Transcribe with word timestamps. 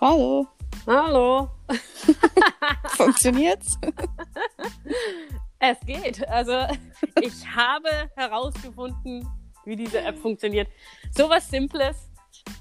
Hallo. 0.00 0.46
Hallo. 0.86 1.50
Funktioniert's? 2.96 3.78
Es 5.58 5.78
geht. 5.84 6.26
Also 6.26 6.52
ich 7.20 7.46
habe 7.54 7.90
herausgefunden, 8.16 9.28
wie 9.66 9.76
diese 9.76 10.00
App 10.00 10.18
funktioniert. 10.18 10.68
Sowas 11.14 11.50
Simples 11.50 11.98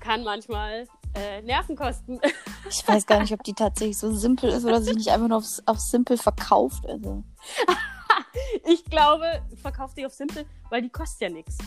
kann 0.01 0.25
manchmal 0.25 0.85
äh, 1.15 1.41
Nerven 1.43 1.77
kosten. 1.77 2.19
Ich 2.69 2.85
weiß 2.85 3.05
gar 3.05 3.21
nicht, 3.21 3.31
ob 3.31 3.41
die 3.43 3.53
tatsächlich 3.53 3.97
so 3.97 4.13
simpel 4.13 4.49
ist 4.49 4.65
oder 4.65 4.81
sich 4.81 4.95
nicht 4.95 5.09
einfach 5.09 5.29
nur 5.29 5.37
aufs, 5.37 5.63
auf 5.65 5.79
simpel 5.79 6.17
verkauft. 6.17 6.85
Also. 6.85 7.23
Ich 8.65 8.83
glaube, 8.85 9.41
verkauft 9.61 9.97
die 9.97 10.05
auf 10.05 10.13
Simple, 10.13 10.45
weil 10.69 10.81
die 10.81 10.89
kostet 10.89 11.21
ja 11.21 11.29
nichts. 11.29 11.57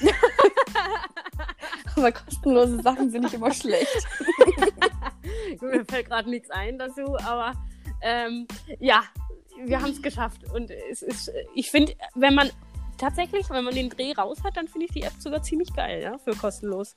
Aber 1.96 2.12
kostenlose 2.12 2.82
Sachen 2.82 3.10
sind 3.10 3.22
nicht 3.22 3.34
immer 3.34 3.52
schlecht. 3.52 4.06
Mir 5.60 5.84
fällt 5.84 6.08
gerade 6.08 6.30
nichts 6.30 6.50
ein 6.50 6.78
dazu, 6.78 7.16
aber 7.18 7.52
ähm, 8.02 8.46
ja, 8.80 9.02
wir 9.64 9.80
haben 9.80 9.90
es 9.90 10.02
geschafft. 10.02 10.42
Und 10.52 10.70
es 10.70 11.02
ist, 11.02 11.32
ich 11.54 11.70
finde, 11.70 11.94
wenn 12.14 12.34
man 12.34 12.50
tatsächlich, 12.98 13.48
wenn 13.50 13.64
man 13.64 13.74
den 13.74 13.90
Dreh 13.90 14.12
raus 14.12 14.38
hat, 14.44 14.56
dann 14.56 14.68
finde 14.68 14.86
ich 14.86 14.92
die 14.92 15.02
App 15.02 15.14
sogar 15.18 15.42
ziemlich 15.42 15.74
geil, 15.74 16.02
ja, 16.02 16.18
für 16.18 16.36
kostenlos. 16.36 16.94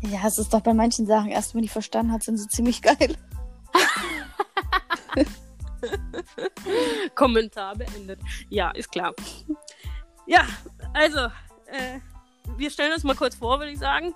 Ja, 0.00 0.26
es 0.26 0.38
ist 0.38 0.52
doch 0.54 0.60
bei 0.60 0.74
manchen 0.74 1.06
Sachen, 1.06 1.30
erst 1.30 1.54
wenn 1.54 1.62
die 1.62 1.68
verstanden 1.68 2.12
hat, 2.12 2.22
sind 2.22 2.36
sie 2.36 2.48
ziemlich 2.48 2.82
geil. 2.82 3.16
Kommentar 7.14 7.76
beendet. 7.76 8.20
Ja, 8.48 8.70
ist 8.70 8.90
klar. 8.90 9.14
Ja, 10.26 10.44
also, 10.94 11.18
äh, 11.66 12.00
wir 12.56 12.70
stellen 12.70 12.92
uns 12.92 13.04
mal 13.04 13.16
kurz 13.16 13.34
vor, 13.34 13.58
würde 13.58 13.72
ich 13.72 13.78
sagen. 13.78 14.14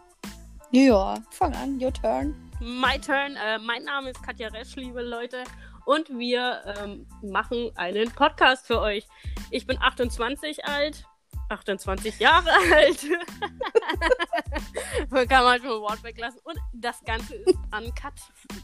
Ja, 0.70 1.18
fang 1.30 1.54
an, 1.54 1.82
your 1.82 1.92
turn. 1.92 2.34
My 2.62 2.98
turn. 2.98 3.34
Äh, 3.34 3.58
mein 3.58 3.82
Name 3.82 4.10
ist 4.10 4.22
Katja 4.22 4.46
Resch, 4.48 4.76
liebe 4.76 5.02
Leute. 5.02 5.42
Und 5.84 6.08
wir 6.10 6.62
ähm, 6.80 7.08
machen 7.20 7.72
einen 7.74 8.08
Podcast 8.12 8.68
für 8.68 8.80
euch. 8.80 9.04
Ich 9.50 9.66
bin 9.66 9.78
28 9.80 10.64
alt. 10.64 11.04
28 11.48 12.20
Jahre 12.20 12.50
alt. 12.74 13.02
Man 15.10 15.26
kann 15.26 15.42
manchmal 15.42 15.74
ein 15.74 15.80
Wort 15.80 16.04
weglassen. 16.04 16.38
Und 16.44 16.56
das 16.72 17.02
Ganze 17.04 17.34
ist 17.34 17.58
uncut 17.76 18.12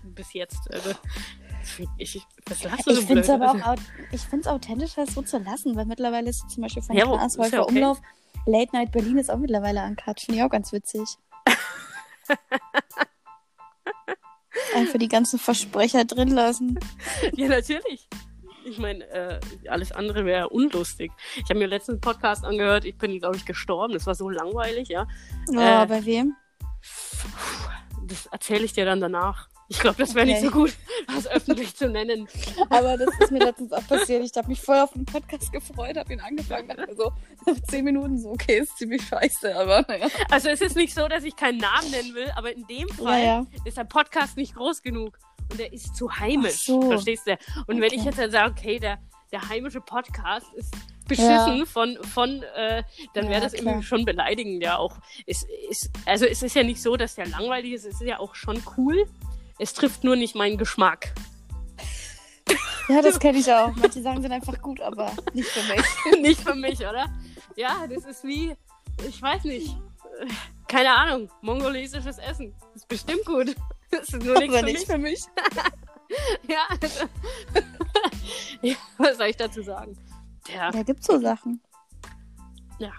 bis 0.05 0.33
jetzt. 0.33 0.73
Also, 0.73 0.93
ich, 1.97 2.25
Ich 2.39 2.55
so 2.85 3.03
finde 3.03 3.21
es 3.21 3.31
aber 3.31 3.51
auch 3.51 3.77
ich 4.13 4.23
find's 4.23 4.47
authentischer, 4.47 5.03
es 5.03 5.15
so 5.15 5.23
zu 5.23 5.39
lassen, 5.39 5.75
weil 5.75 5.87
mittlerweile 5.87 6.31
ist 6.31 6.49
zum 6.49 6.63
Beispiel 6.63 6.85
von 6.85 6.97
Ja, 6.97 7.25
ist 7.25 7.37
ja 7.37 7.63
okay. 7.63 7.75
Umlauf 7.75 8.01
Late 8.47 8.75
Night 8.75 8.93
Berlin 8.93 9.19
ist 9.19 9.29
auch 9.29 9.39
mittlerweile 9.39 9.83
uncut. 9.83 10.21
Finde 10.21 10.39
ich 10.39 10.45
auch 10.45 10.51
ganz 10.51 10.73
witzig. 10.73 11.19
Einfach 14.75 14.99
die 14.99 15.09
ganzen 15.09 15.39
Versprecher 15.39 16.05
drin 16.05 16.29
lassen. 16.29 16.79
Ja, 17.35 17.49
natürlich. 17.49 18.09
Ich 18.65 18.79
meine, 18.79 19.05
äh, 19.09 19.41
alles 19.69 19.93
andere 19.93 20.25
wäre 20.25 20.49
unlustig. 20.51 21.11
Ich 21.37 21.45
habe 21.45 21.59
mir 21.59 21.67
letzten 21.67 22.01
Podcast 22.01 22.45
angehört. 22.45 22.85
Ich 22.85 22.99
bin, 22.99 23.19
glaube 23.19 23.37
ich, 23.37 23.47
gestorben. 23.47 23.95
Das 23.95 24.07
war 24.07 24.15
so 24.15 24.29
langweilig, 24.29 24.89
ja. 24.89 25.07
Ja, 25.51 25.85
Äh, 25.85 25.87
bei 25.87 26.05
wem? 26.05 26.37
Das 28.07 28.27
erzähle 28.27 28.65
ich 28.65 28.73
dir 28.73 28.85
dann 28.85 29.01
danach. 29.01 29.49
Ich 29.71 29.79
glaube, 29.81 29.97
das 29.99 30.15
wäre 30.15 30.25
Okay. 30.27 30.41
nicht 30.41 30.45
so 30.45 30.51
gut, 30.51 30.73
das 31.15 31.27
öffentlich 31.27 31.75
zu 31.77 31.89
nennen. 31.89 32.27
Aber 32.71 32.97
das 32.97 33.09
ist 33.21 33.31
mir 33.31 33.41
letztens 33.41 33.73
auch 33.73 33.87
passiert. 33.87 34.25
Ich 34.25 34.35
habe 34.37 34.49
mich 34.49 34.61
voll 34.61 34.79
auf 34.79 34.93
den 34.93 35.05
Podcast 35.05 35.53
gefreut, 35.53 35.97
habe 35.99 36.13
ihn 36.13 36.21
angefangen, 36.21 36.69
dachte 36.69 36.95
so, 36.97 37.13
nach 37.47 37.61
zehn 37.69 37.85
Minuten 37.85 38.19
so, 38.19 38.31
okay, 38.31 38.61
ist 38.61 38.77
ziemlich 38.79 39.03
scheiße, 39.07 39.55
aber 39.55 39.85
naja. 39.87 40.09
Also 40.31 40.49
es 40.49 40.61
ist 40.63 40.75
nicht 40.77 40.95
so, 40.95 41.07
dass 41.07 41.23
ich 41.25 41.37
keinen 41.37 41.59
Namen 41.59 41.91
nennen 41.91 42.15
will, 42.15 42.31
aber 42.37 42.51
in 42.55 42.67
dem 42.67 42.89
Fall 42.89 43.19
Ja, 43.21 43.25
ja. 43.41 43.47
ist 43.67 43.77
der 43.77 43.85
Podcast 43.85 44.37
nicht 44.39 44.55
groß 44.55 44.83
genug 44.83 45.19
und 45.51 45.61
der 45.61 45.73
ist 45.73 45.95
zu 45.95 46.11
heimisch. 46.19 46.65
So. 46.65 46.81
Verstehst 46.83 47.27
du? 47.27 47.33
Und 47.67 47.81
wenn 47.81 47.85
Okay. 47.89 47.97
ich 47.97 48.05
jetzt 48.05 48.19
dann 48.19 48.31
sage, 48.31 48.55
okay, 48.59 48.79
der, 48.79 48.99
der 49.33 49.49
heimische 49.51 49.81
Podcast 49.83 50.47
ist 50.55 50.75
beschissen 51.07 51.65
von, 51.67 51.97
von 52.15 52.43
äh, 52.55 52.83
dann 53.15 53.25
wäre 53.25 53.35
Ja, 53.35 53.41
das 53.41 53.53
klar. 53.53 53.67
irgendwie 53.67 53.87
schon 53.87 54.05
beleidigend, 54.05 54.63
ja 54.63 54.77
auch. 54.79 54.97
Es 55.27 55.45
ist, 55.71 55.91
also 56.07 56.27
es 56.27 56.43
ist 56.43 56.55
ja 56.55 56.63
nicht 56.63 56.83
so, 56.83 56.97
dass 56.97 57.15
der 57.15 57.27
langweilig 57.29 57.73
ist, 57.73 57.85
es 57.87 57.95
ist 58.01 58.07
ja 58.07 58.19
auch 58.19 58.35
schon 58.35 58.63
cool. 58.77 59.07
Es 59.59 59.75
trifft 59.75 60.05
nur 60.05 60.17
nicht 60.17 60.35
meinen 60.35 60.57
Geschmack. 60.59 61.13
Ja, 62.89 63.03
das 63.03 63.19
kenne 63.21 63.39
ich 63.39 63.53
auch. 63.53 63.75
Manche 63.77 64.01
Sachen 64.01 64.23
sind 64.23 64.33
einfach 64.33 64.61
gut, 64.63 64.81
aber 64.81 65.13
nicht 65.35 65.49
für 65.51 65.63
mich. 65.75 66.21
nicht 66.23 66.41
für 66.41 66.55
mich, 66.55 66.79
oder? 66.81 67.07
Ja, 67.57 67.87
das 67.87 68.05
ist 68.07 68.25
wie, 68.25 68.55
ich 69.07 69.21
weiß 69.21 69.45
nicht, 69.45 69.77
keine 70.69 70.95
Ahnung, 70.95 71.31
mongolesisches 71.43 72.17
Essen. 72.19 72.55
Ist 72.75 72.89
bestimmt 72.89 73.25
gut. 73.27 73.55
Das 73.91 74.09
ist 74.09 74.23
nur 74.23 74.39
nichts 74.39 74.55
aber 74.55 74.59
für 74.61 74.65
nicht 74.65 74.79
mich. 74.79 74.87
für 74.87 74.99
mich. 74.99 75.21
Ja, 76.49 76.61
also, 76.81 77.05
ja, 78.63 78.75
was 78.97 79.19
soll 79.19 79.27
ich 79.27 79.37
dazu 79.37 79.63
sagen? 79.63 79.95
Ja, 80.49 80.71
Ja, 80.73 80.83
gibt's 80.83 81.07
so 81.07 81.19
Sachen. 81.21 81.61
ja. 82.79 82.93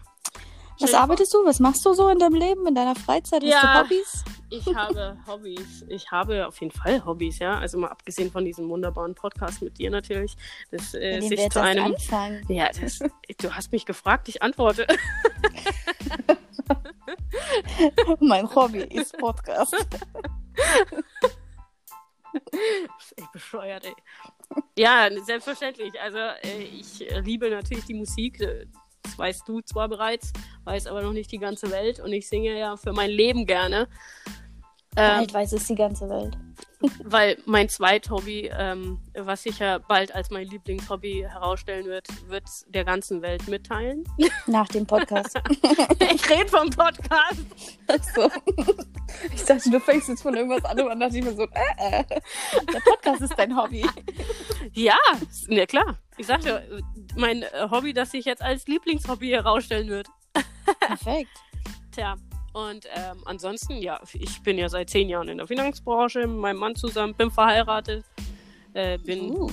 Was 0.80 0.94
arbeitest 0.94 1.34
du? 1.34 1.44
Was 1.46 1.60
machst 1.60 1.86
du 1.86 1.94
so 1.94 2.08
in 2.10 2.20
deinem 2.20 2.36
Leben, 2.36 2.66
in 2.68 2.76
deiner 2.76 2.96
Freizeit? 2.96 3.44
Hast 3.44 3.50
Ja. 3.52 3.84
du 3.84 3.90
Hobbys? 3.90 4.24
Ich 4.50 4.66
habe 4.76 5.18
Hobbys. 5.28 5.86
Ich 5.90 6.12
habe 6.12 6.48
auf 6.48 6.60
jeden 6.62 6.72
Fall 6.72 7.04
Hobbys, 7.06 7.40
ja. 7.40 7.58
Also 7.58 7.78
mal 7.78 7.90
abgesehen 7.90 8.32
von 8.32 8.46
diesem 8.46 8.70
wunderbaren 8.70 9.16
Podcast 9.16 9.62
mit 9.62 9.78
dir 9.78 9.90
natürlich, 9.92 10.36
das 10.72 10.94
äh, 10.94 11.20
sich 11.22 11.50
zu 11.50 11.62
einem. 11.62 11.86
anfangen. 11.94 12.44
Ja, 12.48 12.70
das, 12.80 13.00
du 13.00 13.56
hast 13.56 13.72
mich 13.72 13.86
gefragt, 13.86 14.28
ich 14.30 14.42
antworte. 14.42 14.88
Mein 18.20 18.54
Hobby 18.56 18.80
ist 18.82 19.18
Podcast. 19.18 19.76
Ey, 23.18 23.24
bescheuert, 23.34 23.86
ey. 23.86 23.96
Ja, 24.78 25.10
selbstverständlich. 25.24 26.00
Also 26.00 26.18
äh, 26.20 26.62
ich 26.64 27.10
äh, 27.10 27.20
liebe 27.22 27.50
natürlich 27.50 27.86
die 27.86 27.96
Musik. 27.96 28.40
Das 29.04 29.18
weißt 29.18 29.48
du 29.48 29.62
zwar 29.62 29.90
bereits, 29.90 30.34
weiß 30.66 30.88
aber 30.88 31.02
noch 31.02 31.14
nicht 31.14 31.32
die 31.32 31.40
ganze 31.40 31.72
Welt. 31.72 32.00
Und 32.00 32.14
ich 32.14 32.28
singe 32.28 32.58
ja 32.58 32.78
für 32.78 32.94
mein 32.94 33.10
Leben 33.10 33.46
gerne. 33.46 33.88
Ähm, 35.00 35.18
Bald 35.18 35.34
weiß 35.34 35.54
es 35.54 35.68
die 35.68 35.76
ganze 35.76 36.10
Welt. 36.10 36.38
weil 37.04 37.38
mein 37.46 37.68
Zweithobby, 37.68 38.50
ähm, 38.58 39.00
was 39.14 39.44
sich 39.44 39.60
ja 39.60 39.80
bald 39.80 40.16
als 40.16 40.30
mein 40.30 40.48
Lieblingshobby 40.48 41.26
herausstellen 41.30 41.86
wird, 41.86 42.08
wird 42.30 42.46
der 42.68 42.86
ganzen 42.86 43.22
Welt 43.22 43.48
mitteilen. 43.48 44.06
Nach 44.48 44.68
dem 44.68 44.86
Podcast. 44.86 45.38
ich 46.00 46.30
rede 46.30 46.48
vom 46.48 46.70
Podcast. 46.70 47.46
so. 48.16 48.30
Ich 49.34 49.44
dachte, 49.44 49.70
du 49.70 49.80
fängst 49.80 50.08
jetzt 50.08 50.22
von 50.22 50.34
irgendwas 50.36 50.64
an 50.64 50.80
und 50.80 50.90
dann 50.90 51.00
dachte 51.02 51.18
ich 51.18 51.26
mir 51.26 51.34
so, 51.34 51.44
äh, 51.44 52.00
äh, 52.00 52.04
der 52.74 52.80
Podcast 52.80 53.22
ist 53.22 53.34
dein 53.38 53.56
Hobby. 53.58 53.86
Ja, 54.74 54.98
ja 55.50 55.66
klar. 55.66 55.98
Ich 56.18 56.28
sagte, 56.28 56.81
mein 57.18 57.44
äh, 57.44 57.70
Hobby, 57.70 57.94
das 57.94 58.12
sich 58.12 58.24
jetzt 58.24 58.42
als 58.42 58.68
Lieblingshobby 58.68 59.30
herausstellen 59.30 59.90
wird. 59.90 60.08
Perfekt. 60.80 61.31
Tja, 61.92 62.16
und 62.54 62.86
ähm, 62.96 63.22
ansonsten, 63.26 63.78
ja, 63.78 64.00
ich 64.14 64.42
bin 64.44 64.58
ja 64.58 64.70
seit 64.70 64.90
zehn 64.90 65.10
Jahren 65.10 65.28
in 65.30 65.38
der 65.38 65.48
Finanzbranche, 65.48 66.28
mit 66.28 66.38
meinem 66.38 66.58
Mann 66.58 66.76
zusammen, 66.76 67.14
bin 67.14 67.32
verheiratet, 67.32 68.06
äh, 68.74 68.98
bin 68.98 69.32
Uh. 69.32 69.50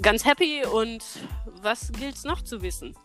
ganz 0.00 0.24
happy 0.24 0.64
und 0.64 1.02
was 1.62 1.92
gilt's 1.92 2.24
noch 2.24 2.42
zu 2.42 2.62
wissen? 2.62 2.96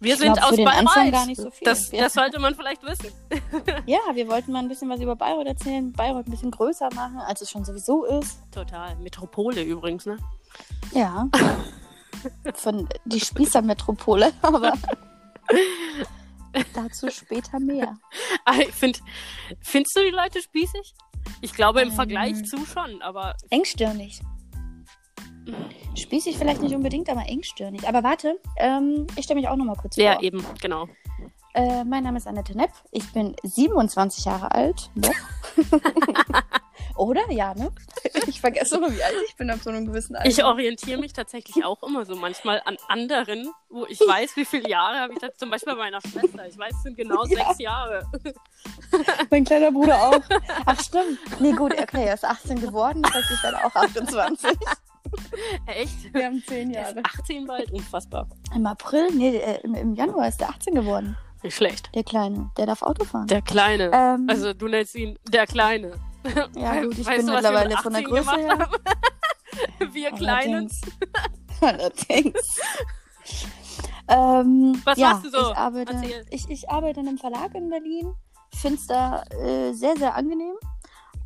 Wir 0.00 0.14
Ich 0.14 0.20
sind 0.20 0.34
glaub, 0.34 0.52
aus 0.52 0.56
Bayreuth. 0.56 1.36
So. 1.36 1.50
Das, 1.64 1.90
das 1.90 2.12
sollte 2.12 2.38
man 2.38 2.54
vielleicht 2.54 2.82
wissen. 2.84 3.10
Ja, 3.86 3.98
wir 4.14 4.28
wollten 4.28 4.52
mal 4.52 4.60
ein 4.60 4.68
bisschen 4.68 4.88
was 4.90 5.00
über 5.00 5.16
Bayreuth 5.16 5.46
erzählen, 5.46 5.92
Bayreuth 5.92 6.26
ein 6.26 6.30
bisschen 6.30 6.50
größer 6.50 6.88
machen, 6.94 7.18
als 7.18 7.40
es 7.40 7.50
schon 7.50 7.64
sowieso 7.64 8.04
ist. 8.04 8.38
Total. 8.52 8.94
Metropole 8.96 9.62
übrigens, 9.62 10.06
ne? 10.06 10.18
Ja. 10.92 11.28
Von 12.54 12.88
die 13.04 13.20
Spießermetropole, 13.20 14.32
aber 14.42 14.74
dazu 16.74 17.10
später 17.10 17.60
mehr. 17.60 17.96
Aber 18.44 18.58
ich 18.68 18.74
find, 18.74 19.00
findest 19.60 19.96
du 19.96 20.04
die 20.04 20.10
Leute 20.10 20.42
spießig? 20.42 20.94
Ich 21.40 21.52
glaube 21.52 21.80
im 21.80 21.88
Ähm. 21.88 21.94
Vergleich 21.94 22.44
zu 22.44 22.64
schon, 22.64 23.02
aber 23.02 23.34
Engstirnig. 23.50 24.20
Spießig 25.94 26.36
vielleicht 26.36 26.60
nicht 26.60 26.74
unbedingt, 26.74 27.08
aber 27.08 27.26
engstirnig. 27.26 27.88
Aber 27.88 28.02
warte, 28.02 28.38
ähm, 28.56 29.06
ich 29.16 29.24
stelle 29.24 29.40
mich 29.40 29.48
auch 29.48 29.56
noch 29.56 29.64
mal 29.64 29.76
kurz 29.76 29.96
ja, 29.96 30.14
vor. 30.14 30.22
eben, 30.22 30.44
genau. 30.60 30.88
Äh, 31.54 31.84
mein 31.84 32.04
Name 32.04 32.18
ist 32.18 32.26
Annette 32.26 32.56
Nepp. 32.56 32.70
Ich 32.92 33.10
bin 33.12 33.34
27 33.42 34.26
Jahre 34.26 34.52
alt. 34.52 34.90
Noch. 34.94 35.10
Oder? 36.98 37.30
Ja, 37.30 37.54
ne? 37.54 37.70
Ich 38.26 38.40
vergesse 38.40 38.76
immer, 38.76 38.90
wie 38.94 39.02
alt 39.02 39.14
ich 39.28 39.36
bin 39.36 39.48
ab 39.50 39.60
so 39.62 39.70
einem 39.70 39.86
gewissen 39.86 40.16
Alter. 40.16 40.28
Ich 40.28 40.42
orientiere 40.44 40.98
mich 41.00 41.12
tatsächlich 41.12 41.64
auch 41.64 41.82
immer 41.82 42.04
so 42.04 42.16
manchmal 42.16 42.60
an 42.64 42.76
anderen, 42.88 43.52
wo 43.70 43.86
ich 43.86 44.00
weiß, 44.00 44.36
wie 44.36 44.44
viele 44.44 44.68
Jahre 44.68 44.98
habe 44.98 45.12
ich 45.12 45.18
das. 45.20 45.36
Zum 45.36 45.48
Beispiel 45.50 45.74
bei 45.74 45.78
meiner 45.78 46.00
Schwester. 46.00 46.46
Ich 46.46 46.58
weiß, 46.58 46.72
es 46.74 46.82
sind 46.82 46.96
genau 46.96 47.24
Ja. 47.26 47.46
sechs 47.46 47.58
Jahre. 47.60 48.04
Mein 49.30 49.44
kleiner 49.44 49.70
Bruder 49.70 49.96
auch. 50.08 50.20
Ach, 50.66 50.80
stimmt. 50.82 51.18
Nee, 51.40 51.52
gut, 51.52 51.72
okay, 51.80 52.04
er 52.06 52.14
ist 52.14 52.24
18 52.24 52.60
geworden, 52.60 53.02
das 53.02 53.14
heißt, 53.14 53.30
ich 53.32 53.42
werde 53.42 53.64
auch 53.64 53.74
28. 53.74 54.50
Echt? 55.66 56.12
Wir 56.14 56.26
haben 56.26 56.42
10 56.46 56.72
Der 56.72 56.82
ist 56.82 56.96
Jahre. 56.96 57.02
18 57.20 57.46
bald, 57.46 57.70
unfassbar. 57.72 58.26
Im 58.54 58.66
April, 58.66 59.08
nee, 59.14 59.36
äh, 59.36 59.60
im, 59.62 59.74
im 59.74 59.94
Januar 59.94 60.28
ist 60.28 60.40
er 60.42 60.50
18 60.50 60.74
geworden. 60.74 61.16
Nicht 61.42 61.56
schlecht. 61.56 61.90
Der 61.94 62.02
Kleine. 62.02 62.50
Der 62.58 62.66
darf 62.66 62.82
Auto 62.82 63.04
fahren. 63.04 63.26
Der 63.28 63.40
Kleine. 63.42 63.90
Ähm, 63.94 64.26
Also 64.28 64.52
du 64.52 64.66
nennst 64.66 64.94
ihn 64.96 65.18
der 65.28 65.46
Kleine. 65.46 65.92
Ja, 66.56 66.82
gut, 66.82 66.98
ich 66.98 67.06
Weißt 67.06 67.18
bin 67.18 67.26
du, 67.26 67.32
mittlerweile 67.32 67.68
mit 67.70 67.78
von 67.78 67.92
der 67.92 68.02
18 68.02 68.14
Größe 68.14 68.36
her. 68.36 68.70
wir 69.92 70.10
Kleinen. 70.12 70.70
Allerdings. 71.60 72.60
Ähm, 74.08 74.80
Was 74.84 74.98
ja, 74.98 75.10
machst 75.10 75.26
du 75.26 75.30
so? 75.30 75.50
Ich 75.50 75.56
arbeite, 75.56 76.24
ich, 76.30 76.48
ich 76.48 76.70
arbeite 76.70 77.00
in 77.00 77.08
einem 77.08 77.18
Verlag 77.18 77.54
in 77.54 77.68
Berlin. 77.68 78.14
Finde 78.54 78.78
es 78.78 78.86
da 78.86 79.22
äh, 79.30 79.72
sehr, 79.72 79.96
sehr 79.96 80.14
angenehm. 80.14 80.54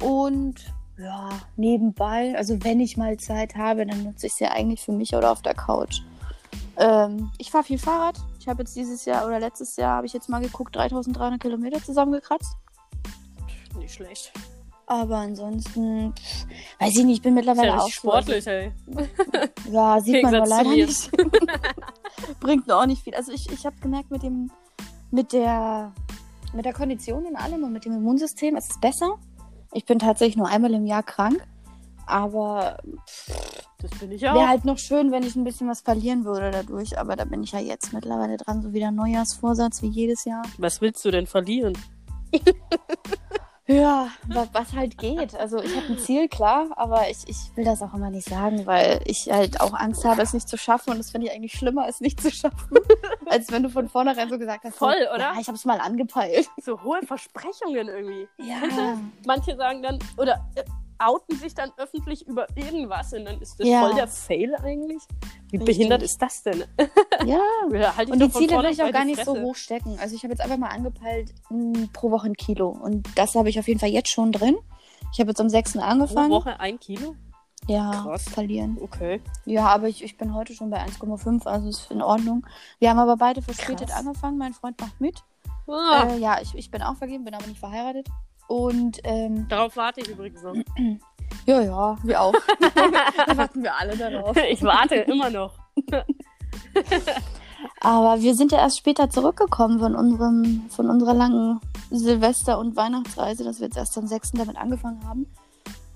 Und 0.01 0.73
ja, 0.99 1.29
nebenbei, 1.57 2.35
also 2.37 2.63
wenn 2.65 2.81
ich 2.81 2.97
mal 2.97 3.17
Zeit 3.19 3.55
habe, 3.55 3.87
dann 3.87 4.03
nutze 4.05 4.27
ich 4.27 4.35
sie 4.35 4.47
eigentlich 4.47 4.81
für 4.81 4.93
mich 4.93 5.15
oder 5.15 5.31
auf 5.31 5.43
der 5.43 5.55
Couch. 5.55 6.01
Ähm, 6.77 7.31
ich 7.39 7.51
fahre 7.51 7.65
viel 7.65 7.79
Fahrrad. 7.79 8.17
Ich 8.39 8.49
habe 8.49 8.63
jetzt 8.63 8.75
dieses 8.75 9.05
Jahr 9.05 9.27
oder 9.27 9.39
letztes 9.39 9.77
Jahr, 9.77 9.97
habe 9.97 10.07
ich 10.07 10.13
jetzt 10.13 10.29
mal 10.29 10.41
geguckt, 10.43 10.75
3300 10.75 11.41
Kilometer 11.41 11.83
zusammengekratzt. 11.83 12.57
Nicht 13.77 13.95
schlecht. 13.95 14.33
Aber 14.87 15.17
ansonsten, 15.19 16.13
pff, 16.15 16.47
weiß 16.81 16.97
ich 16.97 17.05
nicht, 17.05 17.17
ich 17.17 17.23
bin 17.23 17.35
mittlerweile 17.35 17.69
ja 17.69 17.75
auch 17.77 17.85
also 17.85 17.93
sportlich, 17.93 18.47
ey. 18.47 18.73
Ja, 19.71 20.01
sieht 20.01 20.23
man 20.23 20.33
zu 20.33 20.51
leider 20.51 20.71
nicht. 20.71 21.11
Bringt 22.41 22.67
mir 22.67 22.77
auch 22.77 22.87
nicht 22.87 23.03
viel. 23.03 23.15
Also 23.15 23.33
ich, 23.33 23.51
ich 23.51 23.65
habe 23.65 23.77
gemerkt, 23.81 24.11
mit 24.11 24.23
dem, 24.23 24.51
mit 25.11 25.33
der, 25.33 25.93
mit 26.53 26.65
der 26.65 26.73
Kondition 26.73 27.25
und 27.27 27.37
allem 27.37 27.63
und 27.65 27.73
mit 27.73 27.85
dem 27.85 27.93
Immunsystem 27.93 28.57
ist 28.57 28.73
es 28.73 28.81
besser. 28.81 29.19
Ich 29.73 29.85
bin 29.87 29.99
tatsächlich 29.99 30.37
nur 30.37 30.49
einmal 30.49 30.75
im 30.75 30.85
Jahr 30.87 31.03
krank. 31.03 31.43
Aber 32.07 32.79
Das 33.81 33.91
bin 34.01 34.13
ich 34.13 34.29
auch. 34.29 34.35
wäre 34.35 34.49
halt 34.49 34.65
noch 34.65 34.79
schön, 34.79 35.13
wenn 35.13 35.23
ich 35.23 35.37
ein 35.37 35.45
bisschen 35.45 35.69
was 35.69 35.81
verlieren 35.81 36.25
würde 36.25 36.51
dadurch. 36.51 36.99
Aber 36.99 37.17
da 37.17 37.25
bin 37.25 37.43
ich 37.43 37.53
ja 37.53 37.61
jetzt 37.61 37.93
mittlerweile 37.93 38.37
dran, 38.37 38.61
so 38.61 38.73
wieder 38.73 38.91
Neujahrsvorsatz 38.91 39.81
wie 39.83 39.89
jedes 39.89 40.25
Jahr. 40.25 40.43
Was 40.59 40.81
willst 40.81 41.05
du 41.05 41.11
denn 41.11 41.27
verlieren? 41.27 41.79
Ja, 43.67 44.09
wa- 44.27 44.49
was 44.53 44.73
halt 44.75 44.99
geht. 44.99 45.35
Also 45.37 45.63
ich 45.63 45.75
habe 45.77 45.87
ein 45.93 45.99
Ziel, 45.99 46.29
klar, 46.29 46.67
aber 46.77 47.09
ich, 47.09 47.19
ich 47.29 47.37
will 47.55 47.65
das 47.65 47.81
auch 47.81 47.95
immer 47.95 48.11
nicht 48.11 48.29
sagen, 48.29 48.67
weil 48.67 49.01
ich 49.05 49.31
halt 49.31 49.61
auch 49.61 49.73
Angst 49.75 50.05
habe, 50.05 50.21
es 50.23 50.33
nicht 50.35 50.49
zu 50.49 50.59
schaffen. 50.59 50.91
Und 50.91 50.99
das 50.99 51.11
finde 51.13 51.29
ich 51.29 51.33
eigentlich 51.33 51.53
schlimmer, 51.53 51.87
es 51.89 52.01
nicht 52.01 52.21
zu 52.21 52.31
schaffen, 52.33 52.79
als 53.27 53.51
wenn 53.53 53.63
du 53.63 53.69
von 53.69 53.89
vornherein 53.89 54.29
so 54.29 54.39
gesagt 54.39 54.65
hast. 54.65 54.77
Voll, 54.77 54.97
so, 55.09 55.15
oder? 55.15 55.33
Ja, 55.35 55.35
ich 55.41 55.47
habe 55.47 55.57
es 55.57 55.65
mal 55.65 55.81
angepeilt. 55.81 56.49
So 56.61 56.83
hohe 56.83 57.01
Versprechungen 57.07 57.89
irgendwie. 57.89 58.29
Ja, 58.39 58.99
Manche 59.27 59.57
sagen 59.57 59.83
dann, 59.83 59.99
oder 60.17 60.45
outen 61.07 61.37
sich 61.37 61.55
dann 61.55 61.71
öffentlich 61.77 62.27
über 62.27 62.47
irgendwas 62.57 63.13
und 63.13 63.25
dann 63.25 63.41
ist 63.41 63.59
das 63.61 63.67
Ja. 63.69 63.81
voll 63.87 63.95
der 63.95 64.09
Fail 64.09 64.55
eigentlich. 64.57 65.03
Wie 65.51 65.57
Richtig. 65.57 65.77
behindert 65.77 66.03
ist 66.03 66.19
das 66.21 66.43
denn? 66.43 66.65
ja. 67.27 67.41
Ja, 67.73 67.97
halt 67.97 68.11
Und 68.11 68.21
die 68.21 68.31
Ziele 68.31 68.59
will 68.59 68.71
ich 68.71 68.83
auch 68.83 68.91
gar 68.93 69.05
nicht 69.05 69.25
so 69.25 69.37
hoch 69.41 69.55
stecken. 69.57 69.99
Also 70.01 70.15
ich 70.17 70.23
habe 70.23 70.33
jetzt 70.33 70.41
einfach 70.41 70.57
mal 70.59 70.69
angepeilt, 70.69 71.35
mh, 71.51 71.89
pro 71.93 72.11
Woche 72.11 72.27
ein 72.27 72.35
Kilo. 72.37 72.69
Und 72.69 73.07
das 73.17 73.35
habe 73.35 73.49
ich 73.51 73.59
auf 73.59 73.69
jeden 73.69 73.81
Fall 73.81 73.91
jetzt 73.91 74.09
schon 74.11 74.33
drin. 74.33 74.57
Ich 75.13 75.21
habe 75.21 75.31
jetzt 75.31 75.41
am 75.41 75.49
6. 75.49 75.75
Pro 75.75 75.81
angefangen. 75.81 76.31
Woche 76.31 76.59
ein 76.61 76.79
Kilo? 76.81 77.15
Ja, 77.69 77.91
Krass. 77.93 78.25
verlieren. 78.29 78.77
Okay. 78.81 79.21
Ja, 79.45 79.67
aber 79.67 79.89
ich, 79.89 80.03
ich 80.03 80.17
bin 80.17 80.35
heute 80.35 80.53
schon 80.55 80.71
bei 80.71 80.79
1,5, 80.85 81.47
also 81.47 81.69
ist 81.69 81.91
in 81.93 82.03
Ordnung. 82.03 82.45
Wir 82.81 82.91
haben 82.91 82.99
aber 82.99 83.17
beide 83.17 83.41
verspätet 83.43 83.89
Krass. 83.89 83.99
angefangen. 84.01 84.37
Mein 84.39 84.53
Freund 84.53 84.81
macht 84.81 85.01
mit. 85.01 85.23
Ah, 85.69 86.09
Äh, 86.09 86.19
ja, 86.19 86.41
ich, 86.41 86.55
ich 86.57 86.71
bin 86.73 86.83
auch 86.83 86.97
vergeben, 86.97 87.25
bin 87.25 87.35
aber 87.35 87.47
nicht 87.47 87.61
verheiratet. 87.61 88.09
Und 88.53 89.01
ähm, 89.05 89.49
Darauf 89.49 89.75
warte 89.79 90.03
ich 90.03 90.09
übrigens 90.09 90.43
noch. 90.43 90.55
ja, 91.47 91.63
ja, 91.63 91.97
wir 92.03 92.21
auch. 92.21 92.35
da 92.61 93.35
warten 93.35 93.63
wir 93.63 93.75
alle 93.75 93.97
darauf. 93.97 94.37
Ich 94.37 94.63
warte 94.63 94.97
immer 94.97 95.31
noch. 95.31 95.55
Aber 97.81 98.21
wir 98.21 98.35
sind 98.35 98.53
ja 98.53 98.59
erst 98.59 98.77
später 98.77 99.09
zurückgekommen 99.09 99.79
von 99.79 99.97
unserem, 99.97 100.67
von 100.69 100.91
unserer 100.91 101.15
langen 101.15 101.61
Silvester- 101.91 102.59
und 102.59 102.77
Weihnachtsreise, 102.77 103.43
dass 103.43 103.61
wir 103.61 103.69
jetzt 103.69 103.79
erst 103.79 103.97
am 103.97 104.07
6. 104.07 104.33
damit 104.33 104.59
angefangen 104.59 105.03
haben. 105.09 105.27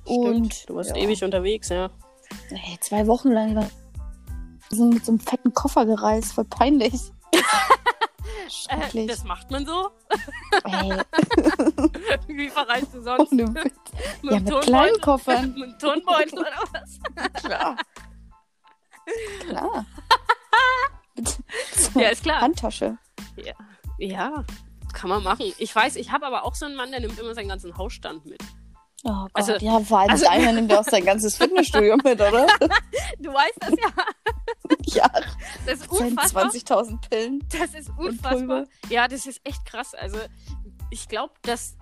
Und 0.07 0.67
du 0.71 0.77
warst 0.77 0.97
ja, 0.97 1.03
ewig 1.03 1.23
unterwegs, 1.23 1.69
ja. 1.69 1.91
Ey, 2.49 2.79
zwei 2.81 3.07
Wochen 3.07 3.33
lang. 3.33 3.55
Wir 3.55 3.69
sind 4.71 4.95
mit 4.95 5.05
so 5.05 5.13
einem 5.13 5.19
fetten 5.19 5.53
Koffer 5.53 5.85
gereist, 5.85 6.33
voll 6.33 6.47
peinlich. 6.47 7.13
Äh, 8.69 9.07
das 9.07 9.25
macht 9.25 9.51
man 9.51 9.65
so? 9.67 9.91
Ey, 10.65 11.01
Wie 12.29 12.49
verreist 12.49 12.93
du 12.95 13.03
sonst? 13.03 13.33
ohne 13.33 13.55
Witz. 13.55 13.75
Mit 14.23 14.33
Ja, 14.33 14.41
mit 14.41 14.61
kleinen 14.63 15.01
Koffern. 15.01 15.55
Mit 15.55 15.79
Turnbeutel 15.81 16.39
oder 16.41 16.53
was? 16.73 17.43
Klar. 17.43 17.77
Klar. 19.41 19.87
So 21.75 22.01
Ja, 22.01 22.09
ist 22.09 22.23
klar. 22.23 22.41
Handtasche. 22.41 22.99
Ja, 23.99 24.45
kann 24.93 25.09
man 25.11 25.23
machen. 25.23 25.53
Ich 25.59 25.75
weiß, 25.75 25.97
ich 25.97 26.11
habe 26.13 26.27
aber 26.27 26.45
auch 26.45 26.55
so 26.55 26.67
einen 26.67 26.75
Mann, 26.77 26.91
der 26.91 27.01
nimmt 27.01 27.19
immer 27.19 27.35
seinen 27.35 27.49
ganzen 27.49 27.77
Hausstand 27.77 28.27
mit. 28.27 28.43
Oh 29.05 29.11
Gott, 29.11 29.31
Also- 29.35 29.53
ja, 29.57 29.79
vor 29.81 30.01
allem 30.01 30.11
also- 30.11 30.25
deiner 30.25 30.53
nimmt 30.53 30.71
ja 30.73 30.81
auch 30.81 30.85
sein 30.85 31.05
ganzes 31.05 31.37
Fitnessstudio 31.37 31.97
mit, 31.97 32.21
oder? 32.21 32.47
Du 33.19 33.33
weißt 33.33 33.57
das 33.61 33.71
ja. 33.71 33.93
ja, 35.05 35.11
Das 35.65 35.81
ist 35.81 35.91
unfassbar. 35.91 36.45
20.000 36.47 37.09
Pillen. 37.09 37.45
Das 37.51 37.75
ist 37.75 37.91
unfassbar. 37.97 38.65
Ja, 38.89 39.09
das 39.09 39.27
ist 39.27 39.41
echt 39.45 39.65
krass. 39.67 39.95
Also, 39.95 40.19
ich 40.91 41.09
glaube, 41.09 41.33
dass 41.43 41.77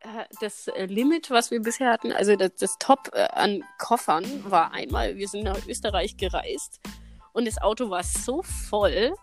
äh, 0.00 0.06
das 0.40 0.68
äh, 0.68 0.86
Limit, 0.86 1.30
was 1.30 1.50
wir 1.50 1.60
bisher 1.60 1.90
hatten, 1.90 2.12
also 2.12 2.36
das, 2.36 2.52
das 2.58 2.78
Top 2.78 3.10
äh, 3.14 3.22
an 3.32 3.62
Koffern, 3.78 4.24
war 4.50 4.72
einmal, 4.72 5.16
wir 5.16 5.28
sind 5.28 5.44
nach 5.44 5.66
Österreich 5.66 6.16
gereist 6.16 6.80
und 7.32 7.46
das 7.46 7.60
Auto 7.60 7.90
war 7.90 8.02
so 8.04 8.42
voll. 8.42 9.14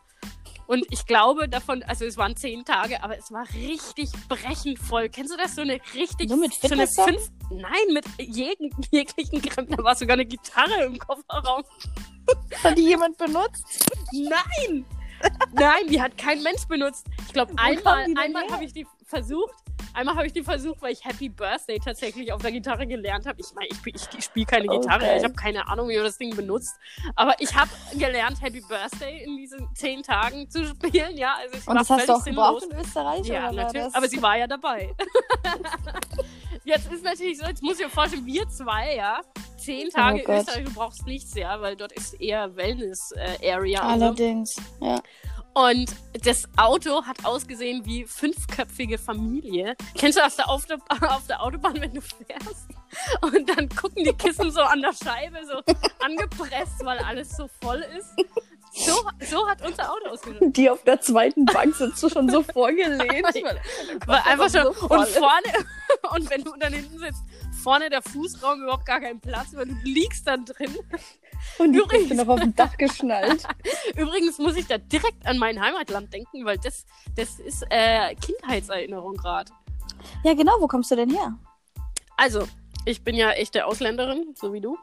Und 0.72 0.86
ich 0.90 1.06
glaube 1.06 1.50
davon, 1.50 1.84
also 1.84 2.06
es 2.06 2.16
waren 2.16 2.34
zehn 2.38 2.64
Tage, 2.64 3.04
aber 3.04 3.18
es 3.18 3.30
war 3.30 3.46
richtig 3.54 4.10
brechend 4.30 4.80
voll. 4.80 5.10
Kennst 5.10 5.34
du 5.34 5.38
das? 5.38 5.56
So 5.56 5.64
eine 5.64 5.82
richtig. 5.94 6.30
Nur 6.30 6.38
mit 6.38 6.54
so 6.54 6.70
eine 6.70 6.88
fünf, 6.88 7.30
Nein, 7.50 7.94
mit 7.94 8.06
jeden, 8.18 8.72
jeglichen 8.92 9.42
Kram. 9.42 9.68
Da 9.68 9.84
war 9.84 9.96
sogar 9.96 10.14
eine 10.14 10.26
Gitarre 10.26 10.86
im 10.86 10.98
Kofferraum. 10.98 11.66
Hat 12.64 12.78
die 12.78 12.84
jemand 12.84 13.18
benutzt? 13.18 13.86
Nein! 14.14 14.86
Nein, 15.52 15.88
die 15.90 16.02
hat 16.02 16.18
kein 16.18 16.42
Mensch 16.42 16.66
benutzt. 16.70 17.06
Ich 17.28 17.34
glaube, 17.34 17.54
einmal, 17.58 18.06
einmal 18.18 18.48
habe 18.50 18.64
ich 18.64 18.72
die 18.72 18.88
versucht. 19.06 19.54
Einmal 19.94 20.16
habe 20.16 20.28
ich 20.28 20.34
die 20.34 20.44
versucht, 20.44 20.82
weil 20.82 20.94
ich 20.94 21.04
Happy 21.04 21.30
Birthday 21.30 21.80
tatsächlich 21.80 22.32
auf 22.32 22.42
der 22.42 22.52
Gitarre 22.52 22.88
gelernt 22.88 23.26
habe. 23.26 23.40
Ich 23.40 23.48
meine, 23.54 23.68
ich, 23.70 23.78
spiel- 23.78 23.94
ich 23.96 24.24
spiele 24.24 24.46
keine 24.46 24.68
Gitarre. 24.68 25.04
Okay. 25.04 25.18
Ich 25.18 25.24
habe 25.24 25.34
keine 25.34 25.68
Ahnung, 25.68 25.90
wie 25.90 25.96
man 25.96 26.06
das 26.06 26.18
Ding 26.18 26.36
benutzt. 26.36 26.76
Aber 27.16 27.34
ich 27.40 27.54
habe 27.56 27.70
gelernt, 27.96 28.42
Happy 28.42 28.62
Birthday 28.62 29.24
in 29.26 29.38
diesen 29.38 29.68
zehn 29.76 30.02
Tagen 30.04 30.50
zu 30.50 30.66
spielen. 30.66 31.18
Ja, 31.18 31.36
also 31.42 31.58
ich 31.58 31.68
Und 31.68 31.76
das 31.76 31.90
hast 31.90 32.08
du 32.08 32.14
auch 32.14 32.24
gebraucht 32.24 32.64
in 32.70 32.78
Österreich? 32.80 33.26
Ja, 33.28 33.50
oder 33.50 33.64
natürlich. 33.64 33.86
Das... 33.88 33.96
Aber 33.96 34.08
sie 34.08 34.22
war 34.22 34.38
ja 34.38 34.48
dabei. 34.48 34.96
Jetzt 36.64 36.92
ist 36.92 37.04
natürlich 37.04 37.40
so, 37.40 37.46
jetzt 37.46 37.64
muss 37.64 37.80
ich 37.80 37.86
mir 37.86 37.90
vorstellen, 37.90 38.26
wir 38.26 38.48
zwei, 38.48 38.96
ja, 38.96 39.22
zehn 39.58 39.90
Tage 39.90 40.24
Oh. 40.28 40.32
Österreich, 40.32 40.66
du 40.66 40.74
brauchst 40.74 41.06
nichts, 41.08 41.34
ja, 41.34 41.60
weil 41.60 41.76
dort 41.76 41.92
ist 41.94 42.14
eher 42.22 42.56
Wellness-Area. 42.56 43.82
Allerdings, 43.82 44.56
ja. 44.80 45.02
Und 45.54 45.96
das 46.24 46.48
Auto 46.56 47.04
hat 47.04 47.26
ausgesehen 47.26 47.86
wie 47.86 48.06
fünfköpfige 48.06 48.98
Familie. 48.98 49.76
Kennst 49.98 50.18
du 50.18 50.22
das 50.22 50.38
da 50.38 50.44
auf 50.44 50.66
der, 50.66 50.78
auf 51.10 51.28
der 51.28 51.42
Autobahn, 51.42 51.80
wenn 51.82 51.94
du 51.94 52.02
fährst? 52.02 52.68
Und 53.22 53.50
dann 53.50 53.68
gucken 53.70 54.04
die 54.04 54.14
Kissen 54.14 54.52
so 54.52 54.62
an 54.62 54.82
der 54.82 54.94
Scheibe 54.94 55.40
so 55.46 55.62
angepresst, 56.00 56.84
weil 56.84 57.00
alles 57.00 57.36
so 57.36 57.50
voll 57.62 57.84
ist. 57.98 58.14
So, 58.74 59.02
so 59.30 59.48
hat 59.50 59.62
unser 59.66 59.92
Auto 59.92 60.10
ausgesehen. 60.10 60.54
Die 60.54 60.70
auf 60.70 60.84
der 60.84 61.02
zweiten 61.02 61.46
Bank 61.46 61.76
sitzt 61.76 62.02
du 62.02 62.10
schon 62.10 62.30
so 62.30 62.42
vorgelehnt. 62.54 63.26
Weil 64.06 64.22
einfach 64.26 64.50
schon, 64.50 64.74
so 64.74 64.88
und 64.88 65.08
vorne, 65.08 65.66
und 66.12 66.30
wenn 66.30 66.44
du 66.44 66.54
dann 66.58 66.72
hinten 66.72 66.98
sitzt, 66.98 67.22
vorne 67.62 67.90
der 67.90 68.02
Fußraum 68.02 68.64
überhaupt 68.64 68.86
gar 68.86 69.02
keinen 69.02 69.20
Platz, 69.20 69.48
weil 69.54 69.66
du 69.66 69.76
liegst 69.84 70.26
dann 70.26 70.46
drin. 70.46 70.78
Und 71.58 71.74
Übrigens- 71.74 72.08
sind 72.08 72.18
noch 72.18 72.28
auf 72.28 72.40
dem 72.40 72.56
Dach 72.56 72.78
geschnallt. 72.78 73.46
Übrigens 73.96 74.38
muss 74.38 74.56
ich 74.56 74.68
da 74.68 74.78
direkt 74.78 75.26
an 75.26 75.38
mein 75.38 75.62
Heimatland 75.62 76.14
denken, 76.14 76.46
weil 76.46 76.58
das, 76.58 76.86
das 77.16 77.40
ist 77.40 77.66
äh, 77.70 78.16
Kindheitserinnerung 78.16 79.16
gerade. 79.16 79.52
Ja, 80.24 80.34
genau. 80.34 80.54
Wo 80.60 80.68
kommst 80.68 80.92
du 80.92 80.96
denn 80.96 81.10
her? 81.10 81.38
Also, 82.18 82.48
ich 82.86 83.04
bin 83.04 83.16
ja 83.16 83.32
echte 83.32 83.66
Ausländerin, 83.66 84.34
so 84.36 84.54
wie 84.54 84.62
du. 84.62 84.78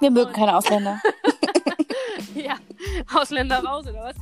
Wir 0.00 0.10
mögen 0.10 0.32
keine 0.32 0.56
Ausländer. 0.56 1.00
ja, 2.34 2.56
Ausländer 3.12 3.62
raus, 3.64 3.86
oder 3.86 4.04
was? 4.04 4.16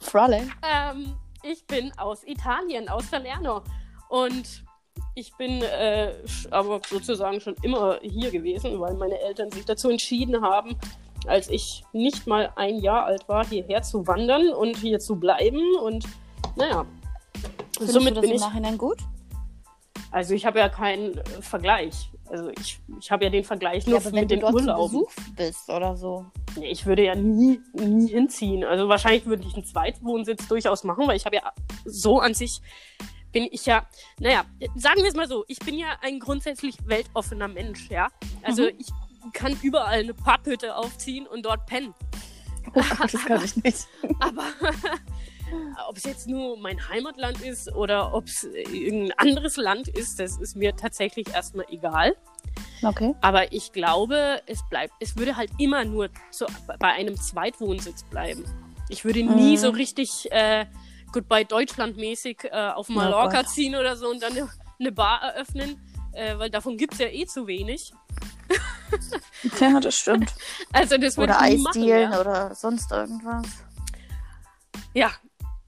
Fralle. 0.00 0.48
ähm, 0.62 1.14
ich 1.42 1.64
bin 1.66 1.92
aus 1.98 2.24
Italien, 2.24 2.88
aus 2.88 3.08
Salerno. 3.08 3.62
Und 4.08 4.64
ich 5.14 5.34
bin 5.36 5.62
äh, 5.62 6.12
aber 6.50 6.80
sozusagen 6.88 7.40
schon 7.40 7.56
immer 7.62 7.98
hier 8.02 8.30
gewesen, 8.30 8.78
weil 8.80 8.94
meine 8.94 9.18
Eltern 9.20 9.50
sich 9.50 9.64
dazu 9.64 9.90
entschieden 9.90 10.42
haben, 10.42 10.76
als 11.26 11.48
ich 11.48 11.84
nicht 11.92 12.26
mal 12.26 12.52
ein 12.56 12.78
Jahr 12.80 13.04
alt 13.06 13.28
war, 13.28 13.46
hierher 13.46 13.82
zu 13.82 14.06
wandern 14.06 14.50
und 14.50 14.76
hier 14.76 14.98
zu 14.98 15.16
bleiben. 15.16 15.60
Und 15.82 16.04
naja, 16.56 16.86
Findest 17.76 17.92
somit 17.94 18.10
du 18.10 18.14
das 18.14 18.20
bin 18.22 18.30
im 18.30 18.36
ich. 18.36 18.42
Nachhinein 18.42 18.78
gut? 18.78 18.98
Also 20.10 20.34
ich 20.34 20.46
habe 20.46 20.58
ja 20.58 20.68
keinen 20.68 21.18
äh, 21.18 21.24
Vergleich. 21.40 22.10
Also 22.28 22.50
ich, 22.60 22.80
ich 22.98 23.10
habe 23.10 23.24
ja 23.24 23.30
den 23.30 23.44
Vergleich 23.44 23.86
nur 23.86 23.98
Ja, 23.98 24.00
aber 24.00 24.12
wenn 24.12 24.20
mit 24.20 24.30
du 24.30 24.34
den 24.34 24.40
dort 24.40 24.52
zu 24.52 24.58
Urlauben. 24.60 25.00
Besuch 25.00 25.12
bist 25.36 25.70
oder 25.70 25.96
so. 25.96 26.26
Nee, 26.56 26.68
ich 26.70 26.86
würde 26.86 27.04
ja 27.04 27.14
nie, 27.14 27.60
nie 27.74 28.08
hinziehen. 28.08 28.64
Also 28.64 28.88
wahrscheinlich 28.88 29.26
würde 29.26 29.44
ich 29.46 29.54
einen 29.54 29.64
Zweitwohnsitz 29.64 30.48
durchaus 30.48 30.84
machen, 30.84 31.06
weil 31.06 31.16
ich 31.16 31.26
habe 31.26 31.36
ja 31.36 31.52
so 31.84 32.18
an 32.18 32.34
sich 32.34 32.60
bin 33.36 33.48
ich 33.50 33.66
ja, 33.66 33.84
naja, 34.18 34.46
sagen 34.76 35.02
wir 35.02 35.08
es 35.08 35.14
mal 35.14 35.28
so, 35.28 35.44
ich 35.46 35.58
bin 35.58 35.78
ja 35.78 35.88
ein 36.00 36.20
grundsätzlich 36.20 36.74
weltoffener 36.86 37.48
Mensch, 37.48 37.90
ja. 37.90 38.08
Also 38.42 38.62
Mhm. 38.62 38.70
ich 38.78 38.86
kann 39.34 39.54
überall 39.62 39.98
eine 40.00 40.14
Papphütte 40.14 40.74
aufziehen 40.74 41.26
und 41.26 41.44
dort 41.44 41.66
pennen. 41.66 41.92
Oh 42.74 42.82
das 43.02 43.12
kann 43.26 43.44
ich 43.44 43.54
nicht. 43.62 43.86
Aber 44.20 44.44
ob 45.88 45.98
es 45.98 46.04
jetzt 46.04 46.28
nur 46.28 46.56
mein 46.58 46.88
Heimatland 46.88 47.42
ist 47.42 47.70
oder 47.74 48.14
ob 48.14 48.24
es 48.24 48.44
irgendein 48.44 49.12
anderes 49.18 49.58
Land 49.58 49.88
ist, 49.88 50.18
das 50.18 50.38
ist 50.38 50.56
mir 50.56 50.74
tatsächlich 50.74 51.28
erstmal 51.34 51.66
egal. 51.68 52.16
Okay. 52.82 53.14
Aber 53.20 53.52
ich 53.52 53.72
glaube, 53.72 54.40
es 54.46 54.60
bleibt, 54.70 54.94
es 55.00 55.14
würde 55.18 55.36
halt 55.36 55.50
immer 55.58 55.84
nur 55.84 56.08
zu, 56.30 56.46
bei 56.78 56.88
einem 56.88 57.16
Zweitwohnsitz 57.16 58.02
bleiben. 58.04 58.44
Ich 58.88 59.04
würde 59.04 59.22
nie 59.22 59.52
Mhm. 59.52 59.56
so 59.58 59.68
richtig 59.70 60.32
äh, 60.32 60.64
Goodbye 61.12 61.44
Deutschland 61.44 61.96
mäßig 61.96 62.44
äh, 62.44 62.70
auf 62.70 62.88
Mallorca 62.88 63.40
Oh 63.40 63.48
ziehen 63.48 63.74
oder 63.76 63.96
so 63.96 64.08
und 64.08 64.22
dann 64.22 64.32
eine, 64.32 64.48
eine 64.78 64.92
Bar 64.92 65.22
eröffnen, 65.22 65.80
äh, 66.12 66.38
weil 66.38 66.50
davon 66.50 66.76
gibt's 66.76 66.98
ja 66.98 67.06
eh 67.08 67.26
zu 67.26 67.46
wenig. 67.46 67.92
Ja, 69.60 69.80
das 69.80 69.96
stimmt. 69.96 70.32
Also 70.72 70.96
das 70.96 71.16
würde 71.16 71.32
Oder. 71.34 71.42
Eisdielen 71.42 72.12
Ja. 72.12 72.20
oder 72.20 72.54
sonst 72.54 72.90
irgendwas. 72.92 73.46
ja. 74.94 75.10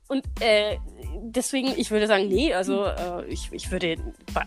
Und 0.06 0.24
äh, 0.40 0.78
deswegen, 1.16 1.68
ich 1.76 1.90
würde 1.90 2.06
sagen, 2.06 2.28
nee, 2.28 2.54
also 2.54 2.86
äh, 2.86 3.26
ich, 3.26 3.52
ich 3.52 3.70
würde 3.70 3.96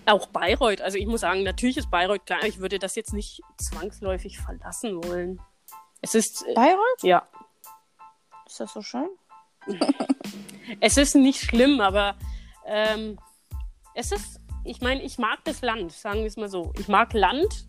auch 0.07 0.25
Bayreuth, 0.27 0.81
also 0.81 0.97
ich 0.97 1.05
muss 1.05 1.21
sagen, 1.21 1.43
natürlich 1.43 1.77
ist 1.77 1.91
Bayreuth 1.91 2.25
klar, 2.25 2.43
ich 2.45 2.57
würde 2.59 2.79
das 2.79 2.95
jetzt 2.95 3.13
nicht 3.13 3.41
zwangsläufig 3.57 4.39
verlassen 4.39 5.03
wollen. 5.03 5.39
Es 6.01 6.15
ist, 6.15 6.43
äh, 6.47 6.55
Bayreuth? 6.55 7.03
ja, 7.03 7.27
Ist 8.47 8.59
das 8.59 8.73
so 8.73 8.81
schön? 8.81 9.07
Es 10.79 10.97
ist 10.97 11.15
nicht 11.15 11.41
schlimm, 11.41 11.81
aber 11.81 12.15
ähm, 12.65 13.17
es 13.93 14.11
ist, 14.11 14.39
ich 14.63 14.81
meine, 14.81 15.01
ich 15.01 15.17
mag 15.17 15.39
das 15.43 15.61
Land, 15.61 15.91
sagen 15.91 16.19
wir 16.19 16.27
es 16.27 16.37
mal 16.37 16.49
so. 16.49 16.71
Ich 16.79 16.87
mag 16.87 17.13
Land 17.13 17.67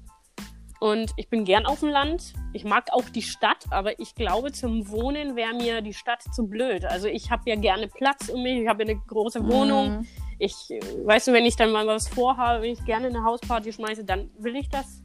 und 0.80 1.12
ich 1.16 1.28
bin 1.28 1.44
gern 1.44 1.66
auf 1.66 1.80
dem 1.80 1.88
Land. 1.88 2.34
Ich 2.52 2.64
mag 2.64 2.88
auch 2.92 3.08
die 3.08 3.22
Stadt, 3.22 3.66
aber 3.70 3.98
ich 3.98 4.14
glaube, 4.14 4.52
zum 4.52 4.88
Wohnen 4.88 5.36
wäre 5.36 5.54
mir 5.54 5.80
die 5.80 5.94
Stadt 5.94 6.22
zu 6.34 6.46
blöd. 6.46 6.84
Also 6.84 7.08
ich 7.08 7.30
habe 7.30 7.42
ja 7.46 7.56
gerne 7.56 7.88
Platz 7.88 8.28
um 8.28 8.42
mich, 8.42 8.62
ich 8.62 8.68
habe 8.68 8.84
ja 8.84 8.90
eine 8.90 9.00
große 9.00 9.46
Wohnung. 9.46 9.98
Mhm. 9.98 10.08
Ich, 10.38 10.54
äh, 10.70 10.80
weißt 11.04 11.28
du, 11.28 11.32
wenn 11.32 11.44
ich 11.44 11.56
dann 11.56 11.70
mal 11.72 11.86
was 11.86 12.08
vorhabe, 12.08 12.62
wenn 12.62 12.72
ich 12.72 12.84
gerne 12.84 13.08
eine 13.08 13.24
Hausparty 13.24 13.72
schmeiße, 13.72 14.04
dann 14.04 14.30
will 14.38 14.56
ich 14.56 14.68
das, 14.68 15.02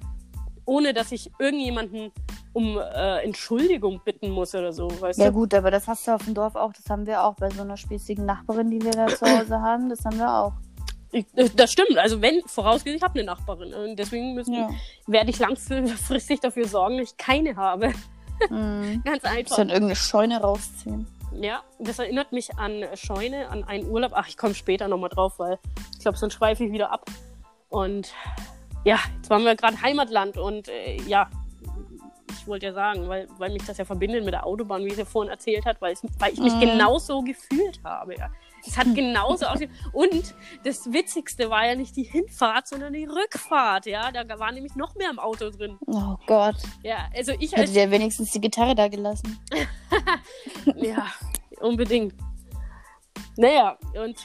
ohne 0.68 0.94
dass 0.94 1.12
ich 1.12 1.32
irgendjemanden 1.40 2.12
um 2.54 2.78
äh, 2.78 3.24
Entschuldigung 3.24 4.02
bitten 4.04 4.30
muss 4.30 4.54
oder 4.54 4.72
so, 4.74 4.90
weißt 5.02 5.20
Ja 5.20 5.28
du? 5.28 5.34
gut, 5.34 5.54
aber 5.54 5.72
das 5.72 5.88
hast 5.88 6.08
du 6.08 6.12
auf 6.14 6.24
dem 6.26 6.34
Dorf 6.34 6.56
auch. 6.56 6.74
Das 6.74 6.90
haben 6.90 7.06
wir 7.08 7.24
auch 7.24 7.36
bei 7.36 7.50
so 7.50 7.62
einer 7.62 7.78
spießigen 7.78 8.26
Nachbarin, 8.26 8.70
die 8.70 8.82
wir 8.84 8.92
da 8.92 9.08
zu 9.08 9.26
Hause 9.26 9.62
haben. 9.62 9.90
Das 9.90 10.04
haben 10.06 10.18
wir 10.18 10.32
auch. 10.32 10.54
Ich, 11.12 11.26
äh, 11.36 11.50
das 11.56 11.72
stimmt. 11.72 11.98
Also 11.98 12.22
wenn, 12.22 12.42
vorausgesetzt, 12.46 12.98
ich 12.98 13.04
habe 13.04 13.20
eine 13.20 13.24
Nachbarin. 13.26 13.74
Und 13.74 13.96
deswegen 13.98 14.34
müssen, 14.34 14.54
Ja. 14.56 14.70
werde 15.08 15.30
ich 15.30 15.40
langfristig 15.40 16.42
dafür 16.42 16.68
sorgen, 16.68 16.98
dass 16.98 17.12
ich 17.12 17.18
keine 17.18 17.56
habe. 17.56 17.94
Mhm. 18.50 19.02
Ganz 19.06 19.24
einfach. 19.24 19.56
dann 19.56 19.70
irgendeine 19.70 19.96
Scheune 19.96 20.42
rausziehen. 20.42 21.08
Ja, 21.40 21.62
das 21.80 22.00
erinnert 22.00 22.32
mich 22.32 22.58
an 22.58 22.84
Scheune, 22.96 23.50
an 23.50 23.64
einen 23.64 23.88
Urlaub. 23.90 24.12
Ach, 24.16 24.28
ich 24.28 24.38
komme 24.38 24.56
später 24.56 24.88
nochmal 24.88 25.10
drauf, 25.10 25.38
weil 25.38 25.60
ich 25.94 26.00
glaube, 26.00 26.18
sonst 26.18 26.34
schweife 26.34 26.64
ich 26.66 26.72
wieder 26.72 26.92
ab. 26.92 27.06
Und 27.70 28.12
ja, 28.86 28.98
jetzt 29.16 29.30
waren 29.30 29.44
wir 29.44 29.56
gerade 29.56 29.82
Heimatland 29.82 30.38
und 30.38 30.68
äh, 30.70 31.02
ja, 31.04 31.30
ich 32.32 32.48
wollte 32.48 32.68
ja 32.68 32.74
sagen, 32.74 33.08
weil, 33.10 33.28
weil 33.38 33.52
mich 33.52 33.64
das 33.66 33.78
ja 33.78 33.84
verbindet 33.86 34.24
mit 34.24 34.34
der 34.34 34.46
Autobahn, 34.46 34.86
wie 34.86 34.94
sie 34.94 35.04
vorhin 35.06 35.30
erzählt 35.30 35.66
hat, 35.66 35.82
weil, 35.82 35.94
es, 35.94 36.02
weil 36.20 36.32
ich 36.34 36.40
mich 36.40 36.54
Mhm. 36.54 36.62
genauso 36.62 37.22
gefühlt 37.22 37.80
habe. 37.84 38.16
Ja. 38.18 38.30
Es 38.66 38.78
hat 38.78 38.94
genauso 38.96 39.46
ausgesehen. 39.46 39.72
Und 39.94 40.34
das 40.64 40.92
Witzigste 40.92 41.50
war 41.50 41.66
ja 41.66 41.76
nicht 41.76 41.96
die 41.96 42.04
Hinfahrt, 42.04 42.68
sondern 42.68 42.94
die 42.94 43.06
Rückfahrt. 43.06 43.86
Ja, 43.86 44.12
da 44.12 44.40
war 44.40 44.52
nämlich 44.52 44.76
noch 44.76 44.96
mehr 44.96 45.10
im 45.10 45.20
Auto 45.20 45.50
drin. 45.50 45.78
Oh 45.88 46.16
Gott. 46.26 46.56
Ja, 46.84 47.10
also 47.16 47.34
ich 47.34 47.52
Hätte 47.52 47.62
als 47.62 47.74
der 47.74 47.92
wenigstens 47.92 48.32
die 48.32 48.42
Gitarre 48.42 48.76
da 48.76 48.88
gelassen. 48.88 49.40
Ja, 50.76 51.08
unbedingt. 51.62 52.14
Naja, 53.38 53.78
und 54.04 54.16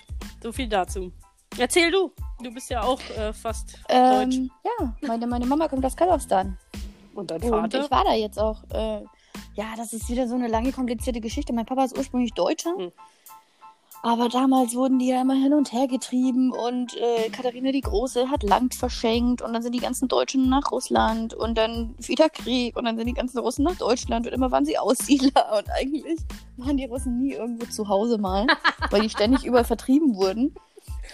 so 0.42 0.52
viel 0.52 0.68
dazu. 0.68 1.12
Erzähl 1.58 1.90
du. 1.90 2.12
Du 2.42 2.52
bist 2.52 2.70
ja 2.70 2.82
auch 2.82 3.00
äh, 3.16 3.32
fast 3.32 3.74
deutsch. 3.88 4.36
Ähm, 4.36 4.50
ja, 4.64 4.94
meine, 5.02 5.26
meine 5.26 5.46
Mama 5.46 5.68
kommt 5.68 5.84
aus 5.84 5.96
Kasachstan. 5.96 6.58
Und 7.14 7.30
dein 7.30 7.42
Und 7.42 7.50
Vater? 7.50 7.84
ich 7.84 7.90
war 7.90 8.04
da 8.04 8.14
jetzt 8.14 8.38
auch. 8.38 8.62
Äh, 8.70 9.02
ja, 9.54 9.66
das 9.76 9.92
ist 9.92 10.08
wieder 10.08 10.26
so 10.26 10.34
eine 10.34 10.48
lange, 10.48 10.72
komplizierte 10.72 11.20
Geschichte. 11.20 11.52
Mein 11.52 11.66
Papa 11.66 11.84
ist 11.84 11.96
ursprünglich 11.96 12.32
Deutscher. 12.32 12.74
Hm. 12.76 12.92
Aber 14.04 14.28
damals 14.28 14.74
wurden 14.74 14.98
die 14.98 15.06
ja 15.08 15.20
immer 15.20 15.34
hin 15.34 15.54
und 15.54 15.72
her 15.72 15.86
getrieben 15.86 16.50
und 16.50 16.96
äh, 16.96 17.30
Katharina 17.30 17.70
die 17.70 17.82
Große 17.82 18.30
hat 18.30 18.42
Land 18.42 18.74
verschenkt 18.74 19.42
und 19.42 19.52
dann 19.52 19.62
sind 19.62 19.76
die 19.76 19.80
ganzen 19.80 20.08
Deutschen 20.08 20.48
nach 20.48 20.72
Russland 20.72 21.34
und 21.34 21.56
dann 21.56 21.94
wieder 21.98 22.28
Krieg 22.28 22.76
und 22.76 22.84
dann 22.84 22.96
sind 22.96 23.06
die 23.06 23.14
ganzen 23.14 23.38
Russen 23.38 23.64
nach 23.64 23.76
Deutschland 23.76 24.26
und 24.26 24.32
immer 24.32 24.50
waren 24.50 24.64
sie 24.64 24.76
Aussiedler 24.76 25.56
und 25.56 25.70
eigentlich 25.70 26.18
waren 26.56 26.76
die 26.76 26.86
Russen 26.86 27.20
nie 27.20 27.34
irgendwo 27.34 27.66
zu 27.66 27.86
Hause 27.86 28.18
mal, 28.18 28.48
weil 28.90 29.02
die 29.02 29.10
ständig 29.10 29.44
überall 29.44 29.64
vertrieben 29.64 30.16
wurden. 30.16 30.52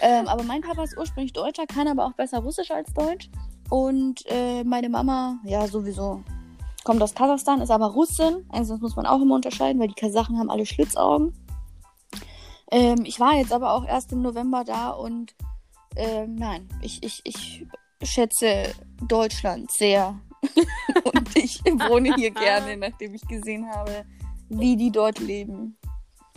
Ähm, 0.01 0.27
aber 0.27 0.43
mein 0.43 0.61
Papa 0.61 0.83
ist 0.83 0.97
ursprünglich 0.97 1.33
Deutscher, 1.33 1.65
kann 1.65 1.87
aber 1.87 2.05
auch 2.05 2.13
besser 2.13 2.39
Russisch 2.39 2.71
als 2.71 2.93
Deutsch. 2.93 3.29
Und 3.69 4.23
äh, 4.27 4.63
meine 4.63 4.89
Mama, 4.89 5.39
ja, 5.43 5.67
sowieso, 5.67 6.23
kommt 6.83 7.01
aus 7.01 7.13
Kasachstan, 7.13 7.61
ist 7.61 7.69
aber 7.69 7.87
Russin. 7.87 8.45
Also 8.49 8.73
das 8.73 8.81
muss 8.81 8.95
man 8.95 9.05
auch 9.05 9.21
immer 9.21 9.35
unterscheiden, 9.35 9.79
weil 9.79 9.89
die 9.89 9.93
Kasachen 9.93 10.39
haben 10.39 10.49
alle 10.49 10.65
Schlitzaugen. 10.65 11.33
Ähm, 12.71 13.03
ich 13.03 13.19
war 13.19 13.35
jetzt 13.35 13.53
aber 13.53 13.73
auch 13.73 13.85
erst 13.85 14.11
im 14.11 14.21
November 14.21 14.63
da 14.63 14.91
und 14.91 15.35
ähm, 15.95 16.35
nein, 16.35 16.69
ich, 16.81 17.03
ich, 17.03 17.21
ich 17.23 17.65
schätze 18.01 18.73
Deutschland 19.07 19.71
sehr. 19.71 20.19
und 21.03 21.35
ich 21.35 21.61
wohne 21.65 22.15
hier 22.15 22.31
gerne, 22.31 22.77
nachdem 22.89 23.13
ich 23.13 23.27
gesehen 23.27 23.69
habe, 23.69 24.05
wie 24.49 24.77
die 24.77 24.91
dort 24.91 25.19
leben. 25.19 25.77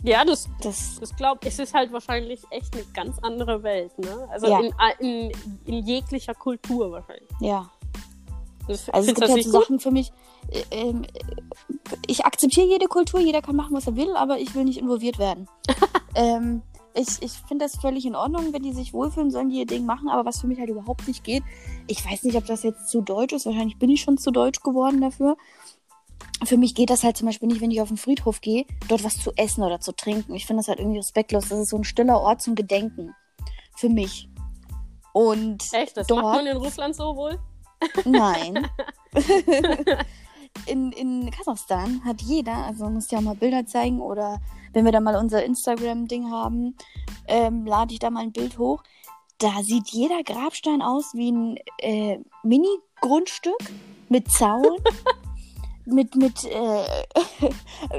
Ja, 0.03 0.25
das, 0.25 0.49
Das, 0.61 0.99
das 0.99 1.15
glaube 1.15 1.39
ich, 1.43 1.47
es 1.49 1.59
ist 1.59 1.73
halt 1.73 1.91
wahrscheinlich 1.93 2.41
echt 2.49 2.73
eine 2.75 2.83
ganz 2.93 3.17
andere 3.21 3.63
Welt, 3.63 3.97
ne? 3.99 4.27
Also 4.31 4.47
Ja. 4.47 4.59
in, 4.59 4.73
in, 4.99 5.31
in 5.65 5.85
jeglicher 5.85 6.33
Kultur 6.33 6.91
wahrscheinlich. 6.91 7.29
ja. 7.39 7.69
Das, 8.67 8.89
Also 8.91 9.09
es 9.09 9.15
gibt 9.15 9.27
das 9.29 9.43
so? 9.43 9.59
Sachen 9.59 9.79
für 9.81 9.91
mich. 9.91 10.11
äh, 10.49 10.63
Ähm, 10.71 11.05
ich 12.07 12.23
akzeptiere 12.25 12.65
jede 12.65 12.85
Kultur, 12.87 13.19
jeder 13.19 13.41
kann 13.41 13.57
machen, 13.57 13.75
was 13.75 13.87
er 13.87 13.97
will, 13.97 14.15
aber 14.15 14.39
ich 14.39 14.55
will 14.55 14.63
nicht 14.63 14.77
involviert 14.79 15.19
werden. 15.19 15.49
ähm, 16.15 16.61
ich 16.95 17.21
ich 17.21 17.31
finde 17.47 17.65
das 17.65 17.75
völlig 17.75 18.05
in 18.05 18.15
Ordnung, 18.15 18.53
wenn 18.53 18.63
die 18.63 18.71
sich 18.71 18.93
wohlfühlen, 18.93 19.31
sollen 19.31 19.49
die 19.49 19.57
ihr 19.59 19.65
Ding 19.65 19.85
machen, 19.85 20.07
aber 20.07 20.25
was 20.25 20.39
für 20.39 20.47
mich 20.47 20.59
halt 20.59 20.69
überhaupt 20.69 21.07
nicht 21.09 21.23
geht, 21.25 21.43
ich 21.87 22.05
weiß 22.09 22.23
nicht, 22.23 22.37
ob 22.37 22.45
das 22.45 22.63
jetzt 22.63 22.87
zu 22.87 23.01
deutsch 23.01 23.33
ist, 23.33 23.45
wahrscheinlich 23.45 23.79
bin 23.79 23.89
ich 23.89 24.01
schon 24.01 24.17
zu 24.17 24.31
deutsch 24.31 24.61
geworden 24.61 25.01
dafür. 25.01 25.35
Für 26.45 26.57
mich 26.57 26.75
geht 26.75 26.89
das 26.89 27.03
halt 27.03 27.17
zum 27.17 27.27
Beispiel 27.27 27.47
nicht, 27.47 27.61
wenn 27.61 27.71
ich 27.71 27.81
auf 27.81 27.87
den 27.87 27.97
Friedhof 27.97 28.41
gehe, 28.41 28.65
dort 28.87 29.03
was 29.03 29.17
zu 29.17 29.31
essen 29.35 29.63
oder 29.63 29.79
zu 29.79 29.93
trinken. 29.93 30.35
Ich 30.35 30.45
finde 30.45 30.61
das 30.61 30.67
halt 30.67 30.79
irgendwie 30.79 30.97
respektlos. 30.99 31.49
Das 31.49 31.59
ist 31.59 31.69
so 31.69 31.77
ein 31.77 31.83
stiller 31.83 32.19
Ort 32.19 32.41
zum 32.41 32.55
Gedenken. 32.55 33.13
Für 33.75 33.89
mich. 33.89 34.29
Und 35.13 35.63
Echt? 35.73 35.95
Das 35.95 36.07
dort- 36.07 36.21
macht 36.21 36.37
man 36.37 36.47
in 36.47 36.57
Russland 36.57 36.95
so 36.95 37.15
wohl? 37.15 37.39
Nein. 38.05 38.67
in, 40.65 40.91
in 40.91 41.31
Kasachstan 41.31 42.03
hat 42.03 42.21
jeder, 42.21 42.55
also 42.55 42.89
muss 42.89 43.11
ja 43.11 43.19
auch 43.19 43.23
mal 43.23 43.35
Bilder 43.35 43.65
zeigen 43.65 44.01
oder 44.01 44.39
wenn 44.73 44.85
wir 44.85 44.91
da 44.91 44.99
mal 44.99 45.15
unser 45.15 45.43
Instagram-Ding 45.43 46.31
haben, 46.31 46.75
ähm, 47.27 47.65
lade 47.65 47.93
ich 47.93 47.99
da 47.99 48.09
mal 48.09 48.21
ein 48.21 48.31
Bild 48.31 48.57
hoch. 48.57 48.83
Da 49.37 49.61
sieht 49.61 49.89
jeder 49.89 50.23
Grabstein 50.23 50.81
aus 50.81 51.13
wie 51.13 51.31
ein 51.31 51.57
äh, 51.79 52.19
Mini-Grundstück 52.43 53.59
mit 54.09 54.31
Zaun, 54.31 54.77
mit, 55.85 56.15
mit 56.15 56.43
äh, 56.45 56.85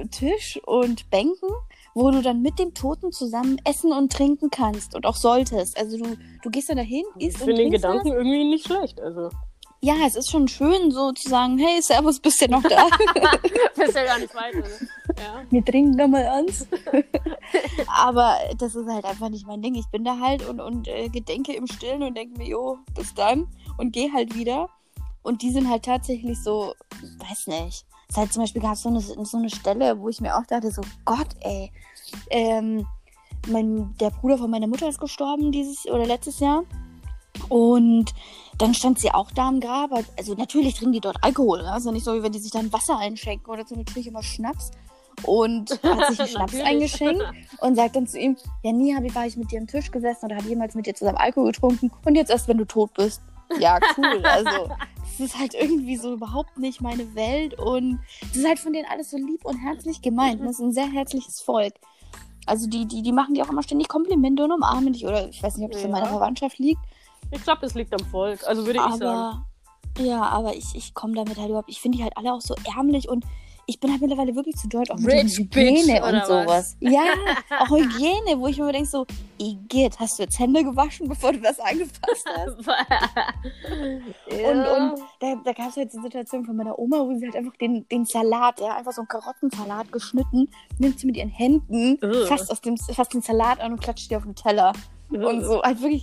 Tisch 0.10 0.60
und 0.66 1.08
Bänken, 1.10 1.48
wo 1.94 2.10
du 2.10 2.22
dann 2.22 2.42
mit 2.42 2.58
dem 2.58 2.74
Toten 2.74 3.12
zusammen 3.12 3.60
essen 3.64 3.92
und 3.92 4.12
trinken 4.12 4.50
kannst 4.50 4.94
und 4.94 5.06
auch 5.06 5.16
solltest. 5.16 5.76
Also 5.78 5.96
du, 5.98 6.16
du 6.42 6.50
gehst 6.50 6.68
dann 6.68 6.76
dahin, 6.76 7.04
Ich 7.18 7.28
isst 7.28 7.40
und 7.40 7.46
finde 7.46 7.62
den. 7.62 7.70
Gedanken 7.70 8.08
irgendwie 8.08 8.44
nicht 8.44 8.66
schlecht. 8.66 9.00
Also, 9.00 9.30
Ja, 9.80 9.94
es 10.06 10.16
ist 10.16 10.30
schon 10.30 10.48
schön, 10.48 10.90
so 10.90 11.12
zu 11.12 11.28
sagen, 11.28 11.58
hey, 11.58 11.80
Servus, 11.82 12.18
bist 12.18 12.40
du 12.40 12.48
noch 12.48 12.62
da? 12.62 12.88
bist 13.76 13.94
ja 13.94 14.04
gar 14.04 14.18
nicht 14.18 14.34
weiter. 14.34 14.58
Ne? 14.58 14.88
Ja. 15.18 15.44
Wir 15.50 15.64
trinken 15.64 15.96
da 15.96 16.08
mal 16.08 16.26
ans. 16.26 16.66
Aber 17.86 18.36
das 18.58 18.74
ist 18.74 18.88
halt 18.88 19.04
einfach 19.04 19.28
nicht 19.28 19.46
mein 19.46 19.62
Ding. 19.62 19.74
Ich 19.74 19.86
bin 19.88 20.04
da 20.04 20.18
halt 20.18 20.46
und, 20.48 20.60
und 20.60 20.88
äh, 20.88 21.08
gedenke 21.08 21.54
im 21.54 21.66
Stillen 21.66 22.02
und 22.02 22.16
denke 22.16 22.38
mir, 22.38 22.48
jo, 22.48 22.78
bis 22.96 23.14
dann 23.14 23.46
und 23.78 23.92
gehe 23.92 24.12
halt 24.12 24.34
wieder. 24.34 24.68
Und 25.24 25.40
die 25.40 25.50
sind 25.50 25.68
halt 25.68 25.86
tatsächlich 25.86 26.40
so, 26.40 26.74
weiß 27.18 27.46
nicht. 27.48 27.86
Es 28.08 28.16
halt 28.16 28.32
zum 28.32 28.42
Beispiel 28.42 28.60
gab 28.60 28.74
es 28.74 28.82
so 28.82 28.90
eine, 28.90 29.00
so 29.00 29.38
eine 29.38 29.48
Stelle, 29.48 29.98
wo 29.98 30.10
ich 30.10 30.20
mir 30.20 30.36
auch 30.36 30.44
dachte, 30.46 30.70
so 30.70 30.82
Gott, 31.04 31.28
ey. 31.40 31.72
Ähm, 32.30 32.86
mein, 33.48 33.94
der 33.98 34.10
Bruder 34.10 34.38
von 34.38 34.50
meiner 34.50 34.66
Mutter 34.66 34.88
ist 34.88 35.00
gestorben 35.00 35.50
dieses 35.50 35.86
oder 35.86 36.06
letztes 36.06 36.40
Jahr. 36.40 36.64
Und 37.48 38.14
dann 38.58 38.74
stand 38.74 38.98
sie 38.98 39.10
auch 39.12 39.30
da 39.30 39.48
am 39.48 39.60
Grab. 39.60 39.90
Also 40.18 40.34
natürlich 40.34 40.74
trinken 40.74 40.92
die 40.92 41.00
dort 41.00 41.16
Alkohol. 41.22 41.62
Ne? 41.62 41.72
Also 41.72 41.90
nicht 41.90 42.04
so, 42.04 42.14
wie 42.14 42.22
wenn 42.22 42.32
die 42.32 42.38
sich 42.38 42.52
dann 42.52 42.72
Wasser 42.72 42.98
einschenken 42.98 43.50
oder 43.50 43.66
so 43.66 43.74
natürlich 43.74 44.06
immer 44.06 44.22
Schnaps. 44.22 44.72
und 45.24 45.70
hat 45.82 46.08
sich 46.10 46.20
einen 46.20 46.28
Schnaps 46.36 46.60
eingeschenkt 46.60 47.24
und 47.60 47.76
sagt 47.76 47.96
dann 47.96 48.06
zu 48.06 48.18
ihm, 48.18 48.36
ja, 48.62 48.72
nie 48.72 48.94
hab 48.94 49.04
ich, 49.04 49.14
war 49.14 49.26
ich 49.26 49.38
mit 49.38 49.50
dir 49.50 49.60
am 49.60 49.66
Tisch 49.66 49.90
gesessen 49.90 50.26
oder 50.26 50.36
habe 50.36 50.48
jemals 50.48 50.74
mit 50.74 50.84
dir 50.84 50.94
zusammen 50.94 51.16
Alkohol 51.16 51.52
getrunken 51.52 51.90
und 52.04 52.14
jetzt 52.14 52.30
erst, 52.30 52.46
wenn 52.46 52.58
du 52.58 52.66
tot 52.66 52.92
bist. 52.92 53.22
Ja, 53.58 53.78
cool. 53.96 54.22
Also, 54.24 54.68
das 55.02 55.20
ist 55.20 55.38
halt 55.38 55.54
irgendwie 55.54 55.96
so 55.96 56.12
überhaupt 56.14 56.58
nicht 56.58 56.80
meine 56.80 57.14
Welt 57.14 57.58
und 57.58 58.00
das 58.20 58.36
ist 58.36 58.46
halt 58.48 58.58
von 58.58 58.72
denen 58.72 58.86
alles 58.90 59.10
so 59.10 59.16
lieb 59.16 59.44
und 59.44 59.56
herzlich 59.58 60.02
gemeint. 60.02 60.40
Das 60.42 60.52
ist 60.52 60.60
ein 60.60 60.72
sehr 60.72 60.90
herzliches 60.90 61.40
Volk. 61.40 61.74
Also 62.46 62.68
die, 62.68 62.84
die, 62.86 63.02
die 63.02 63.12
machen 63.12 63.34
dir 63.34 63.44
auch 63.44 63.50
immer 63.50 63.62
ständig 63.62 63.88
Komplimente 63.88 64.44
und 64.44 64.52
umarmen 64.52 64.92
dich 64.92 65.06
oder 65.06 65.28
ich 65.28 65.42
weiß 65.42 65.56
nicht, 65.56 65.64
ob 65.66 65.72
das 65.72 65.82
in 65.82 65.88
Ja. 65.90 65.96
meiner 65.96 66.08
Verwandtschaft 66.08 66.58
liegt, 66.58 66.80
Ich 67.30 67.42
glaube, 67.42 67.60
das 67.62 67.74
liegt 67.74 67.94
am 67.94 68.04
Volk. 68.10 68.46
Also 68.46 68.66
würde 68.66 68.80
ich 68.80 68.94
sagen. 68.96 69.04
aber 69.04 69.46
ja, 69.98 70.22
aber 70.22 70.54
ich, 70.56 70.74
ich 70.74 70.92
komme 70.92 71.14
damit 71.14 71.38
halt 71.38 71.48
überhaupt. 71.48 71.70
Ich 71.70 71.80
finde 71.80 71.98
die 71.98 72.04
halt 72.04 72.16
alle 72.16 72.32
auch 72.34 72.40
so 72.40 72.54
ärmlich 72.76 73.08
und 73.08 73.24
ich 73.66 73.80
bin 73.80 73.90
halt 73.90 74.00
mittlerweile 74.00 74.34
wirklich 74.34 74.56
zu 74.56 74.68
doll 74.68 74.84
auch 74.90 74.98
mit 74.98 75.12
Rich 75.12 75.36
bitch, 75.50 75.56
Hygiene 75.56 76.02
oder 76.02 76.22
und 76.22 76.26
sowas. 76.26 76.76
Ja, 76.80 77.04
auch 77.60 77.70
Hygiene, 77.70 78.38
wo 78.38 78.46
ich 78.48 78.58
mir 78.58 78.72
denke 78.72 78.88
so, 78.88 79.06
Igitt, 79.38 79.98
hast 79.98 80.18
du 80.18 80.24
jetzt 80.24 80.38
Hände 80.38 80.62
gewaschen, 80.62 81.08
bevor 81.08 81.32
du 81.32 81.40
das 81.40 81.58
angefasst 81.58 82.26
hast? 82.28 82.56
Und, 84.26 84.58
und 84.58 85.00
da, 85.20 85.34
da 85.44 85.52
gab 85.52 85.68
es 85.68 85.76
halt 85.76 85.92
so 85.92 85.98
eine 85.98 86.06
Situation 86.06 86.44
von 86.44 86.56
meiner 86.56 86.78
Oma, 86.78 86.98
wo 86.98 87.14
sie 87.14 87.26
halt 87.26 87.36
einfach 87.36 87.56
den, 87.56 87.86
den 87.88 88.04
Salat, 88.04 88.60
ja, 88.60 88.76
einfach 88.76 88.92
so 88.92 89.02
einen 89.02 89.08
Karottensalat 89.08 89.92
geschnitten, 89.92 90.48
nimmt 90.78 90.98
sie 90.98 91.06
mit 91.06 91.16
ihren 91.16 91.28
Händen, 91.28 91.98
Ugh. 92.02 92.26
fasst, 92.26 92.50
aus 92.50 92.60
dem, 92.60 92.76
fasst 92.76 93.14
den 93.14 93.22
Salat 93.22 93.60
an 93.60 93.72
und 93.72 93.80
klatscht 93.80 94.10
die 94.10 94.16
auf 94.16 94.24
den 94.24 94.34
Teller. 94.34 94.72
Und 95.10 95.44
so, 95.44 95.62
halt 95.62 95.80
wirklich. 95.80 96.02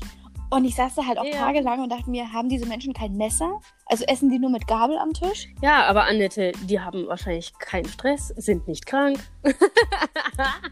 Und 0.53 0.65
ich 0.65 0.75
saß 0.75 0.95
da 0.95 1.05
halt 1.07 1.17
auch 1.17 1.23
Ja. 1.25 1.31
tagelang 1.45 1.81
und 1.81 1.89
dachte 1.89 2.09
mir, 2.09 2.31
haben 2.33 2.49
diese 2.49 2.65
Menschen 2.65 2.93
kein 2.93 3.13
Messer? 3.13 3.61
Also 3.85 4.03
essen 4.05 4.29
die 4.29 4.37
nur 4.37 4.49
mit 4.49 4.67
Gabel 4.67 4.97
am 4.97 5.13
Tisch? 5.13 5.47
Ja, 5.61 5.85
aber 5.85 6.03
Annette, 6.03 6.51
die 6.63 6.79
haben 6.79 7.07
wahrscheinlich 7.07 7.53
keinen 7.57 7.87
Stress, 7.87 8.27
sind 8.37 8.67
nicht 8.67 8.85
krank. 8.85 9.17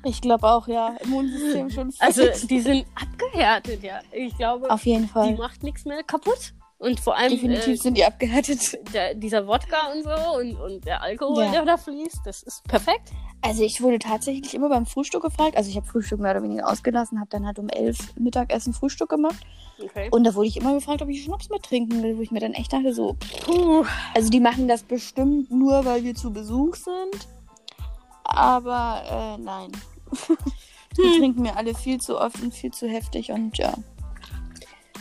Ich 0.04 0.22
glaube 0.22 0.48
auch, 0.48 0.68
ja. 0.68 0.96
Immunsystem 1.04 1.70
schon 1.70 1.94
Also 2.00 2.24
fit. 2.24 2.50
die 2.50 2.60
sind 2.60 2.86
abgehärtet, 2.96 3.84
ja. 3.84 4.00
Ich 4.12 4.36
glaube, 4.38 4.70
Auf 4.70 4.86
jeden 4.86 5.04
die 5.04 5.10
Fall. 5.10 5.36
macht 5.36 5.64
nichts 5.64 5.86
mehr 5.86 6.04
kaputt. 6.04 6.54
Und 6.80 6.98
vor 7.02 7.18
allem 7.18 7.32
Definitiv 7.32 7.68
äh, 7.68 7.76
sind 7.76 7.98
die 7.98 8.06
abgehärtet. 8.06 8.80
der, 8.94 9.14
dieser 9.14 9.46
Wodka 9.46 9.92
und 9.94 10.04
so 10.04 10.38
und, 10.40 10.56
und 10.56 10.86
der 10.86 11.02
Alkohol, 11.02 11.44
Ja. 11.44 11.52
der 11.52 11.66
da 11.66 11.78
fließt, 11.78 12.22
das 12.26 12.42
ist 12.44 12.64
perfekt. 12.64 13.12
Also 13.42 13.64
ich 13.64 13.82
wurde 13.82 14.00
tatsächlich 14.00 14.54
immer 14.54 14.70
beim 14.70 14.86
Frühstück 14.86 15.24
gefragt. 15.24 15.58
Also 15.58 15.70
ich 15.70 15.76
habe 15.76 15.86
Frühstück 15.86 16.20
mehr 16.22 16.32
oder 16.32 16.42
weniger 16.44 16.70
ausgelassen, 16.70 17.20
habe 17.20 17.30
dann 17.30 17.46
halt 17.46 17.60
um 17.60 17.68
elf 17.68 18.16
Mittagessen 18.18 18.74
Frühstück 18.74 19.10
gemacht. 19.10 19.46
Okay. 19.84 20.08
Und 20.12 20.24
da 20.24 20.34
wurde 20.36 20.48
ich 20.48 20.56
immer 20.58 20.74
gefragt, 20.74 21.02
ob 21.02 21.10
ich 21.10 21.24
Schnaps 21.24 21.50
mit 21.50 21.64
trinken 21.64 22.02
will, 22.02 22.18
wo 22.18 22.22
ich 22.22 22.32
mir 22.32 22.40
dann 22.40 22.54
echt 22.54 22.72
dachte, 22.72 22.94
so, 22.94 23.16
Puh. 23.46 23.84
also 24.16 24.30
die 24.30 24.40
machen 24.40 24.70
das 24.70 24.84
bestimmt 24.84 25.52
nur, 25.52 25.84
weil 25.84 26.04
wir 26.06 26.16
zu 26.16 26.32
Besuch 26.32 26.76
sind. 26.76 27.28
Aber 28.24 29.38
äh, 29.38 29.42
nein. 29.42 29.72
die 30.98 31.04
Hm. 31.04 31.18
trinken 31.20 31.42
mir 31.42 31.56
alle 31.58 31.76
viel 31.76 32.00
zu 32.00 32.20
oft 32.20 32.42
und 32.42 32.54
viel 32.54 32.72
zu 32.72 32.88
heftig 32.88 33.32
und 33.32 33.58
ja. 33.58 33.74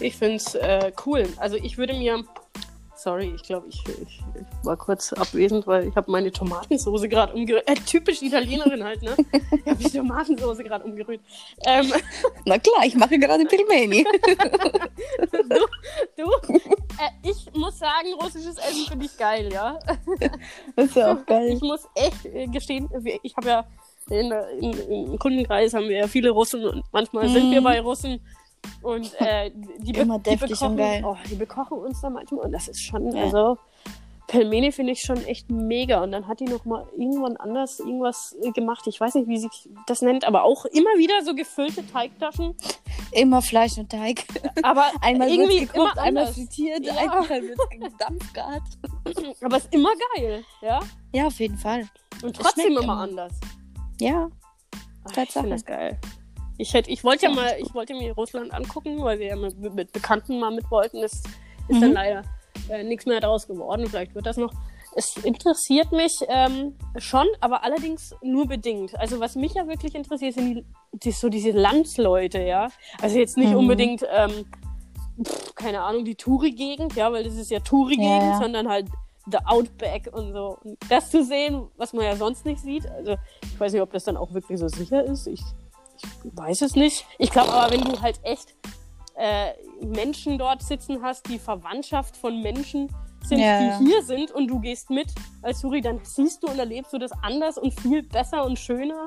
Ich 0.00 0.16
finde 0.16 0.36
es 0.36 0.54
äh, 0.54 0.92
cool. 1.06 1.28
Also 1.38 1.56
ich 1.56 1.76
würde 1.78 1.94
mir. 1.94 2.24
Sorry, 2.96 3.32
ich 3.36 3.44
glaube, 3.44 3.68
ich, 3.68 3.80
ich, 3.86 4.20
ich 4.34 4.64
war 4.64 4.76
kurz 4.76 5.12
abwesend, 5.12 5.68
weil 5.68 5.86
ich 5.86 5.94
habe 5.94 6.10
meine 6.10 6.32
Tomatensoße 6.32 7.08
gerade 7.08 7.32
umgerührt. 7.32 7.62
Äh, 7.70 7.76
typisch 7.76 8.22
Italienerin 8.22 8.82
halt, 8.82 9.02
ne? 9.02 9.14
Ich 9.52 9.66
habe 9.66 9.76
die 9.76 9.90
Tomatensoße 9.98 10.64
gerade 10.64 10.84
umgerührt. 10.84 11.20
Ähm, 11.64 11.92
Na 12.44 12.58
klar, 12.58 12.84
ich 12.84 12.96
mache 12.96 13.16
gerade 13.20 13.44
Pilmeni. 13.44 14.04
du, 15.32 15.66
du 16.16 16.30
äh, 16.48 17.28
ich 17.30 17.46
muss 17.54 17.78
sagen, 17.78 18.14
russisches 18.20 18.58
Essen 18.58 18.86
finde 18.88 19.06
ich 19.06 19.16
geil, 19.16 19.48
ja. 19.52 19.78
das 20.74 20.86
ist 20.86 20.96
ja 20.96 21.12
auch 21.12 21.18
Ich 21.20 21.26
geil. 21.26 21.58
muss 21.62 21.86
echt 21.94 22.24
äh, 22.26 22.46
gestehen, 22.48 22.88
ich 23.22 23.36
habe 23.36 23.48
ja 23.48 23.64
in, 24.10 24.32
in, 24.60 24.72
im 25.12 25.18
Kundenkreis 25.20 25.72
haben 25.74 25.88
wir 25.88 25.98
ja 25.98 26.08
viele 26.08 26.30
Russen 26.30 26.64
und 26.64 26.84
manchmal 26.92 27.28
sind 27.28 27.48
Mhm. 27.48 27.52
wir 27.52 27.62
bei 27.62 27.80
Russen. 27.80 28.20
Und 28.82 29.12
äh, 29.20 29.50
die, 29.78 29.92
be- 29.92 30.00
Immer 30.00 30.18
die 30.18 30.30
deftig 30.30 30.50
bekochen, 30.50 30.70
und 30.72 30.76
geil. 30.78 31.02
Oh, 31.04 31.16
die 31.30 31.34
bekochen 31.34 31.78
uns 31.78 32.00
da 32.00 32.10
manchmal 32.10 32.46
und 32.46 32.52
das 32.52 32.68
ist 32.68 32.80
schon, 32.82 33.10
Ja. 33.14 33.24
also 33.24 33.58
Pelmeni 34.28 34.72
finde 34.72 34.92
ich 34.92 35.00
schon 35.00 35.24
echt 35.24 35.50
mega. 35.50 36.02
Und 36.02 36.12
dann 36.12 36.28
hat 36.28 36.40
die 36.40 36.44
noch 36.44 36.64
mal 36.66 36.86
irgendwann 36.98 37.36
anders 37.38 37.80
irgendwas 37.80 38.36
gemacht. 38.54 38.86
Ich 38.86 39.00
weiß 39.00 39.14
nicht, 39.14 39.26
wie 39.26 39.38
sich 39.38 39.70
das 39.86 40.02
nennt, 40.02 40.24
aber 40.26 40.42
auch 40.44 40.66
immer 40.66 40.90
wieder 40.98 41.24
so 41.24 41.34
gefüllte 41.34 41.86
Teigtaschen. 41.86 42.54
Immer 43.12 43.40
Fleisch 43.40 43.78
und 43.78 43.90
Teig. 43.90 44.26
Aber 44.62 44.84
Einmal 45.00 45.30
irgendwie 45.30 45.60
gekocht, 45.60 45.94
immer 45.94 46.02
einmal 46.02 46.22
anders. 46.24 46.34
frittiert, 46.34 46.84
Ja. 46.84 46.92
einmal 46.96 47.26
wird 47.30 47.58
gedampfgart. 47.70 48.62
Aber 49.42 49.56
es 49.56 49.64
ist 49.64 49.74
immer 49.74 49.90
geil, 50.14 50.44
ja. 50.60 50.80
Ja, 51.14 51.26
auf 51.28 51.40
jeden 51.40 51.56
Fall. 51.56 51.88
Und 52.22 52.36
trotzdem 52.36 52.72
immer 52.72 52.82
immer. 52.82 52.98
anders. 52.98 53.32
Ja, 53.98 54.28
Ach, 55.04 55.08
ich 55.08 55.12
Tatsache. 55.14 55.40
finde 55.44 55.56
das 55.56 55.64
geil. 55.64 55.98
Ich, 56.58 56.74
hätte, 56.74 56.90
ich 56.90 57.04
wollte 57.04 57.26
ja 57.26 57.32
mal, 57.32 57.54
ich 57.58 57.72
wollte 57.74 57.94
mir 57.94 58.12
Russland 58.14 58.52
angucken, 58.52 59.02
weil 59.02 59.18
wir 59.20 59.26
ja 59.28 59.36
mit, 59.36 59.58
mit 59.74 59.92
Bekannten 59.92 60.38
mal 60.40 60.50
mit 60.50 60.70
wollten. 60.70 61.00
Das 61.00 61.12
ist 61.14 61.24
Mhm. 61.76 61.80
dann 61.80 61.92
leider 61.92 62.22
äh, 62.70 62.82
nichts 62.82 63.06
mehr 63.06 63.20
daraus 63.20 63.46
geworden. 63.46 63.86
Vielleicht 63.88 64.14
wird 64.14 64.26
das 64.26 64.36
noch. 64.36 64.52
Es 64.96 65.16
interessiert 65.18 65.92
mich 65.92 66.18
ähm, 66.28 66.74
schon, 66.96 67.26
aber 67.40 67.62
allerdings 67.62 68.14
nur 68.22 68.46
bedingt. 68.46 68.98
Also 68.98 69.20
was 69.20 69.36
mich 69.36 69.54
ja 69.54 69.68
wirklich 69.68 69.94
interessiert, 69.94 70.34
sind 70.34 70.54
die, 70.56 70.64
die, 70.92 71.10
so 71.12 71.28
diese 71.28 71.50
Landsleute, 71.52 72.40
ja. 72.42 72.68
Also 73.00 73.18
jetzt 73.18 73.36
nicht 73.36 73.50
Mhm. 73.50 73.56
unbedingt, 73.58 74.02
ähm, 74.12 74.46
pff, 75.22 75.54
keine 75.54 75.82
Ahnung, 75.82 76.04
die 76.04 76.14
Touri-Gegend, 76.16 76.94
ja, 76.96 77.12
weil 77.12 77.22
das 77.22 77.34
ist 77.34 77.50
ja 77.50 77.60
Touri-Gegend, 77.60 78.22
Ja, 78.22 78.30
ja. 78.32 78.38
sondern 78.40 78.68
halt 78.68 78.86
The 79.30 79.38
Outback 79.44 80.08
und 80.12 80.32
so. 80.32 80.58
Und 80.64 80.78
das 80.88 81.10
zu 81.10 81.22
sehen, 81.22 81.68
was 81.76 81.92
man 81.92 82.04
ja 82.06 82.16
sonst 82.16 82.46
nicht 82.46 82.60
sieht. 82.62 82.86
Also 82.90 83.16
ich 83.42 83.60
weiß 83.60 83.72
nicht, 83.74 83.82
ob 83.82 83.92
das 83.92 84.04
dann 84.04 84.16
auch 84.16 84.32
wirklich 84.32 84.58
so 84.58 84.68
sicher 84.68 85.04
ist. 85.04 85.26
Ich, 85.26 85.42
ich 86.24 86.36
weiß 86.36 86.62
es 86.62 86.74
nicht. 86.74 87.06
Ich 87.18 87.30
glaube 87.30 87.52
aber, 87.52 87.72
wenn 87.72 87.82
du 87.82 88.00
halt 88.00 88.20
echt 88.22 88.54
äh, 89.16 89.52
Menschen 89.84 90.38
dort 90.38 90.62
sitzen 90.62 91.02
hast, 91.02 91.28
die 91.28 91.38
Verwandtschaft 91.38 92.16
von 92.16 92.40
Menschen 92.40 92.88
sind, 93.24 93.40
Ja, 93.40 93.78
die 93.78 93.84
hier 93.84 94.02
sind 94.02 94.30
und 94.30 94.48
du 94.48 94.60
gehst 94.60 94.90
mit 94.90 95.08
als 95.42 95.60
Suri, 95.60 95.80
dann 95.80 96.00
siehst 96.02 96.42
du 96.42 96.48
und 96.48 96.58
erlebst 96.58 96.92
du 96.92 96.98
das 96.98 97.10
anders 97.22 97.58
und 97.58 97.78
viel 97.80 98.02
besser 98.02 98.44
und 98.44 98.58
schöner, 98.58 99.06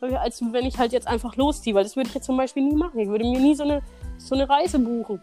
als 0.00 0.42
wenn 0.42 0.66
ich 0.66 0.76
halt 0.78 0.92
jetzt 0.92 1.06
einfach 1.06 1.36
losziehe. 1.36 1.74
Weil 1.74 1.84
das 1.84 1.96
würde 1.96 2.08
ich 2.08 2.14
jetzt 2.14 2.26
zum 2.26 2.36
Beispiel 2.36 2.64
nie 2.64 2.74
machen. 2.74 2.98
Ich 2.98 3.08
würde 3.08 3.24
mir 3.24 3.38
nie 3.38 3.54
so 3.54 3.62
eine, 3.62 3.82
so 4.18 4.34
eine 4.34 4.48
Reise 4.48 4.78
buchen. 4.78 5.22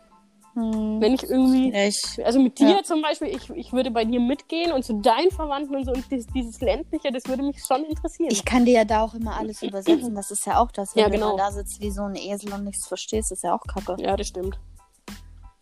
Hm. 0.53 0.99
Wenn 0.99 1.13
ich 1.13 1.23
irgendwie 1.23 1.71
ich, 1.73 2.19
also 2.25 2.39
mit 2.41 2.59
dir 2.59 2.69
Ja. 2.69 2.83
zum 2.83 3.01
Beispiel, 3.01 3.29
ich, 3.29 3.49
ich 3.51 3.71
würde 3.71 3.89
bei 3.89 4.03
dir 4.03 4.19
mitgehen 4.19 4.71
und 4.73 4.83
zu 4.83 4.95
deinen 4.95 5.31
Verwandten 5.31 5.75
und 5.75 5.85
so 5.85 5.91
und 5.93 6.03
dieses, 6.11 6.27
dieses 6.27 6.59
ländliche, 6.59 7.11
das 7.11 7.25
würde 7.27 7.41
mich 7.43 7.63
schon 7.65 7.85
interessieren. 7.85 8.29
ich 8.31 8.43
kann 8.43 8.65
dir 8.65 8.73
ja 8.73 8.83
da 8.85 9.03
auch 9.03 9.13
immer 9.13 9.37
alles 9.37 9.61
übersetzen. 9.63 10.13
Das 10.13 10.29
ist 10.29 10.45
ja 10.45 10.59
auch 10.59 10.71
das, 10.71 10.93
wenn 10.95 11.03
Ja, 11.03 11.09
du 11.09 11.15
genau. 11.15 11.31
mal 11.31 11.37
da 11.37 11.51
sitzt 11.51 11.79
wie 11.79 11.89
so 11.91 12.01
ein 12.03 12.15
Esel 12.15 12.51
und 12.53 12.65
nichts 12.65 12.85
verstehst, 12.87 13.31
ist 13.31 13.43
ja 13.43 13.55
auch 13.55 13.61
kacke. 13.65 13.95
ja, 14.03 14.15
das 14.17 14.27
stimmt. 14.27 14.59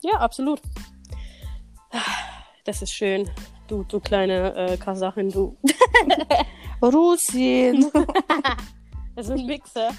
Ja, 0.01 0.13
absolut. 0.19 0.59
Das 2.65 2.81
ist 2.81 2.93
schön. 2.93 3.29
Du, 3.67 3.83
du 3.83 3.99
kleine 3.99 4.55
äh, 4.55 4.77
Kasachin, 4.77 5.29
du. 5.29 5.55
Russin. 6.81 7.91
Das 9.15 9.27
ist 9.27 9.37
ein 9.37 9.45
Mixer. 9.47 9.89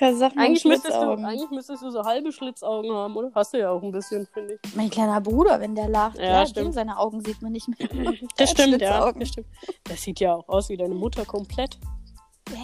Eigentlich 0.00 0.64
müsstest, 0.64 0.96
du, 0.96 1.10
eigentlich 1.12 1.50
müsstest 1.50 1.82
du 1.82 1.90
so 1.90 2.04
halbe 2.04 2.32
Schlitzaugen 2.32 2.92
haben, 2.92 3.16
oder? 3.16 3.30
Hast 3.34 3.54
du 3.54 3.58
ja 3.58 3.70
auch 3.70 3.82
ein 3.82 3.92
bisschen, 3.92 4.26
finde 4.32 4.58
ich. 4.62 4.74
Mein 4.76 4.90
kleiner 4.90 5.20
Bruder, 5.20 5.60
wenn 5.60 5.74
der 5.74 5.88
lacht, 5.88 6.18
Ja, 6.18 6.24
ja, 6.24 6.46
stimmt. 6.46 6.74
seine 6.74 6.98
Augen 6.98 7.20
sieht 7.24 7.42
man 7.42 7.52
nicht 7.52 7.68
mehr. 7.68 7.88
Der 7.88 8.14
Das 8.36 8.50
stimmt, 8.52 8.80
ja. 8.80 9.12
Das 9.12 9.28
stimmt. 9.28 9.46
Das 9.84 10.02
sieht 10.02 10.20
ja 10.20 10.34
auch 10.34 10.48
aus 10.48 10.68
wie 10.68 10.76
deine 10.76 10.94
Mutter 10.94 11.24
komplett. 11.24 11.78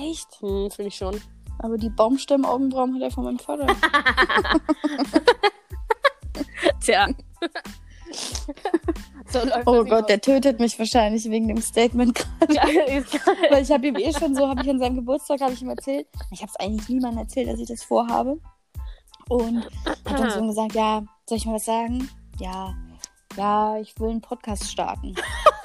Echt? 0.02 0.28
Hm, 0.40 0.70
finde 0.70 0.88
ich 0.88 0.96
schon. 0.96 1.20
Aber 1.60 1.76
die 1.76 1.90
Baumstämmen-Augenbrauen 1.90 2.94
hat 2.94 3.02
er 3.02 3.10
von 3.10 3.24
meinem 3.24 3.38
Vater. 3.38 3.66
Tja. 6.80 7.08
so 9.28 9.40
Oh 9.66 9.84
Gott, 9.84 10.08
der 10.08 10.20
tötet 10.20 10.60
mich 10.60 10.78
wahrscheinlich 10.78 11.28
wegen 11.30 11.48
dem 11.48 11.60
Statement 11.60 12.14
gerade. 12.14 12.54
Ja, 12.54 12.62
Weil 13.50 13.62
ich 13.62 13.70
habe 13.70 13.86
ihm 13.86 13.96
eh 13.96 14.12
schon 14.12 14.34
so, 14.34 14.48
habe 14.48 14.62
ich 14.62 14.70
an 14.70 14.78
seinem 14.78 14.96
Geburtstag, 14.96 15.40
habe 15.40 15.52
ich 15.52 15.62
ihm 15.62 15.70
erzählt. 15.70 16.06
Ich 16.30 16.40
habe 16.42 16.50
es 16.50 16.64
eigentlich 16.64 16.88
niemandem 16.88 17.20
erzählt, 17.20 17.48
dass 17.48 17.60
ich 17.60 17.68
das 17.68 17.82
vorhabe. 17.82 18.38
Und 19.28 19.66
habe 20.06 20.18
dann 20.18 20.30
so 20.30 20.46
gesagt, 20.46 20.74
ja, 20.74 21.02
soll 21.26 21.38
ich 21.38 21.46
mal 21.46 21.54
was 21.54 21.66
sagen? 21.66 22.08
Ja, 22.40 22.74
ja, 23.36 23.78
ich 23.78 23.98
will 24.00 24.10
einen 24.10 24.20
Podcast 24.20 24.70
starten. 24.70 25.14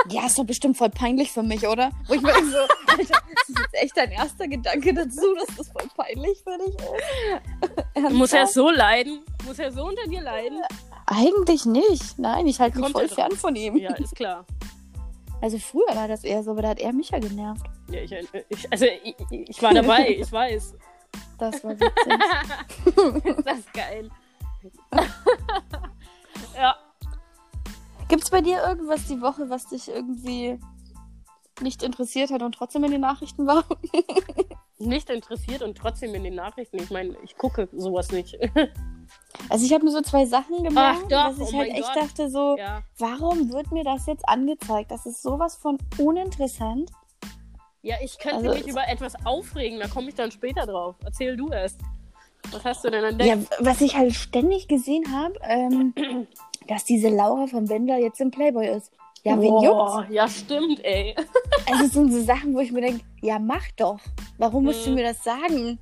ja, 0.10 0.26
ist 0.26 0.38
doch 0.38 0.46
bestimmt 0.46 0.78
voll 0.78 0.90
peinlich 0.90 1.32
für 1.32 1.44
mich, 1.44 1.66
oder? 1.68 1.92
Wo 2.08 2.14
ich 2.14 2.22
mir 2.22 2.34
so, 2.34 2.58
Alter, 2.88 3.22
das 3.36 3.50
ist 3.50 3.60
jetzt 3.60 3.74
echt 3.74 3.98
dein 3.98 4.12
erster 4.12 4.48
Gedanke 4.48 4.94
dazu, 4.94 5.34
dass 5.36 5.56
das 5.58 5.70
voll 5.70 5.88
peinlich 5.96 6.44
für 6.44 6.58
dich 6.58 6.76
ist? 6.76 8.12
Muss 8.12 8.34
er 8.34 8.48
so 8.48 8.70
leiden? 8.70 9.24
Muss 9.46 9.60
er 9.60 9.72
so 9.72 9.86
unter 9.86 10.06
dir 10.08 10.22
leiden? 10.22 10.62
Eigentlich 11.16 11.66
nicht. 11.66 12.18
Nein, 12.18 12.48
ich 12.48 12.60
halte 12.60 12.80
mich 12.80 12.92
voll 12.92 13.04
er 13.04 13.08
drauf. 13.08 13.16
fern 13.16 13.32
von 13.34 13.56
ihm. 13.56 13.78
Ja, 13.78 13.94
ist 13.94 14.16
klar. 14.16 14.46
Also 15.42 15.60
früher 15.60 15.96
war 15.96 16.08
das 16.08 16.24
eher 16.24 16.42
so, 16.44 16.52
aber 16.52 16.62
da 16.62 16.70
hat 16.70 16.80
er 16.80 16.94
mich 16.94 17.10
ja 17.10 17.20
genervt. 17.20 17.66
Ja, 17.90 18.02
ich, 18.02 18.12
ich, 18.50 18.72
also 18.72 18.86
ich, 18.86 19.16
ich 19.30 19.62
war 19.62 19.74
dabei, 19.74 20.10
ich 20.20 20.32
weiß. 20.32 20.76
Das 21.38 21.64
war 21.64 21.80
witzig. 21.80 21.94
Das 23.46 23.60
ist 23.60 23.74
geil. 23.74 24.10
ja. 26.56 26.76
Gibt's 28.08 28.30
bei 28.30 28.42
dir 28.42 28.64
irgendwas 28.64 29.06
die 29.08 29.22
Woche, 29.22 29.50
was 29.50 29.68
dich 29.68 29.90
irgendwie 29.90 30.60
nicht 31.62 31.84
interessiert 31.84 32.32
hat 32.32 32.42
und 32.42 32.56
trotzdem 32.56 32.84
in 32.84 32.92
den 32.92 33.02
Nachrichten 33.02 33.46
war. 33.48 33.64
Nicht 34.80 35.10
interessiert 35.10 35.62
und 35.62 35.78
trotzdem 35.78 36.14
in 36.16 36.24
den 36.24 36.36
Nachrichten. 36.36 36.78
Ich 36.78 36.90
meine, 36.90 37.16
ich 37.24 37.38
gucke 37.38 37.70
sowas 37.74 38.12
nicht. 38.12 38.38
Also 39.50 39.66
ich 39.66 39.74
habe 39.74 39.84
mir 39.84 39.92
so 39.92 40.02
zwei 40.02 40.26
Sachen 40.26 40.64
gemacht, 40.64 41.02
Ach 41.04 41.08
doch, 41.32 41.38
dass 41.38 41.50
ich 41.50 41.56
oh 41.56 41.60
halt 41.60 41.72
echt 41.72 41.94
Gott. 41.94 42.04
dachte 42.04 42.30
so, 42.30 42.56
ja. 42.58 42.82
warum 42.98 43.52
wird 43.52 43.72
mir 43.72 43.84
das 43.84 44.06
jetzt 44.06 44.28
angezeigt? 44.28 44.92
Das 44.92 45.06
ist 45.06 45.22
sowas 45.22 45.56
von 45.56 45.78
uninteressant. 45.98 46.90
ja, 47.82 47.96
ich 48.02 48.18
könnte 48.18 48.38
Also- 48.38 48.54
mich 48.54 48.68
über 48.68 48.88
etwas 48.88 49.14
aufregen, 49.26 49.80
da 49.80 49.88
komme 49.88 50.10
ich 50.10 50.16
dann 50.16 50.32
später 50.32 50.66
drauf. 50.66 50.96
Erzähl 51.04 51.36
du 51.36 51.50
erst. 51.50 51.82
Was 52.52 52.64
hast 52.64 52.84
du 52.86 52.90
denn 52.92 53.04
entdeckt? 53.04 53.30
Ja, 53.52 53.58
was 53.66 53.82
ich 53.82 53.96
halt 53.96 54.14
ständig 54.14 54.68
gesehen 54.68 55.12
habe, 55.12 55.36
ähm, 55.44 55.94
dass 56.68 56.86
diese 56.86 57.10
Laura 57.10 57.48
von 57.48 57.70
Wendler 57.70 57.98
jetzt 58.00 58.22
im 58.22 58.32
Playboy 58.32 58.68
ist. 58.68 58.92
Ja, 59.24 59.40
wen 59.40 59.54
juckt's? 59.62 59.94
Boah, 59.94 60.06
ja, 60.10 60.28
stimmt, 60.28 60.84
ey. 60.84 61.16
Also 61.70 61.86
es 61.86 61.92
sind 61.94 62.12
so 62.12 62.22
Sachen, 62.22 62.54
wo 62.54 62.60
ich 62.60 62.72
mir 62.72 62.82
denke, 62.82 63.06
ja, 63.22 63.40
mach 63.40 63.64
doch. 63.78 64.00
Warum 64.38 64.66
musst 64.66 64.86
du 64.86 64.90
Mhm. 64.90 64.96
mir 64.96 65.04
das 65.04 65.24
sagen? 65.24 65.80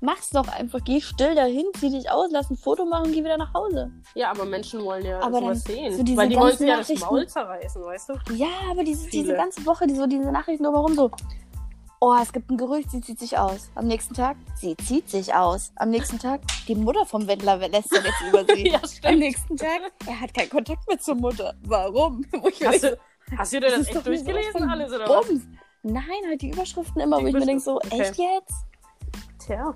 Mach's 0.00 0.30
doch 0.30 0.46
einfach. 0.48 0.78
Geh 0.84 1.00
still 1.00 1.34
dahin, 1.34 1.66
zieh 1.78 1.90
dich 1.90 2.08
aus, 2.10 2.28
lass 2.30 2.48
ein 2.50 2.56
Foto 2.56 2.84
machen, 2.86 3.10
geh 3.12 3.18
wieder 3.24 3.36
nach 3.36 3.52
Hause. 3.52 3.90
Ja, 4.14 4.30
aber 4.30 4.44
Menschen 4.44 4.82
wollen 4.84 5.04
ja 5.04 5.20
Aber 5.20 5.40
sowas 5.40 5.64
sehen. 5.64 5.92
so 5.96 6.02
diese 6.04 6.16
weil 6.16 6.28
die 6.28 6.36
wollen 6.36 6.56
sich 6.56 6.68
ja 6.68 6.76
das 6.78 6.94
Maul 7.00 7.26
zerreißen, 7.26 7.82
weißt 7.84 8.08
du? 8.10 8.12
Ja, 8.34 8.46
aber 8.70 8.84
diese, 8.84 9.08
diese 9.10 9.34
ganze 9.34 9.66
Woche, 9.66 9.86
die, 9.88 9.94
so 9.96 10.06
diese 10.06 10.30
Nachrichten 10.30 10.62
drumherum 10.64 10.94
so. 10.94 11.10
Oh, 12.00 12.14
es 12.20 12.32
gibt 12.32 12.48
ein 12.48 12.56
Gerücht, 12.56 12.92
sie 12.92 13.00
zieht 13.00 13.18
sich 13.18 13.36
aus. 13.36 13.70
Am 13.74 13.88
nächsten 13.88 14.14
Tag, 14.14 14.36
sie 14.54 14.76
zieht 14.76 15.10
sich 15.10 15.34
aus. 15.34 15.72
Am 15.76 15.90
nächsten 15.90 16.18
Tag, 16.18 16.42
die 16.68 16.76
Mutter 16.76 17.04
vom 17.04 17.26
Wendler 17.26 17.56
lässt 17.56 17.92
er 17.92 18.04
jetzt 18.04 18.22
über 18.28 18.44
sie. 18.54 18.68
ja, 18.70 18.78
Am 18.80 18.88
stimmt. 18.88 19.18
nächsten 19.18 19.56
Tag, 19.56 19.80
er 20.06 20.20
hat 20.20 20.32
keinen 20.32 20.48
Kontakt 20.48 20.86
mehr 20.86 20.98
zur 21.00 21.16
Mutter. 21.16 21.54
Warum? 21.64 22.24
Hast 22.64 22.84
du, 22.84 22.98
hast 23.36 23.52
du 23.52 23.60
dir 23.60 23.70
das, 23.70 23.80
ist 23.80 23.94
echt 23.94 24.06
durchgelesen 24.06 24.70
alles, 24.70 24.92
oder 24.92 25.08
was? 25.08 25.26
Bums. 25.26 25.42
Nein, 25.82 26.04
halt 26.28 26.40
die 26.40 26.50
Überschriften 26.50 27.00
immer, 27.02 27.18
Die 27.18 27.24
wo 27.24 27.28
ich 27.28 27.34
mir 27.34 27.46
denke 27.46 27.62
so, 27.62 27.76
okay. 27.76 28.00
echt 28.00 28.16
jetzt? 28.16 28.54
Tja. 29.44 29.74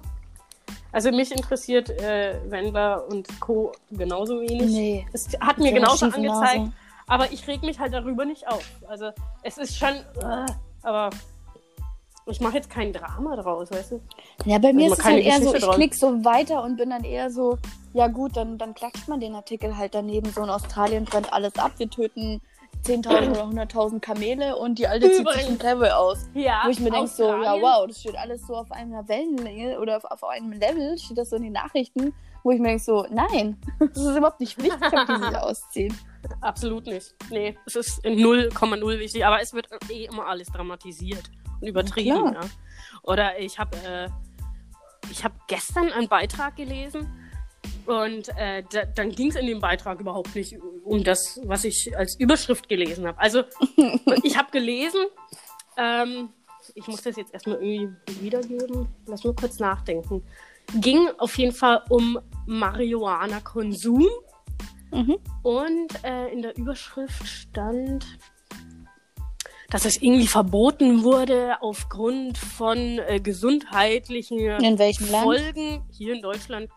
Also 0.93 1.11
mich 1.11 1.33
interessiert 1.33 1.91
äh, 1.91 2.41
Wendler 2.49 3.07
und 3.09 3.41
Co. 3.41 3.73
genauso 3.91 4.41
wenig. 4.41 4.71
Nee. 4.71 5.07
Es 5.13 5.29
hat 5.41 5.59
mir 5.59 5.73
genauso 5.73 6.07
angezeigt, 6.07 6.59
Nase. 6.59 6.73
aber 7.09 7.33
ich 7.33 7.47
reg 7.49 7.63
mich 7.63 7.79
halt 7.79 7.93
darüber 7.93 8.25
nicht 8.25 8.47
auf. 8.47 8.65
Also 8.87 9.11
es 9.43 9.59
ist 9.59 9.77
schon, 9.77 9.95
äh, 10.21 10.47
aber 10.83 11.11
ich 12.27 12.41
mache 12.41 12.57
jetzt 12.57 12.71
kein 12.71 12.93
Drama 12.93 13.37
draus, 13.37 13.71
weißt 13.71 13.93
du? 13.93 14.01
Ja, 14.45 14.59
bei 14.59 14.73
mir 14.73 14.85
Also 14.85 14.95
ist 14.95 14.99
es 15.01 15.05
halt 15.05 15.25
eher 15.25 15.43
so, 15.43 15.55
ich 15.55 15.63
draus. 15.63 15.75
klick 15.75 15.95
so 15.95 16.25
weiter 16.25 16.63
und 16.63 16.77
bin 16.77 16.91
dann 16.91 17.05
eher 17.05 17.31
so, 17.31 17.59
ja 17.93 18.07
gut, 18.09 18.37
dann, 18.37 18.59
dann 18.59 18.75
klatscht 18.75 19.09
man 19.09 19.21
den 19.21 19.35
Artikel 19.35 19.77
halt 19.77 19.95
daneben. 19.95 20.31
So 20.31 20.43
in 20.43 20.51
Australien 20.51 21.05
brennt 21.05 21.33
alles 21.33 21.57
ab, 21.57 21.73
wir 21.79 21.91
töten 21.91 22.41
10.000 22.85 23.31
oder 23.31 23.45
100.000 23.65 24.01
Kamele 24.01 24.57
und 24.57 24.79
die 24.79 24.87
alte 24.89 25.07
zieht 25.07 25.17
sich 25.17 25.21
Übrigens. 25.21 25.49
ein 25.49 25.59
Playboy 25.59 25.91
aus. 25.91 26.27
Ja. 26.35 26.63
Wo 26.65 26.71
ich 26.71 26.81
mir 26.81 26.91
denke 26.91 27.09
so, 27.09 27.25
ja 27.25 27.55
wow, 27.61 27.87
das 27.87 28.01
steht 28.01 28.17
alles 28.17 28.47
so 28.47 28.57
auf 28.57 28.71
einer 28.73 29.07
Wellenlänge 29.09 29.79
oder 29.79 29.97
auf, 29.99 30.05
auf 30.05 30.25
einem 30.25 30.53
Level, 30.53 30.99
steht 30.99 31.19
das 31.19 31.31
so 31.31 31.37
in 31.37 31.43
den 31.43 31.53
Nachrichten, 31.53 32.13
wo 32.43 32.51
ich 32.51 32.59
mir 32.59 32.69
denke 32.69 32.83
so, 32.83 33.07
nein, 33.11 33.57
das 33.79 33.97
ist 33.97 34.17
überhaupt 34.17 34.41
nicht 34.41 34.59
wichtig, 34.59 34.93
ob 34.93 35.07
die 35.07 35.25
sich 35.25 35.37
ausziehen. 35.39 35.99
Absolut 36.41 36.87
nicht. 36.87 37.15
Nee, 37.31 37.57
es 37.67 37.77
ist 37.77 38.05
in 38.05 38.19
0,0 38.19 38.99
wichtig, 38.99 39.25
aber 39.25 39.41
es 39.41 39.53
wird 39.55 39.69
eh 39.91 40.05
immer 40.07 40.27
alles 40.27 40.49
dramatisiert 40.49 41.31
übertrieben, 41.67 42.35
ja. 42.35 42.41
Oder 43.03 43.39
ich 43.39 43.59
habe 43.59 43.77
äh, 43.79 44.09
ich 45.11 45.25
habe 45.25 45.35
gestern 45.49 45.93
einen 45.93 46.09
Beitrag 46.09 46.57
gelesen 46.57 47.07
und 47.87 48.29
äh, 48.37 48.63
da, 48.71 48.85
dann 48.85 49.11
ging 49.11 49.31
es 49.31 49.37
in 49.37 49.47
dem 49.47 49.61
Beitrag 49.61 50.01
überhaupt 50.01 50.35
nicht 50.35 50.57
um 50.85 51.03
das, 51.03 51.41
was 51.45 51.65
ich 51.65 51.97
als 51.97 52.19
Überschrift 52.19 52.69
gelesen 52.69 53.07
habe. 53.07 53.19
Also 53.19 53.43
ich 54.23 54.37
habe 54.37 54.51
gelesen, 54.51 55.01
ähm, 55.77 56.31
ich 56.75 56.87
muss 56.87 57.03
das 57.03 57.17
jetzt 57.17 57.35
erstmal 57.35 57.63
irgendwie 57.63 58.23
wiedergeben, 58.23 58.89
lass 59.07 59.25
nur 59.25 59.35
kurz 59.35 59.59
nachdenken. 59.59 60.23
Ging 60.81 61.09
auf 61.19 61.37
jeden 61.39 61.55
Fall 61.55 61.83
um 61.89 62.19
Marihuana-Konsum. 62.47 64.09
Mhm. 64.93 65.19
Und 65.43 66.05
äh, 66.05 66.29
in 66.29 66.43
der 66.43 66.57
Überschrift 66.57 67.27
stand, 67.27 68.07
dass 69.73 69.87
es 69.87 70.03
irgendwie 70.03 70.27
verboten 70.27 71.03
wurde 71.03 71.57
aufgrund 71.63 72.37
von 72.37 72.99
äh, 72.99 73.21
gesundheitlichen 73.21 74.39
In 74.39 74.79
welchem 74.79 75.11
Land? 75.11 75.25
Folgen 75.25 75.83
hier 75.91 76.15
in 76.15 76.21
Deutschland. 76.21 76.69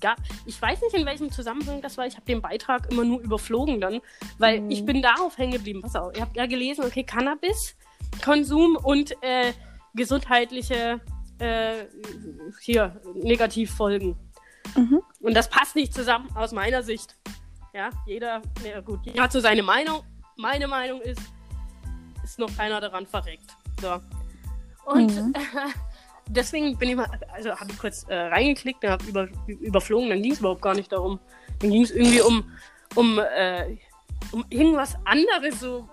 Gab, 0.00 0.18
ich 0.46 0.62
weiß 0.62 0.80
nicht, 0.82 0.94
in 0.94 1.04
welchem 1.04 1.32
Zusammenhang 1.32 1.82
das 1.82 1.98
war. 1.98 2.06
Ich 2.06 2.14
habe 2.14 2.24
den 2.26 2.40
Beitrag 2.40 2.92
immer 2.92 3.04
nur 3.04 3.20
überflogen 3.20 3.80
dann, 3.80 4.00
weil 4.38 4.60
Mhm. 4.60 4.70
ich 4.70 4.86
bin 4.86 5.02
darauf 5.02 5.36
hängen 5.36 5.50
geblieben. 5.50 5.82
Pass 5.82 5.96
auf, 5.96 6.14
ihr 6.14 6.22
habt 6.22 6.36
ja 6.36 6.46
gelesen, 6.46 6.84
okay, 6.84 7.02
Cannabis-Konsum 7.02 8.76
und 8.76 9.20
äh, 9.20 9.52
gesundheitliche 9.94 11.00
äh, 11.40 11.86
hier 12.60 13.00
Negativfolgen. 13.14 14.14
Mhm. 14.76 15.02
Und 15.20 15.34
das 15.34 15.50
passt 15.50 15.74
nicht 15.74 15.92
zusammen 15.92 16.28
aus 16.36 16.52
meiner 16.52 16.84
Sicht. 16.84 17.16
Ja, 17.74 17.90
jeder, 18.06 18.42
ja 18.64 18.80
gut, 18.80 19.00
jeder 19.04 19.24
hat 19.24 19.32
so 19.32 19.40
seine 19.40 19.64
Meinung. 19.64 20.02
Meine 20.36 20.68
Meinung 20.68 21.00
ist, 21.00 21.20
ist 22.28 22.38
noch 22.38 22.54
keiner 22.56 22.80
daran 22.80 23.06
verreckt. 23.06 23.50
So. 23.80 24.00
Und 24.84 25.14
Mhm. 25.14 25.34
deswegen 26.28 26.76
bin 26.76 26.90
ich 26.90 26.96
mal, 26.96 27.08
also 27.32 27.50
habe 27.50 27.70
ich 27.70 27.78
kurz 27.78 28.04
äh, 28.08 28.14
reingeklickt, 28.14 28.84
habe 28.84 29.04
über, 29.04 29.28
überflogen, 29.46 30.10
dann 30.10 30.22
ging 30.22 30.32
es 30.32 30.40
überhaupt 30.40 30.62
gar 30.62 30.74
nicht 30.74 30.92
darum. 30.92 31.18
Dann 31.60 31.70
ging 31.70 31.82
es 31.82 31.90
irgendwie 31.90 32.20
um, 32.20 32.44
um, 32.94 33.18
äh, 33.18 33.76
um 34.32 34.44
irgendwas 34.48 34.96
anderes, 35.04 35.60
so. 35.60 35.88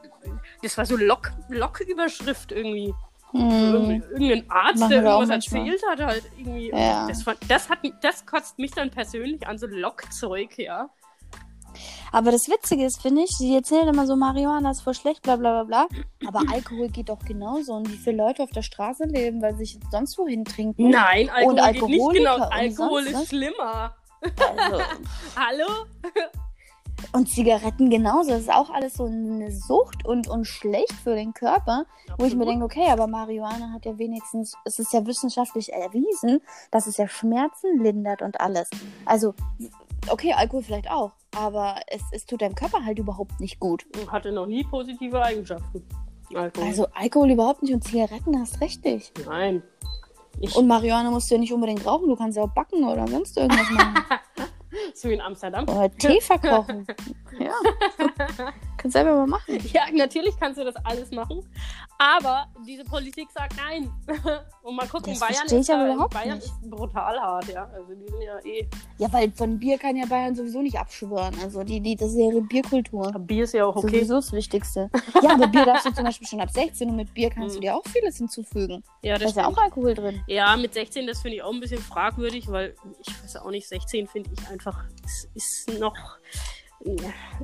Das 0.61 0.77
war 0.77 0.85
so 0.85 0.97
Lock, 0.97 1.31
Lock-Überschrift 1.49 2.51
irgendwie. 2.51 2.93
Mhm. 3.31 4.03
Irgendein 4.11 4.49
Arzt, 4.49 4.79
Machen 4.79 4.89
der 4.91 5.03
irgendwas 5.03 5.29
erzählt 5.29 5.81
hat, 5.89 5.99
halt 5.99 6.23
irgendwie. 6.37 6.69
Ja. 6.69 7.07
Das, 7.07 7.23
das, 7.47 7.69
hat, 7.69 7.79
das 8.01 8.25
kotzt 8.25 8.57
mich 8.57 8.71
dann 8.71 8.89
persönlich 8.89 9.45
an, 9.45 9.57
so 9.57 9.67
Lockzeug, 9.67 10.57
ja. 10.57 10.89
Aber 12.11 12.31
das 12.31 12.47
Witzige 12.47 12.85
ist, 12.85 13.01
finde 13.01 13.23
ich, 13.23 13.31
sie 13.31 13.55
erzählen 13.55 13.87
immer 13.87 14.05
so, 14.07 14.15
Marihuana 14.15 14.71
ist 14.71 14.81
voll 14.81 14.93
schlecht, 14.93 15.21
bla 15.21 15.35
bla 15.35 15.63
bla 15.63 15.87
bla. 15.87 15.99
Aber 16.27 16.41
Alkohol 16.51 16.89
geht 16.89 17.09
doch 17.09 17.19
genauso. 17.19 17.73
Und 17.73 17.91
wie 17.91 17.97
viele 17.97 18.17
Leute 18.17 18.43
auf 18.43 18.51
der 18.51 18.61
Straße 18.61 19.05
leben, 19.05 19.41
weil 19.41 19.55
sie 19.55 19.65
sich 19.65 19.79
sonst 19.91 20.17
wohin 20.17 20.45
trinken. 20.45 20.89
Nein, 20.89 21.29
Alkohol 21.29 21.59
Und 21.59 21.73
geht 21.73 21.87
nicht 21.87 22.13
genau. 22.13 22.37
Alkohol 22.37 23.03
sonst 23.03 23.21
ist 23.23 23.29
schlimmer. 23.29 23.95
Also, 24.21 24.81
Hallo? 25.35 25.67
und 27.11 27.29
Zigaretten 27.29 27.89
genauso. 27.89 28.31
Das 28.31 28.41
ist 28.41 28.53
auch 28.53 28.69
alles 28.69 28.95
so 28.95 29.05
eine 29.05 29.51
Sucht 29.51 30.05
und, 30.05 30.27
und 30.27 30.45
schlecht 30.45 30.93
für 31.03 31.15
den 31.15 31.33
Körper. 31.33 31.85
Wo 32.17 32.25
ich 32.25 32.35
mir 32.35 32.45
denke, 32.45 32.65
okay, 32.65 32.87
aber 32.89 33.07
Marihuana 33.07 33.71
hat 33.73 33.85
ja 33.85 33.97
wenigstens, 33.97 34.53
es 34.63 34.79
ist 34.79 34.93
ja 34.93 35.05
wissenschaftlich 35.05 35.73
erwiesen, 35.73 36.41
dass 36.71 36.87
es 36.87 36.97
ja 36.97 37.07
Schmerzen 37.07 37.81
lindert 37.81 38.21
und 38.21 38.39
alles. 38.39 38.69
Also, 39.05 39.33
okay, 40.09 40.33
Alkohol 40.33 40.63
vielleicht 40.63 40.89
auch, 40.89 41.13
aber 41.35 41.75
es, 41.87 42.01
es 42.11 42.25
tut 42.25 42.41
deinem 42.41 42.55
Körper 42.55 42.85
halt 42.85 42.99
überhaupt 42.99 43.39
nicht 43.39 43.59
gut. 43.59 43.85
Hatte 44.07 44.31
noch 44.31 44.45
nie 44.45 44.63
positive 44.63 45.21
Eigenschaften. 45.21 45.87
Alkohol. 46.33 46.67
Also 46.67 46.87
Alkohol 46.93 47.31
überhaupt 47.31 47.61
nicht 47.61 47.73
und 47.73 47.83
Zigaretten 47.83 48.39
hast 48.39 48.61
richtig. 48.61 49.11
Nein. 49.25 49.63
Ich, 50.39 50.55
Und 50.55 50.67
Marihuana 50.67 51.11
musst 51.11 51.29
du 51.29 51.35
ja 51.35 51.39
nicht 51.39 51.53
unbedingt 51.53 51.85
rauchen, 51.85 52.07
du 52.07 52.15
kannst 52.15 52.37
ja 52.37 52.43
auch 52.43 52.53
backen 52.53 52.83
oder 52.83 53.07
sonst 53.07 53.37
irgendwas 53.37 53.69
machen. 53.69 54.03
so 54.93 55.09
wie 55.09 55.13
in 55.13 55.21
Amsterdam. 55.21 55.63
oder 55.63 55.89
Tee 55.91 56.19
verkochen. 56.19 56.85
ja. 57.39 57.53
Kannst 58.85 58.93
selber 58.93 59.15
mal 59.15 59.25
machen. 59.27 59.57
Ja, 59.73 59.81
natürlich 59.91 60.35
kannst 60.39 60.59
du 60.59 60.63
das 60.63 60.75
alles 60.85 61.09
machen. 61.11 61.41
Aber 61.97 62.45
diese 62.67 62.83
Politik 62.83 63.29
sagt 63.31 63.55
nein. 63.57 63.89
Und 64.61 64.75
mal 64.75 64.87
gucken, 64.87 65.13
Das 65.13 65.19
Bayern, 65.19 65.45
ist, 65.47 65.69
aber 65.69 65.87
da- 65.87 65.93
überhaupt 65.93 66.13
Bayern 66.13 66.35
nicht. 66.37 66.45
ist 66.45 66.69
brutal 66.69 67.19
hart, 67.19 67.47
ja. 67.47 67.65
Also 67.73 67.93
die 67.95 68.05
sind 68.07 68.21
ja 68.21 68.39
eh. 68.45 68.67
Ja, 68.97 69.11
weil 69.11 69.31
von 69.31 69.57
Bier 69.57 69.77
kann 69.79 69.95
ja 69.95 70.05
Bayern 70.05 70.35
sowieso 70.35 70.61
nicht 70.61 70.77
abschwören. 70.77 71.33
Also 71.41 71.63
die, 71.63 71.79
die, 71.79 71.95
das 71.95 72.09
ist 72.11 72.17
ja 72.19 72.25
ihre 72.29 72.41
Bierkultur. 72.41 73.11
Bier 73.19 73.43
ist 73.45 73.53
ja 73.53 73.65
auch 73.65 73.73
Das 73.75 73.83
ist 73.85 73.89
okay. 73.89 73.97
sowieso 73.99 74.15
das 74.15 74.31
Wichtigste. 74.33 74.89
Ja, 75.21 75.31
aber 75.33 75.47
Bier 75.47 75.65
darfst 75.65 75.85
du 75.87 75.93
zum 75.93 76.03
Beispiel 76.03 76.27
schon 76.27 76.41
ab 76.41 76.49
16 76.51 76.89
und 76.89 76.95
mit 76.97 77.13
Bier 77.13 77.29
kannst 77.31 77.55
du 77.55 77.59
Mhm. 77.59 77.61
dir 77.61 77.75
auch 77.75 77.83
vieles 77.87 78.17
hinzufügen. 78.17 78.83
Ja, 79.01 79.13
Da 79.13 79.19
das 79.21 79.31
ist 79.31 79.37
ja 79.37 79.47
auch. 79.47 79.57
Alkohol 79.57 79.93
drin. 79.95 80.21
Ja, 80.27 80.55
mit 80.57 80.73
16, 80.75 81.07
das 81.07 81.21
finde 81.21 81.37
ich 81.37 81.43
auch 81.43 81.51
ein 81.53 81.59
bisschen 81.59 81.81
fragwürdig, 81.81 82.47
weil 82.51 82.75
ich 83.01 83.23
weiß 83.23 83.37
auch 83.37 83.49
nicht, 83.51 83.67
16 83.67 84.07
finde 84.07 84.29
ich 84.37 84.47
einfach, 84.49 84.83
es 85.05 85.27
ist 85.33 85.79
noch, 85.79 85.95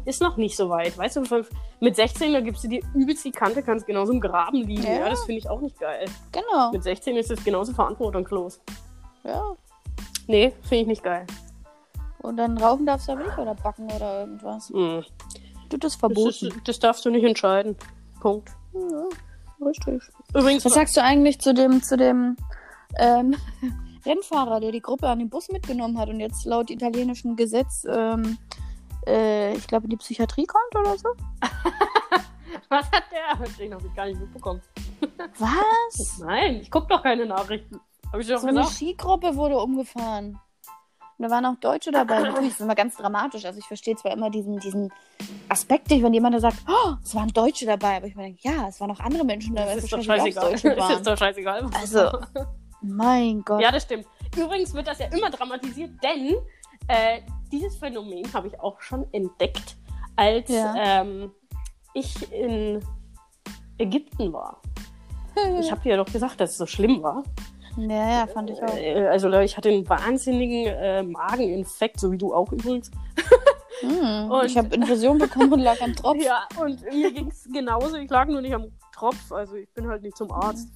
ist 0.06 0.22
noch 0.22 0.38
nicht 0.38 0.56
so 0.56 0.70
weit. 0.70 0.98
Weißt 0.98 1.16
du, 1.18 1.46
mit 1.80 1.96
16, 1.96 2.34
da 2.34 2.42
gibst 2.42 2.64
du 2.64 2.68
dir 2.68 2.82
übelst 2.94 3.26
die 3.26 3.32
Kante, 3.32 3.64
kannst 3.64 3.88
genauso 3.88 4.12
im 4.14 4.20
Graben 4.22 4.58
liegen. 4.58 4.84
Ja, 4.84 4.94
Ja. 5.00 5.10
das 5.10 5.20
finde 5.24 5.40
ich 5.40 5.50
auch 5.50 5.62
nicht 5.62 5.80
geil. 5.80 6.06
Genau. 6.32 6.72
Mit 6.72 6.84
16 6.84 7.16
ist 7.18 7.32
es 7.32 7.44
genauso 7.44 7.74
verantwortungslos. 7.74 8.62
Ja. 9.24 9.42
Nee, 10.28 10.54
finde 10.64 10.82
ich 10.82 10.88
nicht 10.88 11.04
geil. 11.04 11.26
Und 12.20 12.38
dann 12.38 12.58
rauchen 12.58 12.86
darfst 12.86 13.08
du 13.08 13.14
aber 13.14 13.24
nicht 13.24 13.38
oder 13.38 13.56
backen 13.56 13.90
oder 13.92 14.22
irgendwas. 14.22 14.70
Mhm. 14.70 15.04
Du, 15.70 15.78
das 15.78 15.94
Das, 15.94 15.96
verboten. 15.96 16.28
ist, 16.48 16.52
das 16.66 16.80
darfst 16.80 17.06
du 17.06 17.10
nicht 17.10 17.24
entscheiden. 17.24 17.76
Punkt. 18.20 18.50
Ja, 18.74 19.06
richtig. 19.66 20.04
Übrigens, 20.36 20.64
Was 20.66 20.74
sagst 20.74 20.96
du 20.98 21.02
eigentlich 21.02 21.40
zu 21.40 21.54
dem, 21.54 21.82
zu 21.82 21.98
dem 21.98 22.38
ähm, 23.00 23.36
Rennfahrer, 24.06 24.60
der 24.60 24.72
die 24.72 24.82
Gruppe 24.82 25.08
an 25.08 25.20
den 25.20 25.30
Bus 25.30 25.50
mitgenommen 25.50 25.98
hat 25.98 26.10
und 26.10 26.20
jetzt 26.20 26.46
laut 26.46 26.70
italienischem 26.70 27.36
Gesetz, 27.36 27.86
ähm, 27.90 28.38
äh, 29.08 29.54
ich 29.54 29.68
glaube, 29.68 29.86
in 29.86 29.92
die 29.92 29.98
Psychiatrie 29.98 30.46
kommt 30.46 30.76
oder 30.76 30.98
so? 30.98 31.10
Was 32.70 32.86
hat 32.92 33.04
der? 33.12 33.48
Den 33.58 33.74
habe 33.74 33.86
ich 33.88 33.96
gar 33.96 34.06
nicht 34.06 34.20
mitbekommen. 34.20 34.62
Was? 35.38 36.20
Nein, 36.26 36.56
ich 36.56 36.72
gucke 36.72 36.88
doch 36.88 37.04
keine 37.04 37.26
Nachrichten. 37.26 37.80
Habe 38.12 38.22
ich 38.22 38.28
doch 38.28 38.40
So 38.40 38.48
eine 38.48 38.60
gesagt. 38.60 38.76
Skigruppe 38.78 39.36
wurde 39.36 39.58
umgefahren. 39.58 40.40
Und 41.18 41.30
da 41.30 41.36
waren 41.36 41.46
auch 41.46 41.56
Deutsche 41.60 41.92
dabei. 41.92 42.20
Natürlich, 42.20 42.50
das 42.50 42.60
ist 42.60 42.62
immer 42.62 42.76
ganz 42.76 42.96
dramatisch. 42.98 43.46
Also 43.46 43.60
ich 43.60 43.66
verstehe 43.66 43.96
zwar 43.96 44.12
immer 44.12 44.30
diesen, 44.30 44.60
diesen 44.60 44.92
Aspekt 45.50 45.90
nicht, 45.92 46.02
wenn 46.04 46.14
jemand 46.14 46.36
da 46.36 46.40
sagt, 46.40 46.58
oh, 46.68 46.94
es 47.04 47.14
waren 47.14 47.30
Deutsche 47.30 47.66
dabei. 47.66 47.98
Aber 47.98 48.08
ich 48.08 48.16
denke, 48.16 48.40
ja, 48.42 48.68
es 48.68 48.82
waren 48.82 48.92
auch 48.92 49.00
andere 49.00 49.24
Menschen 49.24 49.56
dabei. 49.56 49.76
Das 49.76 49.84
ist 49.84 49.94
doch 49.94 50.02
scheißegal. 50.02 50.52
Das 50.52 50.64
ist 50.98 51.08
doch 51.08 51.18
scheißegal. 51.18 51.70
Also, 51.80 52.10
mein 52.82 53.42
Gott. 53.46 53.62
Ja, 53.62 53.72
das 53.72 53.84
stimmt. 53.84 54.08
Übrigens 54.36 54.74
wird 54.74 54.88
das 54.88 54.98
ja 54.98 55.08
immer 55.08 55.30
dramatisiert, 55.30 55.92
denn 56.04 56.38
äh, 56.88 57.22
dieses 57.52 57.76
Phänomen 57.78 58.32
habe 58.34 58.48
ich 58.48 58.60
auch 58.60 58.80
schon 58.82 59.06
entdeckt, 59.14 59.78
als 60.16 60.50
Ja. 60.50 60.74
ähm, 60.78 61.32
ich 61.94 62.32
in 62.32 62.80
Ägypten 63.78 64.32
war. 64.34 64.62
Ich 65.60 65.72
habe 65.72 65.82
dir 65.82 65.90
ja 65.92 65.98
doch 66.04 66.12
gesagt, 66.12 66.40
dass 66.40 66.52
es 66.52 66.58
so 66.58 66.66
schlimm 66.66 67.02
war. 67.04 67.24
ja, 67.78 68.20
ja, 68.20 68.28
fand 68.28 68.50
ich 68.50 68.62
auch. 68.64 68.76
Äh, 68.76 69.08
Also 69.08 69.28
Leute, 69.28 69.44
ich 69.46 69.58
hatte 69.58 69.70
einen 69.70 69.88
wahnsinnigen 69.88 70.68
äh, 70.74 71.04
Mageninfekt, 71.04 72.00
so 72.00 72.12
wie 72.12 72.18
du 72.18 72.34
auch 72.34 72.52
übrigens. 72.52 72.92
Hm. 73.82 74.30
Und- 74.30 74.46
ich 74.46 74.58
habe 74.58 74.74
Infusion 74.76 75.18
bekommen 75.18 75.54
und 75.54 75.60
lag 75.62 75.82
am 75.82 75.96
Tropf. 75.96 76.24
Ja, 76.24 76.48
und 76.62 76.82
mir 76.84 77.12
ging 77.12 77.30
es 77.30 77.48
genauso. 77.52 77.96
Ich 77.98 78.10
lag 78.10 78.28
nur 78.28 78.42
nicht 78.42 78.54
am 78.54 78.66
Tropf, 78.94 79.32
also 79.32 79.56
ich 79.56 79.70
bin 79.74 79.88
halt 79.88 80.04
nicht 80.04 80.16
zum 80.16 80.32
Arzt. 80.32 80.70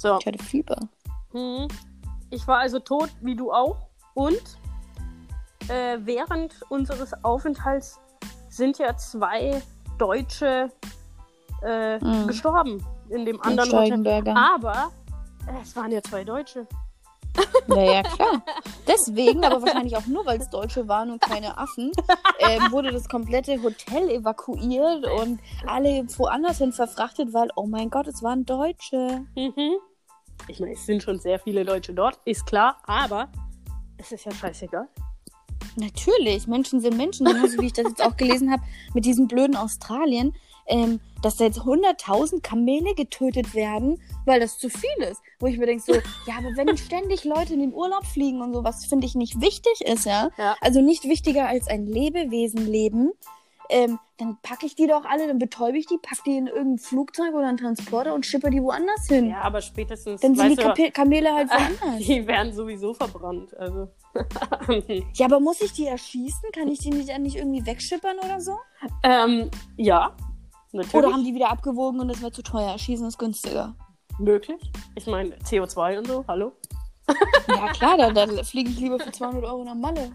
So. 0.00 0.16
Ich 0.18 0.26
hatte 0.26 0.42
Fieber. 0.42 0.78
Mhm. 1.32 1.68
Ich 2.30 2.46
war 2.48 2.58
also 2.58 2.78
tot, 2.78 3.10
wie 3.20 3.34
du 3.36 3.52
auch. 3.52 3.76
Und 4.14 4.40
äh, 5.68 5.98
während 6.00 6.54
unseres 6.70 7.12
Aufenthalts 7.24 8.00
sind 8.48 8.78
ja 8.78 8.96
zwei 8.96 9.62
Deutsche 9.98 10.70
äh, 11.62 11.98
Mhm. 11.98 12.26
gestorben 12.28 12.84
in 13.08 13.24
dem 13.24 13.40
anderen 13.42 13.70
Hotel. 13.72 13.92
Aber 14.36 14.92
äh, 15.46 15.60
es 15.62 15.74
waren 15.76 15.90
ja 15.90 16.02
zwei 16.02 16.24
Deutsche. 16.24 16.66
Ja, 17.68 17.82
ja, 17.82 18.02
klar. 18.02 18.42
Deswegen, 18.86 19.44
aber 19.44 19.60
wahrscheinlich 19.60 19.94
auch 19.96 20.06
nur, 20.06 20.24
weil 20.24 20.40
es 20.40 20.48
Deutsche 20.48 20.88
waren 20.88 21.10
und 21.10 21.20
keine 21.20 21.56
Affen, 21.58 21.92
ähm, 22.38 22.72
wurde 22.72 22.90
das 22.90 23.08
komplette 23.08 23.62
Hotel 23.62 24.08
evakuiert 24.08 25.04
und 25.06 25.38
alle 25.66 26.04
woanders 26.16 26.58
hin 26.58 26.72
verfrachtet, 26.72 27.32
weil, 27.34 27.48
oh 27.56 27.66
mein 27.66 27.90
Gott, 27.90 28.06
es 28.06 28.22
waren 28.22 28.44
Deutsche. 28.46 29.24
Mhm. 29.36 29.76
Ich 30.48 30.58
meine, 30.60 30.72
es 30.72 30.86
sind 30.86 31.02
schon 31.02 31.18
sehr 31.20 31.38
viele 31.38 31.64
Deutsche 31.64 31.92
dort, 31.92 32.18
ist 32.24 32.46
klar, 32.46 32.78
aber 32.86 33.28
es 33.98 34.10
ist 34.12 34.24
ja 34.24 34.32
scheißegal. 34.32 34.88
Natürlich, 35.78 36.46
Menschen 36.46 36.80
sind 36.80 36.96
Menschen, 36.96 37.26
genauso 37.26 37.58
wie 37.60 37.66
ich 37.66 37.72
das 37.72 37.86
jetzt 37.88 38.04
auch 38.04 38.16
gelesen 38.16 38.50
habe 38.50 38.62
mit 38.94 39.04
diesem 39.04 39.28
blöden 39.28 39.56
Australien, 39.56 40.34
ähm, 40.66 41.00
dass 41.22 41.36
da 41.36 41.44
jetzt 41.44 41.60
100.000 41.60 42.42
Kamele 42.42 42.94
getötet 42.94 43.54
werden, 43.54 44.00
weil 44.26 44.40
das 44.40 44.58
zu 44.58 44.68
viel 44.68 45.02
ist. 45.10 45.20
Wo 45.40 45.46
ich 45.46 45.56
mir 45.56 45.66
denke 45.66 45.82
so, 45.86 45.92
ja, 46.26 46.36
aber 46.38 46.56
wenn 46.56 46.76
ständig 46.76 47.24
Leute 47.24 47.54
in 47.54 47.60
den 47.60 47.72
Urlaub 47.72 48.04
fliegen 48.04 48.42
und 48.42 48.52
so, 48.52 48.64
was 48.64 48.84
finde 48.86 49.06
ich 49.06 49.14
nicht 49.14 49.40
wichtig 49.40 49.80
ist, 49.82 50.04
ja, 50.04 50.30
Ja. 50.36 50.56
also 50.60 50.80
nicht 50.80 51.04
wichtiger 51.04 51.46
als 51.48 51.68
ein 51.68 51.86
Lebewesen 51.86 52.66
leben, 52.66 53.12
ähm, 53.70 53.98
dann 54.18 54.36
packe 54.42 54.66
ich 54.66 54.74
die 54.74 54.86
doch 54.88 55.04
alle, 55.04 55.28
dann 55.28 55.38
betäube 55.38 55.78
ich 55.78 55.86
die, 55.86 55.96
pack 55.98 56.24
die 56.24 56.36
in 56.36 56.48
irgendein 56.48 56.78
Flugzeug 56.78 57.32
oder 57.34 57.46
einen 57.46 57.56
Transporter 57.56 58.14
und 58.14 58.26
schippe 58.26 58.50
die 58.50 58.60
woanders 58.60 59.06
hin. 59.06 59.30
Ja, 59.30 59.42
aber 59.42 59.60
spätestens. 59.62 60.20
dann 60.20 60.34
sind 60.34 60.50
die 60.50 60.56
Kape 60.56 60.90
Kamele 60.90 61.32
halt 61.32 61.48
woanders. 61.50 62.04
die 62.04 62.26
werden 62.26 62.52
sowieso 62.52 62.94
verbrannt. 62.94 63.56
Also. 63.56 63.88
Ja, 65.14 65.26
aber 65.26 65.38
muss 65.38 65.60
ich 65.60 65.72
die 65.72 65.86
erschießen? 65.86 66.50
Kann 66.52 66.66
ich 66.68 66.80
die 66.80 66.90
nicht, 66.90 67.16
nicht 67.18 67.36
irgendwie 67.36 67.64
wegschippern 67.64 68.18
oder 68.18 68.40
so? 68.40 68.58
ähm, 69.04 69.48
ja, 69.76 70.16
natürlich. 70.72 70.94
Oder 70.94 71.12
haben 71.12 71.24
die 71.24 71.34
wieder 71.34 71.50
abgewogen 71.50 72.00
und 72.00 72.08
das 72.08 72.20
wäre 72.20 72.32
zu 72.32 72.42
teuer? 72.42 72.76
Schießen 72.76 73.06
ist 73.06 73.18
günstiger. 73.18 73.76
möglich. 74.18 74.60
Ich 74.96 75.06
meine, 75.06 75.36
CO2 75.36 75.98
und 75.98 76.06
so, 76.08 76.24
hallo? 76.26 76.52
Ja, 77.48 77.68
klar, 77.72 77.96
dann, 77.96 78.14
dann 78.14 78.30
fliege 78.44 78.70
ich 78.70 78.80
lieber 78.80 78.98
für 78.98 79.12
200 79.12 79.44
Euro 79.44 79.62
nach 79.62 79.74
Malle. 79.74 80.10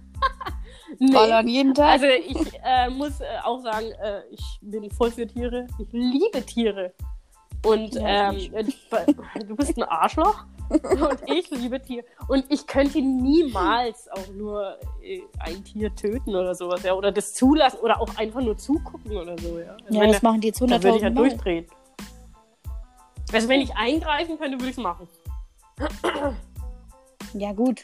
Nee. 0.99 1.13
Ballern 1.13 1.47
jeden 1.47 1.73
Tag. 1.73 1.91
Also 1.91 2.05
ich 2.05 2.59
äh, 2.63 2.89
muss 2.89 3.19
äh, 3.21 3.25
auch 3.43 3.59
sagen, 3.61 3.87
äh, 4.01 4.21
ich 4.31 4.59
bin 4.61 4.89
voll 4.91 5.11
für 5.11 5.27
Tiere. 5.27 5.67
Ich 5.79 5.87
liebe 5.91 6.45
Tiere. 6.45 6.93
Und 7.65 7.95
Ja, 7.95 8.31
ähm, 8.31 8.53
äh, 8.53 8.63
du 9.47 9.55
bist 9.55 9.77
ein 9.77 9.83
Arschloch 9.83 10.45
und 10.69 11.19
ich 11.27 11.49
liebe 11.51 11.81
Tiere. 11.81 12.05
Und 12.27 12.45
ich 12.49 12.67
könnte 12.67 13.01
niemals 13.01 14.09
auch 14.11 14.27
nur 14.33 14.77
äh, 15.01 15.21
ein 15.39 15.63
Tier 15.63 15.93
töten 15.95 16.35
oder 16.35 16.55
sowas, 16.55 16.83
ja. 16.83 16.93
Oder 16.93 17.11
das 17.11 17.33
zulassen 17.33 17.79
oder 17.79 18.01
auch 18.01 18.17
einfach 18.17 18.41
nur 18.41 18.57
zugucken 18.57 19.15
oder 19.15 19.37
so, 19.37 19.59
ja. 19.59 19.75
Also 19.85 19.95
ja, 19.95 20.01
wenn 20.01 20.11
das 20.11 20.21
machen 20.21 20.41
die 20.41 20.47
jetzt 20.47 20.61
da 20.61 20.67
würde 20.67 20.89
100.000 20.89 20.97
ich 20.97 21.03
halt 21.03 21.13
Mal. 21.15 21.29
durchdrehen. 21.29 21.65
Also 23.31 23.49
wenn 23.49 23.61
ich 23.61 23.75
eingreifen 23.75 24.37
könnte, 24.37 24.57
würde 24.57 24.69
ich 24.69 24.77
es 24.77 24.83
machen. 24.83 25.07
Ja, 27.33 27.51
gut. 27.51 27.83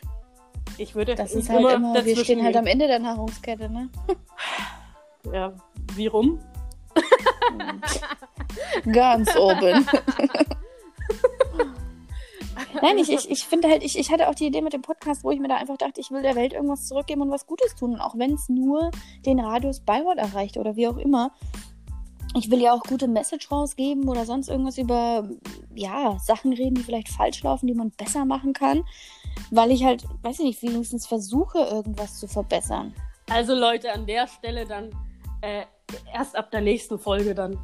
Ich 0.79 0.95
würde 0.95 1.13
Das 1.15 1.33
ist 1.33 1.49
halt 1.49 1.59
immer, 1.59 1.93
wir 1.93 1.93
dazwischen 1.93 2.23
stehen 2.23 2.43
halt 2.43 2.55
am 2.55 2.65
Ende 2.65 2.87
der 2.87 2.99
Nahrungskette, 2.99 3.69
ne? 3.69 3.89
Ja, 5.33 5.53
wie 5.95 6.07
rum? 6.07 6.39
Ganz 8.91 9.35
oben. 9.35 9.85
Nein, 12.81 12.97
ich, 12.97 13.11
ich, 13.11 13.29
ich 13.29 13.43
finde 13.43 13.67
halt, 13.67 13.83
ich, 13.83 13.99
ich 13.99 14.11
hatte 14.11 14.29
auch 14.29 14.35
die 14.35 14.47
Idee 14.47 14.61
mit 14.61 14.71
dem 14.71 14.81
Podcast, 14.81 15.25
wo 15.25 15.31
ich 15.31 15.41
mir 15.41 15.49
da 15.49 15.57
einfach 15.57 15.75
dachte, 15.75 15.99
ich 15.99 16.09
will 16.09 16.21
der 16.21 16.35
Welt 16.35 16.53
irgendwas 16.53 16.87
zurückgeben 16.87 17.21
und 17.21 17.31
was 17.31 17.45
Gutes 17.45 17.75
tun. 17.75 17.95
Und 17.95 17.99
auch 17.99 18.17
wenn 18.17 18.33
es 18.33 18.47
nur 18.47 18.91
den 19.25 19.41
Radius 19.41 19.81
Bayreuth 19.81 20.17
erreicht 20.17 20.55
oder 20.57 20.77
wie 20.77 20.87
auch 20.87 20.97
immer. 20.97 21.33
Ich 22.35 22.51
will 22.51 22.61
ja 22.61 22.73
auch 22.73 22.83
gute 22.83 23.07
Message 23.07 23.51
rausgeben 23.51 24.07
oder 24.07 24.25
sonst 24.25 24.49
irgendwas 24.49 24.77
über, 24.77 25.27
ja, 25.73 26.17
Sachen 26.19 26.53
reden, 26.53 26.75
die 26.75 26.83
vielleicht 26.83 27.09
falsch 27.09 27.41
laufen, 27.41 27.67
die 27.67 27.73
man 27.73 27.91
besser 27.91 28.23
machen 28.25 28.53
kann. 28.53 28.83
Weil 29.49 29.71
ich 29.71 29.83
halt, 29.83 30.03
weiß 30.21 30.39
ich 30.39 30.45
nicht, 30.45 30.61
wenigstens 30.61 31.07
versuche, 31.07 31.59
irgendwas 31.59 32.19
zu 32.19 32.27
verbessern. 32.27 32.93
Also 33.29 33.55
Leute, 33.55 33.91
an 33.91 34.05
der 34.05 34.27
Stelle 34.27 34.65
dann 34.65 34.91
äh, 35.41 35.63
erst 36.13 36.35
ab 36.35 36.51
der 36.51 36.61
nächsten 36.61 36.99
Folge 36.99 37.33
dann. 37.33 37.57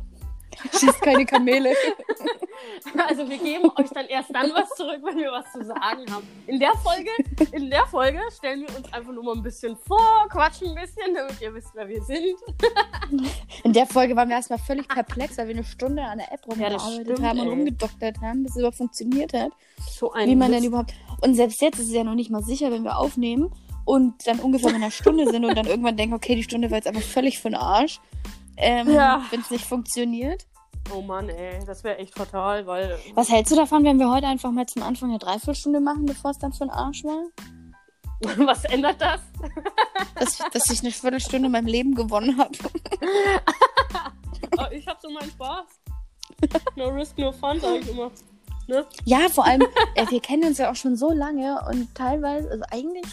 Schießt 0.71 1.01
keine 1.01 1.25
Kamele. 1.25 1.73
Also 3.07 3.29
wir 3.29 3.37
geben 3.37 3.69
euch 3.75 3.89
dann 3.89 4.05
erst 4.07 4.33
dann 4.33 4.49
was 4.53 4.69
zurück, 4.69 4.99
wenn 5.03 5.17
wir 5.17 5.31
was 5.31 5.51
zu 5.51 5.63
sagen 5.63 6.09
haben. 6.09 6.25
In 6.47 6.59
der 6.59 6.71
Folge, 6.75 7.09
in 7.51 7.69
der 7.69 7.85
Folge 7.87 8.19
stellen 8.35 8.61
wir 8.61 8.75
uns 8.75 8.91
einfach 8.93 9.11
nur 9.11 9.23
mal 9.23 9.35
ein 9.35 9.43
bisschen 9.43 9.75
vor, 9.75 10.27
quatschen 10.29 10.69
ein 10.69 10.75
bisschen, 10.75 11.13
damit 11.13 11.39
ihr 11.41 11.53
wisst, 11.53 11.69
wer 11.73 11.87
wir 11.87 12.01
sind. 12.03 12.37
In 13.63 13.73
der 13.73 13.85
Folge 13.85 14.15
waren 14.15 14.29
wir 14.29 14.35
erstmal 14.37 14.59
völlig 14.59 14.87
perplex, 14.87 15.37
weil 15.37 15.47
wir 15.47 15.55
eine 15.55 15.63
Stunde 15.63 16.03
an 16.03 16.19
der 16.19 16.31
App 16.31 16.41
Ja, 16.45 16.67
rumgearbeitet 16.67 17.05
stimmt, 17.05 17.27
haben 17.27 17.39
und 17.39 17.45
ey. 17.45 17.51
rumgedoktert 17.51 18.21
haben, 18.21 18.43
bis 18.43 18.51
es 18.53 18.57
überhaupt 18.57 18.77
funktioniert 18.77 19.33
hat. 19.33 19.51
So 19.89 20.11
ein 20.13 20.29
wie 20.29 20.35
man 20.35 20.51
denn 20.51 20.63
überhaupt. 20.63 20.93
Und 21.21 21.35
selbst 21.35 21.61
jetzt 21.61 21.79
ist 21.79 21.87
es 21.87 21.93
ja 21.93 22.03
noch 22.03 22.15
nicht 22.15 22.31
mal 22.31 22.43
sicher, 22.43 22.71
wenn 22.71 22.83
wir 22.83 22.97
aufnehmen 22.97 23.51
und 23.85 24.27
dann 24.27 24.39
ungefähr 24.39 24.71
bei 24.71 24.75
einer 24.75 24.91
Stunde 24.91 25.29
sind 25.29 25.45
und 25.45 25.55
dann 25.55 25.67
irgendwann 25.67 25.97
denken, 25.97 26.15
okay, 26.15 26.35
die 26.35 26.43
Stunde 26.43 26.69
war 26.71 26.77
jetzt 26.77 26.87
einfach 26.87 27.01
völlig 27.01 27.39
für 27.39 27.49
den 27.49 27.55
Arsch. 27.55 27.99
Ähm, 28.57 28.89
Ja. 28.91 29.23
Wenn 29.29 29.41
es 29.41 29.51
nicht 29.51 29.65
funktioniert. 29.65 30.45
Oh 30.93 31.01
Mann, 31.01 31.29
ey, 31.29 31.63
das 31.65 31.83
wäre 31.83 31.97
echt 31.97 32.13
fatal, 32.15 32.67
weil 32.67 32.99
Was 33.15 33.29
hältst 33.29 33.51
du 33.51 33.55
davon, 33.55 33.83
wenn 33.83 33.97
wir 33.97 34.09
heute 34.11 34.27
einfach 34.27 34.51
mal 34.51 34.67
zum 34.67 34.83
Anfang 34.83 35.09
eine 35.09 35.17
Dreiviertelstunde 35.19 35.79
machen, 35.79 36.05
bevor 36.05 36.31
es 36.31 36.37
dann 36.37 36.53
für 36.53 36.65
den 36.65 36.69
Arsch 36.69 37.03
war? 37.03 37.23
was 38.45 38.63
ändert 38.65 39.01
das? 39.01 39.21
Dass, 40.15 40.37
dass 40.51 40.69
ich 40.69 40.79
eine 40.79 40.91
Viertelstunde 40.91 41.47
in 41.47 41.51
meinem 41.51 41.67
Leben 41.67 41.93
gewonnen 41.95 42.37
habe. 42.37 42.51
Oh, 44.57 44.65
ich 44.71 44.87
hab 44.87 45.01
so 45.01 45.09
meinen 45.09 45.29
Spaß. 45.31 45.65
No 46.75 46.87
risk, 46.89 47.17
no 47.17 47.31
fun, 47.31 47.59
sag 47.59 47.81
ich 47.81 47.89
immer. 47.89 48.11
Ne? 48.67 48.85
Ja, 49.03 49.27
vor 49.29 49.45
allem, 49.45 49.63
äh, 49.95 50.09
wir 50.09 50.21
kennen 50.21 50.45
uns 50.45 50.59
ja 50.59 50.71
auch 50.71 50.75
schon 50.75 50.95
so 50.95 51.11
lange 51.11 51.59
und 51.69 51.93
teilweise, 51.95 52.49
also 52.49 52.63
eigentlich, 52.71 53.05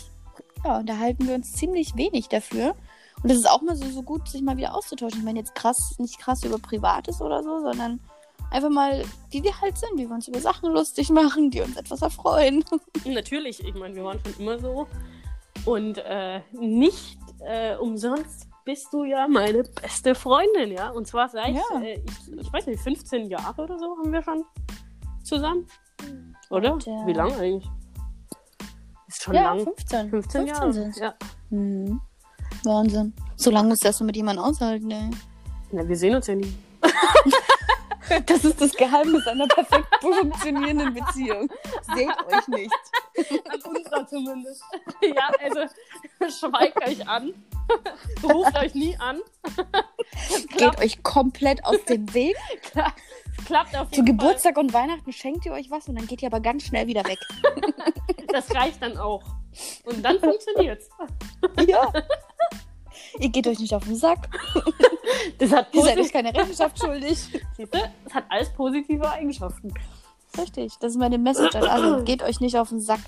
ja, 0.65 0.79
unterhalten 0.79 1.27
wir 1.27 1.35
uns 1.35 1.53
ziemlich 1.53 1.97
wenig 1.97 2.29
dafür. 2.29 2.75
Und 3.23 3.31
es 3.31 3.39
ist 3.39 3.51
auch 3.51 3.63
mal 3.63 3.77
so, 3.77 3.87
so 3.89 4.03
gut, 4.03 4.29
sich 4.29 4.43
mal 4.43 4.57
wieder 4.57 4.75
auszutauschen. 4.75 5.21
Ich 5.21 5.25
meine, 5.25 5.39
jetzt 5.39 5.55
krass, 5.55 5.97
nicht 5.99 6.19
krass 6.19 6.43
über 6.45 6.59
Privates 6.59 7.21
oder 7.21 7.43
so, 7.43 7.61
sondern 7.61 8.01
einfach 8.51 8.71
mal, 8.71 9.05
wie 9.31 9.43
wir 9.43 9.61
halt 9.61 9.79
sind, 9.79 9.93
wie 9.97 10.07
wir 10.09 10.15
uns 10.15 10.29
über 10.29 10.41
Sachen 10.41 10.73
lustig 10.73 11.11
machen, 11.11 11.51
die 11.51 11.61
uns 11.61 11.77
etwas 11.77 12.03
erfreuen. 12.03 12.65
Natürlich, 13.05 13.65
ich 13.65 13.75
meine, 13.75 13.95
wir 13.95 14.05
waren 14.05 14.21
schon 14.21 14.35
immer 14.41 14.59
so. 14.59 14.87
Und 15.65 15.99
äh, 15.99 16.41
nicht 16.53 17.19
äh, 17.41 17.77
umsonst 17.77 18.49
bist 18.65 18.93
du 18.93 19.05
ja 19.05 19.27
meine 19.29 19.63
beste 19.65 20.15
Freundin, 20.15 20.73
ja? 20.73 20.91
Und 20.91 21.07
zwar 21.07 21.29
seit, 21.29 21.55
Ja. 21.55 21.81
äh, 21.81 22.01
ich, 22.05 22.33
ich 22.41 22.53
weiß 22.53 22.67
nicht, 22.67 22.81
15 22.81 23.27
Jahre 23.27 23.63
oder 23.63 23.79
so 23.79 23.97
haben 23.99 24.13
wir 24.13 24.23
schon 24.23 24.45
zusammen. 25.23 25.67
Oder? 26.51 26.75
Und, 26.75 26.87
Wie 26.87 27.13
lange 27.13 27.35
eigentlich? 27.37 27.71
Ist 29.07 29.23
schon 29.23 29.35
ja, 29.35 29.43
lang. 29.55 29.65
15. 29.65 30.11
15 30.11 30.47
Jahre. 30.47 30.73
sind's. 30.73 30.99
Ja. 30.99 31.15
Mhm. 31.51 32.01
Wahnsinn. 32.65 33.13
So 33.37 33.51
lange 33.51 33.71
muss 33.71 33.81
das 33.81 34.01
mit 34.01 34.17
jemandem 34.17 34.45
aushalten, 34.45 34.91
ey. 34.91 35.11
Na, 35.73 35.89
wir 35.89 35.97
sehen 35.97 36.17
uns 36.17 36.27
ja 36.27 36.35
nie. 36.35 36.53
Das 38.27 38.45
ist 38.45 38.61
das 38.61 38.73
Geheimnis 38.73 39.27
einer 39.27 39.47
perfekt 39.47 39.87
funktionierenden 40.01 40.93
Beziehung. 40.93 41.49
Seht 41.95 42.09
euch 42.27 42.49
nicht. 42.49 42.73
An 43.49 43.75
unserer 43.75 44.07
zumindest. 44.07 44.63
ja, 45.03 45.31
also 45.41 45.61
schweigt 46.29 46.87
euch 46.87 47.09
an. 47.09 47.33
Ruft 48.23 48.57
euch 48.57 48.75
nie 48.75 48.97
an. 48.99 49.21
Geht 50.57 50.79
euch 50.79 51.03
komplett 51.03 51.65
aus 51.65 51.83
dem 51.85 52.13
Weg. 52.13 52.37
Klar, 52.71 52.93
klappt 53.47 53.77
auf 53.77 53.91
Zu 53.91 54.03
jeden 54.03 54.19
Geburtstag 54.19 54.59
und 54.59 54.73
Weihnachten 54.75 55.13
schenkt 55.13 55.47
ihr 55.47 55.53
euch 55.53 55.71
was 55.71 55.89
und 55.89 55.97
dann 55.97 56.07
geht 56.07 56.23
ihr 56.23 56.29
aber 56.29 56.41
ganz 56.41 56.65
schnell 56.65 56.87
wieder 56.87 57.05
weg. 57.05 57.19
Fall. 57.41 58.27
Das 58.29 58.55
reicht 58.55 58.83
dann 58.83 58.97
auch. 58.99 59.23
Und 59.85 60.03
dann 60.03 60.19
funktioniert's. 60.19 60.89
Ja. 61.67 61.93
Ihr 63.19 63.29
geht 63.29 63.47
euch 63.47 63.59
nicht 63.59 63.75
auf 63.75 63.85
den 63.85 63.97
Sack. 63.97 64.29
Das 65.39 65.53
hat, 65.53 65.69
Ihr 65.73 65.83
seid 65.83 65.99
euch 65.99 66.13
keine 66.13 66.35
Rechenschaft 66.35 66.79
schuldig. 66.81 67.17
Siehste, 67.57 67.93
das 68.05 68.15
hat 68.15 68.25
alles 68.29 68.51
positive 68.55 69.09
Eigenschaften. 69.09 69.73
Richtig, 70.37 70.73
das 70.81 70.93
ist 70.93 70.99
meine 70.99 71.17
Message 71.17 71.55
an 71.55 71.65
alle. 71.65 72.03
Geht 72.03 72.23
euch 72.25 72.41
nicht 72.41 72.57
auf 72.59 72.71
den 72.71 72.81
Sack. 72.81 72.99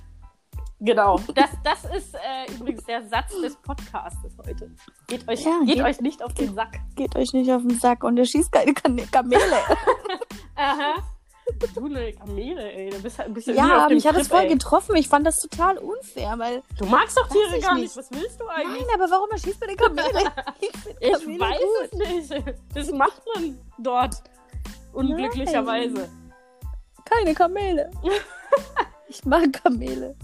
Genau. 0.80 1.18
Das, 1.34 1.50
das 1.64 1.84
ist 1.96 2.14
äh, 2.14 2.52
übrigens 2.52 2.84
der 2.84 3.02
Satz 3.08 3.32
des 3.40 3.56
Podcastes 3.56 4.32
heute. 4.46 4.70
Geht 5.08 5.26
euch, 5.28 5.44
Ja, 5.44 5.58
geht 5.64 5.76
geht- 5.76 5.84
euch 5.84 6.00
nicht 6.00 6.22
auf 6.22 6.34
den 6.34 6.54
Sack. 6.54 6.78
Geht 6.94 7.16
euch 7.16 7.32
nicht 7.32 7.50
auf 7.50 7.62
den 7.62 7.78
Sack 7.78 8.04
und 8.04 8.16
ihr 8.16 8.26
schießt 8.26 8.52
keine 8.52 8.72
Kamele. 8.72 9.42
Aha. 10.54 10.94
Du 11.74 11.86
eine 11.86 12.12
Kamele, 12.12 12.72
ey. 12.72 12.90
Du 12.90 13.02
bist 13.02 13.18
halt 13.18 13.28
ein 13.28 13.34
bisschen 13.34 13.56
Ja, 13.56 13.86
mich 13.90 14.06
hat 14.06 14.16
es 14.16 14.28
Trip, 14.28 14.36
voll 14.36 14.44
ey. 14.46 14.52
getroffen. 14.54 14.96
Ich 14.96 15.08
fand 15.08 15.26
das 15.26 15.36
total 15.36 15.78
unfair, 15.78 16.38
weil. 16.38 16.62
Du 16.78 16.86
magst 16.86 17.16
doch 17.18 17.28
Tiere 17.28 17.60
gar 17.60 17.74
nicht. 17.74 17.84
nicht. 17.84 17.96
Was 17.96 18.10
willst 18.10 18.40
du 18.40 18.46
eigentlich? 18.48 18.86
Nein, 18.86 19.00
aber 19.00 19.10
warum 19.10 19.30
erschießt 19.30 19.60
man 19.60 19.68
eine 19.70 19.76
Kamele? 19.76 20.32
Ich, 20.60 20.70
ich 21.00 21.12
Kamele 21.12 21.40
weiß 21.40 21.60
gut. 21.60 22.00
es 22.00 22.30
nicht. 22.30 22.54
Das 22.74 22.90
macht 22.92 23.22
man 23.34 23.58
dort. 23.78 24.16
Unglücklicherweise. 24.92 26.08
Keine 27.04 27.34
Kamele. 27.34 27.90
ich 29.08 29.24
mag 29.24 29.52
Kamele. 29.52 30.16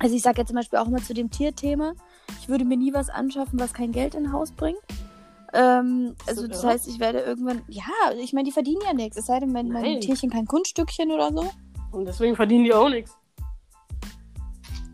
Also 0.00 0.16
ich 0.16 0.22
sage 0.22 0.38
jetzt 0.40 0.48
zum 0.48 0.56
Beispiel 0.56 0.78
auch 0.78 0.88
mal 0.88 1.02
zu 1.02 1.14
dem 1.14 1.30
Tierthema, 1.30 1.94
ich 2.40 2.48
würde 2.48 2.64
mir 2.64 2.76
nie 2.76 2.92
was 2.92 3.08
anschaffen, 3.10 3.58
was 3.60 3.72
kein 3.72 3.92
Geld 3.92 4.14
in 4.14 4.32
Haus 4.32 4.50
bringt. 4.52 4.80
Ähm, 5.54 6.16
also 6.26 6.42
So, 6.42 6.48
das 6.48 6.62
ja. 6.62 6.70
heißt, 6.70 6.88
ich 6.88 6.98
werde 6.98 7.20
irgendwann, 7.20 7.62
ja, 7.68 7.84
ich 8.18 8.32
meine, 8.32 8.44
die 8.44 8.52
verdienen 8.52 8.82
ja 8.84 8.92
nichts. 8.92 9.16
Es 9.16 9.26
sei 9.26 9.38
denn, 9.40 9.52
Nein. 9.52 9.68
mein 9.68 10.00
Tierchen 10.00 10.30
kein 10.30 10.46
Kunststückchen 10.46 11.10
oder 11.12 11.32
so. 11.32 11.50
Und 11.92 12.06
deswegen 12.06 12.34
verdienen 12.34 12.64
die 12.64 12.74
auch 12.74 12.88
nichts. 12.88 13.16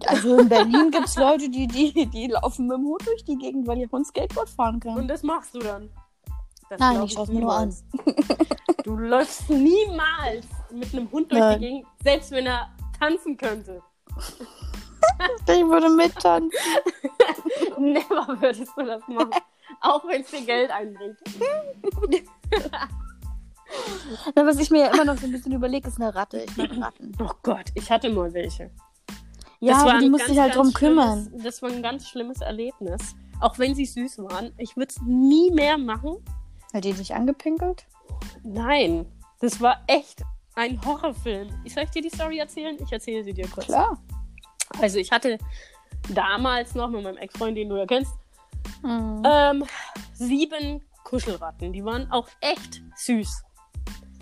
Also 0.07 0.39
in 0.39 0.49
Berlin 0.49 0.91
gibt 0.93 1.07
es 1.07 1.17
Leute, 1.17 1.49
die, 1.49 1.67
die, 1.67 2.07
die 2.07 2.27
laufen 2.27 2.67
mit 2.67 2.77
dem 2.77 2.85
Hut 2.85 3.07
durch 3.07 3.25
die 3.25 3.37
Gegend, 3.37 3.67
weil 3.67 3.79
ihr 3.79 3.91
Hund 3.91 4.07
Skateboard 4.07 4.49
fahren 4.49 4.81
kann. 4.81 4.97
Und 4.97 5.09
das 5.09 5.23
machst 5.23 5.55
du 5.55 5.61
dann. 5.61 5.91
Das 6.69 6.79
Nein, 6.79 7.03
ich 7.05 7.13
schaue 7.13 7.27
mir 7.29 7.41
nur 7.41 7.53
an. 7.53 7.75
Du 8.85 8.97
läufst 8.97 9.51
niemals 9.51 10.47
mit 10.71 10.93
einem 10.93 11.11
Hund 11.11 11.31
durch 11.33 11.41
Nein. 11.41 11.59
die 11.59 11.67
Gegend, 11.67 11.87
selbst 12.03 12.31
wenn 12.31 12.47
er 12.47 12.71
tanzen 12.99 13.37
könnte. 13.37 13.83
Ich 15.47 15.65
würde 15.65 15.91
mittanzen. 15.91 16.51
Never 17.79 18.41
würdest 18.41 18.73
du 18.77 18.83
das 18.85 19.03
machen. 19.09 19.31
Auch 19.81 20.07
wenn 20.07 20.23
es 20.23 20.31
dir 20.31 20.45
Geld 20.45 20.71
einbringt. 20.71 21.19
Na, 24.35 24.45
was 24.47 24.59
ich 24.59 24.71
mir 24.71 24.81
ja 24.81 24.93
immer 24.93 25.05
noch 25.05 25.17
so 25.17 25.27
ein 25.27 25.33
bisschen 25.33 25.53
überlege, 25.53 25.89
ist 25.89 26.01
eine 26.01 26.15
Ratte. 26.15 26.45
Ich 26.45 26.57
mag 26.57 26.71
Ratten. 26.81 27.13
Oh 27.21 27.31
Gott, 27.43 27.67
ich 27.75 27.91
hatte 27.91 28.11
mal 28.11 28.33
welche. 28.35 28.71
Ja, 29.61 29.75
Das 29.75 29.83
aber 29.83 29.99
die 29.99 30.07
ein 30.07 30.11
musst 30.11 30.25
ganz, 30.25 30.33
dich 30.33 30.41
halt 30.41 30.55
drum 30.57 30.73
kümmern. 30.73 31.33
Das 31.43 31.63
war 31.63 31.71
ein 31.71 31.83
ganz 31.83 32.09
schlimmes 32.09 32.41
Erlebnis. 32.41 33.15
Auch 33.41 33.59
wenn 33.59 33.75
sie 33.75 33.87
süß 33.87 34.19
waren. 34.19 34.53
Ich 34.59 34.77
würde 34.77 34.91
es 34.91 35.01
nie 35.03 35.51
mehr 35.51 35.79
machen. 35.79 36.17
Hat 36.75 36.85
die 36.85 36.93
dich 36.93 37.15
angepinkelt? 37.15 37.87
Nein, 38.43 39.07
das 39.41 39.61
war 39.61 39.83
echt 39.87 40.23
ein 40.55 40.85
Horrorfilm. 40.85 41.49
Ich 41.65 41.75
soll 41.75 41.85
ich 41.85 41.91
dir 41.91 42.03
die 42.03 42.11
Story 42.11 42.39
erzählen? 42.39 42.77
Ich 42.83 42.93
erzähle 42.93 43.25
sie 43.25 43.33
dir 43.33 43.49
kurz. 43.49 43.67
Klar. 43.67 44.03
Also 44.81 44.99
ich 44.99 45.11
hatte 45.11 45.39
damals 46.15 46.75
noch 46.75 46.91
mit 46.91 47.03
meinem 47.03 47.17
Ex-Freund, 47.17 47.57
den 47.57 47.69
du 47.69 47.77
ja 47.77 47.87
kennst, 47.87 48.13
Mhm. 48.83 49.23
ähm, 49.25 49.65
sieben 50.15 50.83
Kuschelratten. 51.05 51.73
Die 51.73 51.85
waren 51.85 52.11
auch 52.11 52.29
echt 52.41 52.83
süß. 52.97 53.43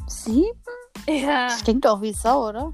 Sie? 0.06 0.44
Ja. 1.08 1.50
Stinkt 1.50 1.86
auch 1.86 2.00
wie 2.02 2.12
Sau, 2.12 2.48
oder? 2.48 2.72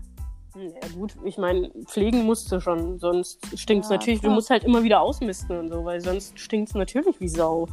Ja 0.56 0.88
gut, 0.94 1.16
ich 1.24 1.36
meine, 1.36 1.68
pflegen 1.86 2.24
musst 2.24 2.50
du 2.52 2.60
schon, 2.60 2.98
sonst 3.00 3.40
stinkt's 3.58 3.88
Ja, 3.88 3.96
natürlich. 3.96 4.20
klar. 4.20 4.30
Du 4.30 4.34
musst 4.36 4.50
halt 4.50 4.62
immer 4.62 4.84
wieder 4.84 5.00
ausmisten 5.00 5.58
und 5.58 5.68
so, 5.68 5.84
weil 5.84 6.00
sonst 6.00 6.38
stinkt's 6.38 6.74
natürlich 6.74 7.18
wie 7.20 7.28
Sau. 7.28 7.66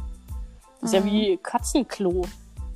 Das 0.80 0.90
ist 0.90 0.94
ja 0.94 1.00
Mhm. 1.00 1.04
wie 1.06 1.36
Katzenklo. 1.40 2.22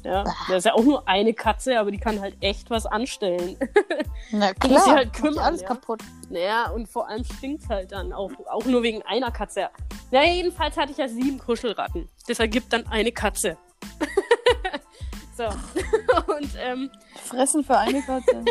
Ja, 0.07 0.23
da 0.49 0.55
ist 0.55 0.65
ja 0.65 0.75
auch 0.75 0.85
nur 0.85 1.09
eine 1.09 1.35
Katze, 1.35 1.81
aber 1.81 1.91
die 1.91 1.99
kann 1.99 2.21
halt 2.21 2.37
echt 2.41 2.71
was 2.71 2.87
anstellen. 2.87 3.57
Na 4.31 4.53
Du 4.53 4.69
musst 4.69 4.85
sie 4.85 4.93
halt 4.93 5.13
kümmern, 5.13 5.41
alles 5.41 5.63
ja. 5.63 5.67
kaputt. 5.67 6.01
naja, 6.31 6.71
und 6.71 6.89
vor 6.89 7.09
allem 7.09 7.25
stinkt's 7.25 7.69
halt 7.69 7.91
dann 7.91 8.13
auch, 8.13 8.31
auch 8.49 8.65
nur 8.67 8.85
wegen 8.85 9.03
einer 9.03 9.33
Katze. 9.33 9.69
Naja, 10.13 10.33
jedenfalls 10.33 10.77
hatte 10.77 10.93
ich 10.93 10.99
ja 10.99 11.09
sieben 11.09 11.39
Kuschelratten. 11.39 12.09
Das 12.29 12.39
ergibt 12.39 12.73
dann 12.73 12.87
eine 12.87 13.11
Katze. 13.11 13.57
so. 15.37 15.45
und 16.33 16.51
ähm, 16.57 16.89
Fressen 17.25 17.65
für 17.65 17.77
eine 17.77 18.01
Katze. 18.01 18.45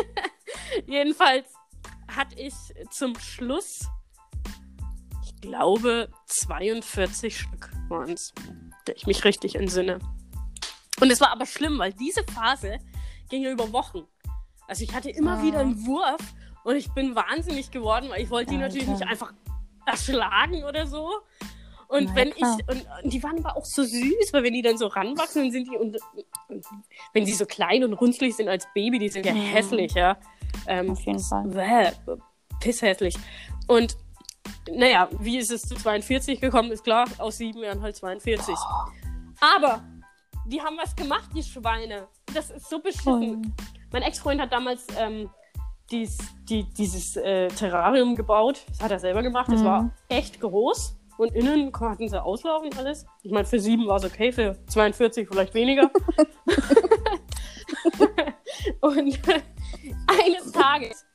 Jedenfalls 0.86 1.46
hatte 2.14 2.38
ich 2.38 2.52
zum 2.90 3.18
Schluss, 3.18 3.88
ich 5.24 5.40
glaube, 5.40 6.10
42 6.26 7.38
Stück 7.38 7.72
waren 7.88 8.12
es, 8.12 8.34
wenn 8.84 8.94
ich 8.94 9.06
mich 9.06 9.24
richtig 9.24 9.54
entsinne. 9.54 10.00
Und 11.00 11.10
es 11.10 11.20
war 11.20 11.30
aber 11.32 11.46
schlimm, 11.46 11.78
weil 11.78 11.92
diese 11.92 12.22
Phase 12.24 12.78
ging 13.28 13.42
ja 13.42 13.50
über 13.50 13.70
Wochen. 13.72 14.02
Also 14.68 14.82
ich 14.84 14.94
hatte 14.94 15.10
immer 15.10 15.38
Ah. 15.38 15.42
wieder 15.42 15.60
einen 15.60 15.86
Wurf 15.86 16.20
und 16.64 16.76
ich 16.76 16.90
bin 16.92 17.14
wahnsinnig 17.14 17.70
geworden, 17.70 18.08
weil 18.10 18.22
ich 18.22 18.30
wollte 18.30 18.50
die 18.50 18.56
Ja, 18.56 18.62
natürlich 18.62 18.84
klar. 18.86 18.98
nicht 18.98 19.08
einfach 19.08 19.32
erschlagen 19.84 20.64
oder 20.64 20.86
so. 20.86 21.10
Und 21.88 22.04
Na 22.06 22.10
ja, 22.10 22.16
wenn 22.16 22.30
klar. 22.32 22.58
ich, 22.58 22.68
und, 22.68 22.86
und 23.04 23.12
die 23.12 23.22
waren 23.22 23.38
aber 23.38 23.56
auch 23.56 23.64
so 23.64 23.84
süß, 23.84 24.32
weil 24.32 24.42
wenn 24.42 24.54
die 24.54 24.62
dann 24.62 24.76
so 24.76 24.88
ranwachsen, 24.88 25.42
dann 25.42 25.52
sind 25.52 25.68
die, 25.70 25.76
und, 25.76 25.96
und 26.48 26.64
wenn 27.12 27.24
sie 27.24 27.32
so 27.32 27.46
klein 27.46 27.84
und 27.84 27.92
runzlig 27.92 28.34
sind 28.34 28.48
als 28.48 28.66
Baby, 28.74 28.98
die 28.98 29.08
sind 29.08 29.24
ja 29.24 29.32
Mhm. 29.32 29.36
hässlich, 29.38 29.92
ja. 29.94 30.16
Ähm, 30.66 30.90
Auf 30.90 31.00
jeden 31.02 31.20
Fall. 31.20 31.44
Bäh, 31.46 31.92
pisshässlich. 32.60 33.16
Und 33.68 33.96
naja, 34.72 35.08
wie 35.20 35.38
ist 35.38 35.52
es 35.52 35.62
zu 35.62 35.76
42 35.76 36.40
gekommen, 36.40 36.72
ist 36.72 36.82
klar, 36.82 37.06
aus 37.18 37.36
sieben 37.38 37.60
wären 37.60 37.82
halt 37.82 37.94
42. 37.96 38.56
Aber 39.40 39.84
die 40.46 40.60
haben 40.60 40.76
was 40.82 40.94
gemacht, 40.96 41.30
die 41.34 41.42
Schweine. 41.42 42.08
Das 42.34 42.50
ist 42.50 42.68
so 42.68 42.78
beschissen. 42.80 43.54
Mein 43.92 44.02
Ex-Freund 44.02 44.40
hat 44.40 44.52
damals 44.52 44.86
ähm, 44.98 45.28
dies, 45.90 46.18
die, 46.48 46.64
dieses 46.64 47.16
äh, 47.16 47.48
Terrarium 47.48 48.14
gebaut. 48.16 48.64
Das 48.68 48.80
hat 48.82 48.90
er 48.90 48.98
selber 48.98 49.22
gemacht. 49.22 49.50
Das 49.50 49.60
Mhm. 49.60 49.64
war 49.64 49.90
echt 50.08 50.40
groß. 50.40 50.96
Und 51.18 51.34
innen 51.34 51.72
konnten 51.72 52.08
sie 52.08 52.22
auslaufen 52.22 52.68
alles. 52.76 53.06
Ich 53.22 53.32
meine, 53.32 53.46
für 53.46 53.58
sieben 53.58 53.86
war 53.86 53.96
es 53.96 54.04
okay, 54.04 54.32
für 54.32 54.56
42 54.66 55.26
vielleicht 55.28 55.54
weniger. 55.54 55.90
Und 58.80 58.96
eines 60.06 60.52
Tages 60.52 61.06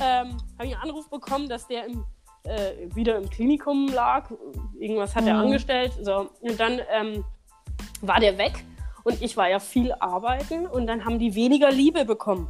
ähm, 0.00 0.36
habe 0.58 0.66
ich 0.68 0.74
einen 0.74 0.82
Anruf 0.82 1.08
bekommen, 1.10 1.48
dass 1.48 1.66
der 1.66 1.86
im, 1.86 2.04
äh, 2.44 2.72
wieder 2.94 3.16
im 3.16 3.28
Klinikum 3.28 3.88
lag. 3.88 4.30
Irgendwas 4.78 5.14
hat 5.14 5.26
er 5.26 5.34
Mhm. 5.34 5.40
angestellt. 5.40 5.92
So. 6.02 6.30
Und 6.40 6.58
dann 6.58 6.80
ähm, 6.90 7.24
war 8.02 8.20
der 8.20 8.38
weg. 8.38 8.64
Und 9.04 9.22
ich 9.22 9.36
war 9.36 9.48
ja 9.48 9.58
viel 9.58 9.92
arbeiten. 9.92 10.66
Und 10.66 10.86
dann 10.86 11.04
haben 11.04 11.18
die 11.18 11.34
weniger 11.34 11.70
Liebe 11.70 12.04
bekommen. 12.04 12.48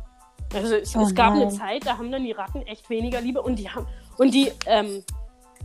Also 0.55 0.77
es, 0.77 0.97
Oh 0.97 1.03
es 1.03 1.15
gab 1.15 1.35
eine. 1.35 1.49
Zeit, 1.51 1.87
da 1.87 1.99
haben 1.99 2.11
dann 2.11 2.25
die 2.25 2.33
Ratten 2.33 2.63
echt 2.63 2.89
weniger 2.91 3.21
Liebe. 3.21 3.43
Und 3.43 3.57
die 3.57 3.69
haben 3.69 3.87
und 4.17 4.33
die 4.33 4.51
ähm, 4.67 5.05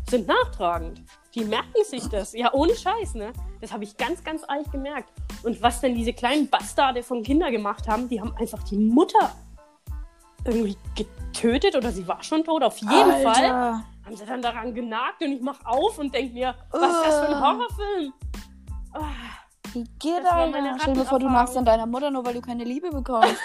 sind 0.10 0.28
nachtragend. 0.28 1.02
Die 1.34 1.46
merken 1.46 1.84
sich 1.86 2.08
das. 2.10 2.34
Ja, 2.34 2.54
ohne 2.54 2.76
Scheiß, 2.76 3.16
ne? 3.16 3.34
Das 3.62 3.74
habe 3.74 3.84
ich 3.84 3.98
ganz, 3.98 4.24
ganz 4.24 4.44
ehrlich 4.48 4.70
gemerkt. 4.72 5.10
Und 5.44 5.62
was 5.62 5.82
denn 5.82 5.96
diese 5.96 6.14
kleinen 6.14 6.50
Bastarde 6.50 7.02
von 7.02 7.24
Kinder 7.24 7.50
gemacht 7.50 7.88
haben, 7.88 8.08
die 8.10 8.22
haben 8.22 8.36
einfach 8.38 8.62
die 8.64 8.78
Mutter 8.78 9.32
irgendwie 10.46 10.78
getötet 10.96 11.76
oder 11.76 11.92
sie 11.92 12.08
war 12.08 12.22
schon 12.24 12.44
tot. 12.44 12.64
Auf 12.64 12.78
jeden 12.78 12.92
Alter. 12.92 13.34
Fall 13.34 13.50
haben 14.06 14.16
sie 14.16 14.26
dann 14.26 14.42
daran 14.42 14.74
genagt 14.74 15.22
und 15.22 15.32
ich 15.32 15.42
mach 15.42 15.66
auf 15.66 15.98
und 15.98 16.14
denk 16.14 16.34
mir, 16.34 16.54
was 16.72 16.82
ist 16.82 17.06
das 17.06 17.20
für 17.20 17.36
ein. 17.36 17.42
Horrorfilm? 17.42 18.14
Ah, 18.92 19.00
Wie 19.74 19.84
geht 20.00 20.26
Alter? 20.30 20.78
Stell 20.80 20.94
dir 20.94 21.06
vor, 21.06 21.20
du 21.20 21.28
magst 21.28 21.58
an 21.58 21.66
deiner 21.66 21.86
Mutter 21.86 22.12
nur, 22.12 22.26
weil 22.26 22.36
du 22.36 22.42
keine 22.42 22.64
Liebe 22.64 22.90
bekommst. 22.92 23.36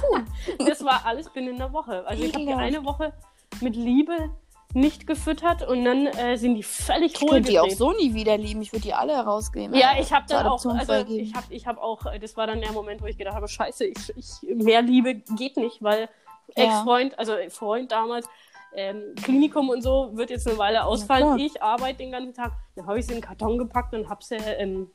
das 0.58 0.84
war 0.84 1.06
alles 1.06 1.30
binnen 1.30 1.54
einer 1.54 1.72
Woche. 1.72 2.06
Also 2.06 2.22
ich 2.22 2.34
habe 2.34 2.44
die 2.44 2.52
eine 2.52 2.84
Woche 2.84 3.12
mit 3.60 3.76
Liebe 3.76 4.30
nicht 4.74 5.06
gefüttert 5.06 5.66
und 5.66 5.84
dann 5.84 6.06
äh, 6.06 6.36
sind 6.36 6.54
die 6.54 6.62
völlig 6.62 7.14
Ich 7.14 7.26
könnte 7.26 7.50
die 7.50 7.58
auch 7.58 7.70
so 7.70 7.92
nie 7.92 8.12
wieder 8.12 8.36
lieben. 8.36 8.60
Ich 8.60 8.72
würde 8.72 8.82
die 8.82 8.94
alle 8.94 9.14
herausgeben. 9.14 9.74
Ja, 9.74 9.92
ich 9.98 10.12
habe 10.12 10.26
dann 10.28 10.46
auch, 10.46 10.62
also 10.64 10.92
ich 11.08 11.34
habe 11.34 11.46
ich 11.48 11.66
hab 11.66 11.78
auch, 11.78 12.04
äh, 12.06 12.18
das 12.18 12.36
war 12.36 12.46
dann 12.46 12.60
der 12.60 12.72
Moment, 12.72 13.00
wo 13.00 13.06
ich 13.06 13.16
gedacht 13.16 13.34
habe, 13.34 13.48
scheiße, 13.48 13.86
ich, 13.86 14.16
ich, 14.16 14.42
mehr 14.42 14.82
Liebe 14.82 15.14
geht 15.14 15.56
nicht, 15.56 15.82
weil 15.82 16.08
Ja. 16.56 16.64
Ex-Freund, 16.64 17.18
also 17.18 17.34
Freund 17.48 17.92
damals, 17.92 18.28
ähm, 18.74 19.14
Klinikum 19.22 19.70
und 19.70 19.82
so 19.82 20.10
wird 20.12 20.30
jetzt 20.30 20.46
eine 20.46 20.58
Weile 20.58 20.84
ausfallen. 20.84 21.38
Ich 21.38 21.62
arbeite 21.62 21.98
den 21.98 22.12
ganzen 22.12 22.34
Tag. 22.34 22.52
Dann 22.76 22.86
habe 22.86 22.98
ich 22.98 23.06
sie 23.06 23.14
in 23.14 23.20
den 23.20 23.24
Karton 23.24 23.56
gepackt 23.58 23.94
und 23.94 24.08
habe 24.08 24.22
sie 24.22 24.36
ähm, 24.36 24.90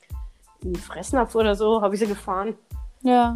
in 0.63 0.73
den 0.73 0.81
Fressnapf 0.81 1.35
oder 1.35 1.55
so, 1.55 1.81
habe 1.81 1.93
ich 1.95 1.99
sie 2.01 2.07
gefahren. 2.07 2.55
Ja. 3.01 3.33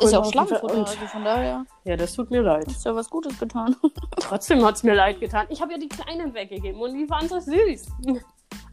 Ist 0.00 0.12
ja 0.12 0.18
auch 0.18 0.24
Kohlhaufen 0.24 0.32
Schlampenfutter, 0.32 0.74
und- 0.74 0.88
also 0.88 1.06
von 1.06 1.24
daher 1.24 1.64
Ja, 1.84 1.96
das 1.96 2.12
tut 2.12 2.30
mir 2.30 2.42
leid. 2.42 2.66
hast 2.68 2.84
du 2.84 2.90
ja 2.90 2.94
was 2.96 3.08
Gutes 3.08 3.38
getan. 3.38 3.74
Trotzdem 4.20 4.62
hat 4.64 4.74
es 4.76 4.82
mir 4.82 4.94
leid 4.94 5.20
getan. 5.20 5.46
Ich 5.48 5.62
habe 5.62 5.72
ja 5.72 5.78
die 5.78 5.88
Kleinen 5.88 6.34
weggegeben 6.34 6.80
und 6.80 6.92
die 6.94 7.08
waren 7.08 7.26
so 7.28 7.40
süß. 7.40 7.86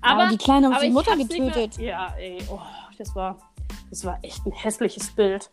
Aber, 0.02 0.28
die 0.28 0.38
Kleine 0.38 0.68
hat 0.68 0.76
aber 0.78 0.86
die 0.86 0.92
Mutter 0.92 1.16
nicht 1.16 1.32
mehr- 1.32 1.46
getötet. 1.48 1.78
Ja, 1.78 2.14
ey, 2.18 2.44
oh, 2.52 2.60
das 2.98 3.16
war, 3.16 3.38
das 3.90 4.04
war 4.04 4.20
echt 4.22 4.46
ein 4.46 4.52
hässliches 4.52 5.12
Bild. 5.16 5.50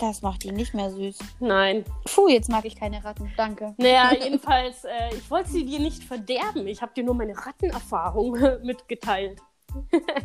Das 0.00 0.20
macht 0.22 0.42
die 0.42 0.50
nicht 0.50 0.74
mehr 0.74 0.90
süß. 0.90 1.18
Nein. 1.38 1.84
Puh, 2.12 2.26
jetzt 2.26 2.48
mag 2.48 2.64
ich 2.64 2.74
keine 2.74 3.04
Ratten. 3.04 3.30
Danke. 3.36 3.74
Naja, 3.76 4.10
jedenfalls, 4.20 4.82
äh, 4.84 5.14
ich 5.14 5.30
wollte 5.30 5.50
sie 5.50 5.64
dir 5.64 5.78
nicht 5.78 6.02
verderben. 6.02 6.66
Ich 6.66 6.82
habe 6.82 6.92
dir 6.92 7.04
nur 7.04 7.14
meine 7.14 7.36
Rattenerfahrung 7.36 8.32
mitgeteilt. 8.64 9.38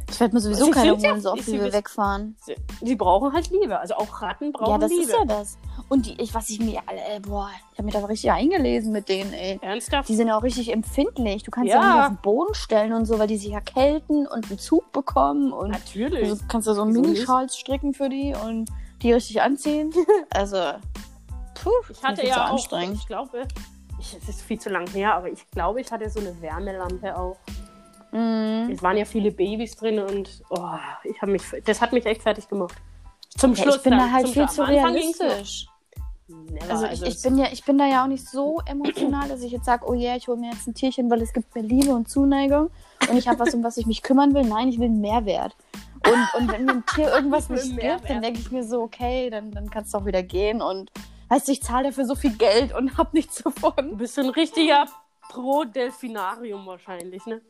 Ich 0.09 0.19
werde 0.19 0.33
mir 0.33 0.39
sowieso 0.41 0.65
Sie 0.65 0.71
keine 0.71 0.91
sind 0.91 1.01
ja- 1.03 1.11
holen, 1.11 1.21
so 1.21 1.31
oft 1.31 1.47
wie 1.47 1.53
wir 1.59 1.73
wegfahren. 1.73 2.35
Sie, 2.41 2.55
sie 2.81 2.95
brauchen 2.95 3.33
halt 3.33 3.49
Liebe. 3.49 3.79
Also 3.79 3.95
auch 3.95 4.21
Ratten 4.21 4.51
brauchen 4.51 4.71
Ja, 4.71 4.77
das 4.77 4.91
Liebe. 4.91 5.03
ist 5.03 5.11
ja 5.11 5.25
das. 5.25 5.57
Und 5.89 6.05
die, 6.05 6.19
ich, 6.21 6.33
was 6.33 6.49
ich 6.49 6.59
mir 6.59 6.81
alle, 6.85 6.99
äh, 6.99 7.19
boah, 7.19 7.49
ich 7.71 7.77
habe 7.77 7.85
mich 7.85 7.93
da 7.93 8.05
richtig 8.05 8.31
eingelesen 8.31 8.91
mit 8.91 9.09
denen, 9.09 9.33
ey. 9.33 9.59
Ernsthaft? 9.61 10.09
Die 10.09 10.15
sind 10.15 10.27
ja 10.27 10.37
auch 10.37 10.43
richtig 10.43 10.71
empfindlich. 10.73 11.43
Du 11.43 11.51
kannst 11.51 11.69
Ja. 11.69 11.75
ja, 11.75 11.81
auch 11.81 11.95
nicht 11.95 12.01
auf 12.03 12.07
den 12.09 12.21
Boden 12.21 12.53
stellen 12.53 12.93
und 12.93 13.05
so, 13.05 13.19
weil 13.19 13.27
die 13.27 13.37
sich 13.37 13.51
erkälten 13.51 14.27
und 14.27 14.49
einen 14.49 14.59
Zug 14.59 14.91
bekommen. 14.91 15.51
Und 15.53 15.71
Natürlich. 15.71 16.23
also 16.29 16.43
kannst 16.47 16.67
du 16.67 16.73
so? 16.73 16.85
Mini-Schals 16.85 17.57
stricken 17.57 17.93
für 17.93 18.09
die 18.09 18.35
und 18.45 18.69
die 19.01 19.13
richtig 19.13 19.41
anziehen. 19.41 19.93
Also, 20.33 20.57
puh, 21.61 21.69
Ich 21.89 22.03
hatte 22.03 22.25
ja 22.25 22.33
zu 22.33 22.41
auch, 22.41 22.49
anstrengend. 22.51 22.97
ich 22.97 23.07
glaube, 23.07 23.47
es 23.99 24.29
ist 24.29 24.41
viel 24.41 24.59
zu 24.59 24.69
lang 24.69 24.87
her, 24.91 25.15
aber 25.15 25.29
ich 25.29 25.49
glaube, 25.51 25.81
ich 25.81 25.91
hatte 25.91 26.09
so 26.09 26.19
eine 26.19 26.39
Wärmelampe 26.41 27.17
auch. 27.17 27.37
Mhm. 28.17 28.71
Es 28.71 28.81
waren 28.81 28.97
ja 28.97 29.05
viele 29.05 29.31
Babys 29.31 29.75
drin 29.75 29.99
und 29.99 30.43
oh, 30.49 30.69
ich 31.03 31.21
habe 31.21 31.31
mich, 31.33 31.43
das 31.65 31.81
hat 31.81 31.93
mich 31.93 32.05
echt 32.05 32.23
fertig 32.23 32.47
gemacht. 32.47 32.75
Zum 33.37 33.53
Ja, 33.53 33.63
Schluss 33.63 33.75
ich 33.77 33.83
bin 33.83 33.91
dann, 33.91 33.99
da 33.99 34.11
halt 34.11 34.29
viel 34.29 34.49
zu 34.49 34.67
realistisch. 34.67 35.67
Never, 36.27 36.69
Also, 36.69 36.85
ich, 36.87 37.01
ich, 37.03 37.21
bin 37.21 37.37
ja, 37.37 37.47
ich 37.51 37.63
bin 37.63 37.77
da 37.77 37.85
ja 37.85 38.03
auch 38.03 38.07
nicht 38.07 38.27
so 38.27 38.59
emotional, 38.65 39.29
dass 39.29 39.41
ich 39.43 39.51
jetzt 39.51 39.65
sage, 39.65 39.85
oh 39.87 39.93
yeah, 39.93 40.15
ich 40.15 40.27
hole 40.27 40.37
mir 40.37 40.51
jetzt 40.51 40.67
ein 40.67 40.73
Tierchen, 40.73 41.09
weil 41.09 41.21
es 41.21 41.31
gibt 41.31 41.53
mir 41.55 41.61
Liebe 41.61 41.91
und 41.93 42.09
Zuneigung 42.09 42.69
und 43.09 43.17
ich 43.17 43.27
habe 43.27 43.39
was, 43.39 43.53
um 43.53 43.63
was 43.63 43.77
ich 43.77 43.85
mich 43.85 44.01
kümmern 44.01 44.33
will. 44.33 44.43
Nein, 44.43 44.67
ich 44.67 44.79
will 44.79 44.87
einen 44.87 44.99
Mehrwert. 44.99 45.55
Und, 46.05 46.41
und 46.41 46.51
wenn 46.51 46.65
mir 46.65 46.73
ein 46.73 46.85
Tier 46.85 47.13
irgendwas 47.13 47.49
nicht 47.49 47.79
gibt, 47.79 48.09
dann 48.09 48.21
denke 48.21 48.39
ich 48.39 48.51
mir 48.51 48.63
so, 48.63 48.81
okay, 48.81 49.29
dann, 49.29 49.51
dann 49.51 49.69
kannst 49.69 49.93
du 49.93 49.99
auch 49.99 50.05
wieder 50.05 50.23
gehen. 50.23 50.61
Und 50.61 50.91
weißt 51.29 51.47
du, 51.47 51.51
ich 51.51 51.61
zahle 51.61 51.89
dafür 51.89 52.05
so 52.05 52.15
viel 52.15 52.35
Geld 52.35 52.73
und 52.73 52.97
hab 52.97 53.13
nichts 53.13 53.37
du 53.37 53.49
davon. 53.49 53.97
bist 53.97 54.15
so 54.15 54.21
ein 54.21 54.29
richtiger 54.29 54.85
Pro-Delfinarium 55.29 56.65
wahrscheinlich, 56.65 57.25
ne? 57.25 57.41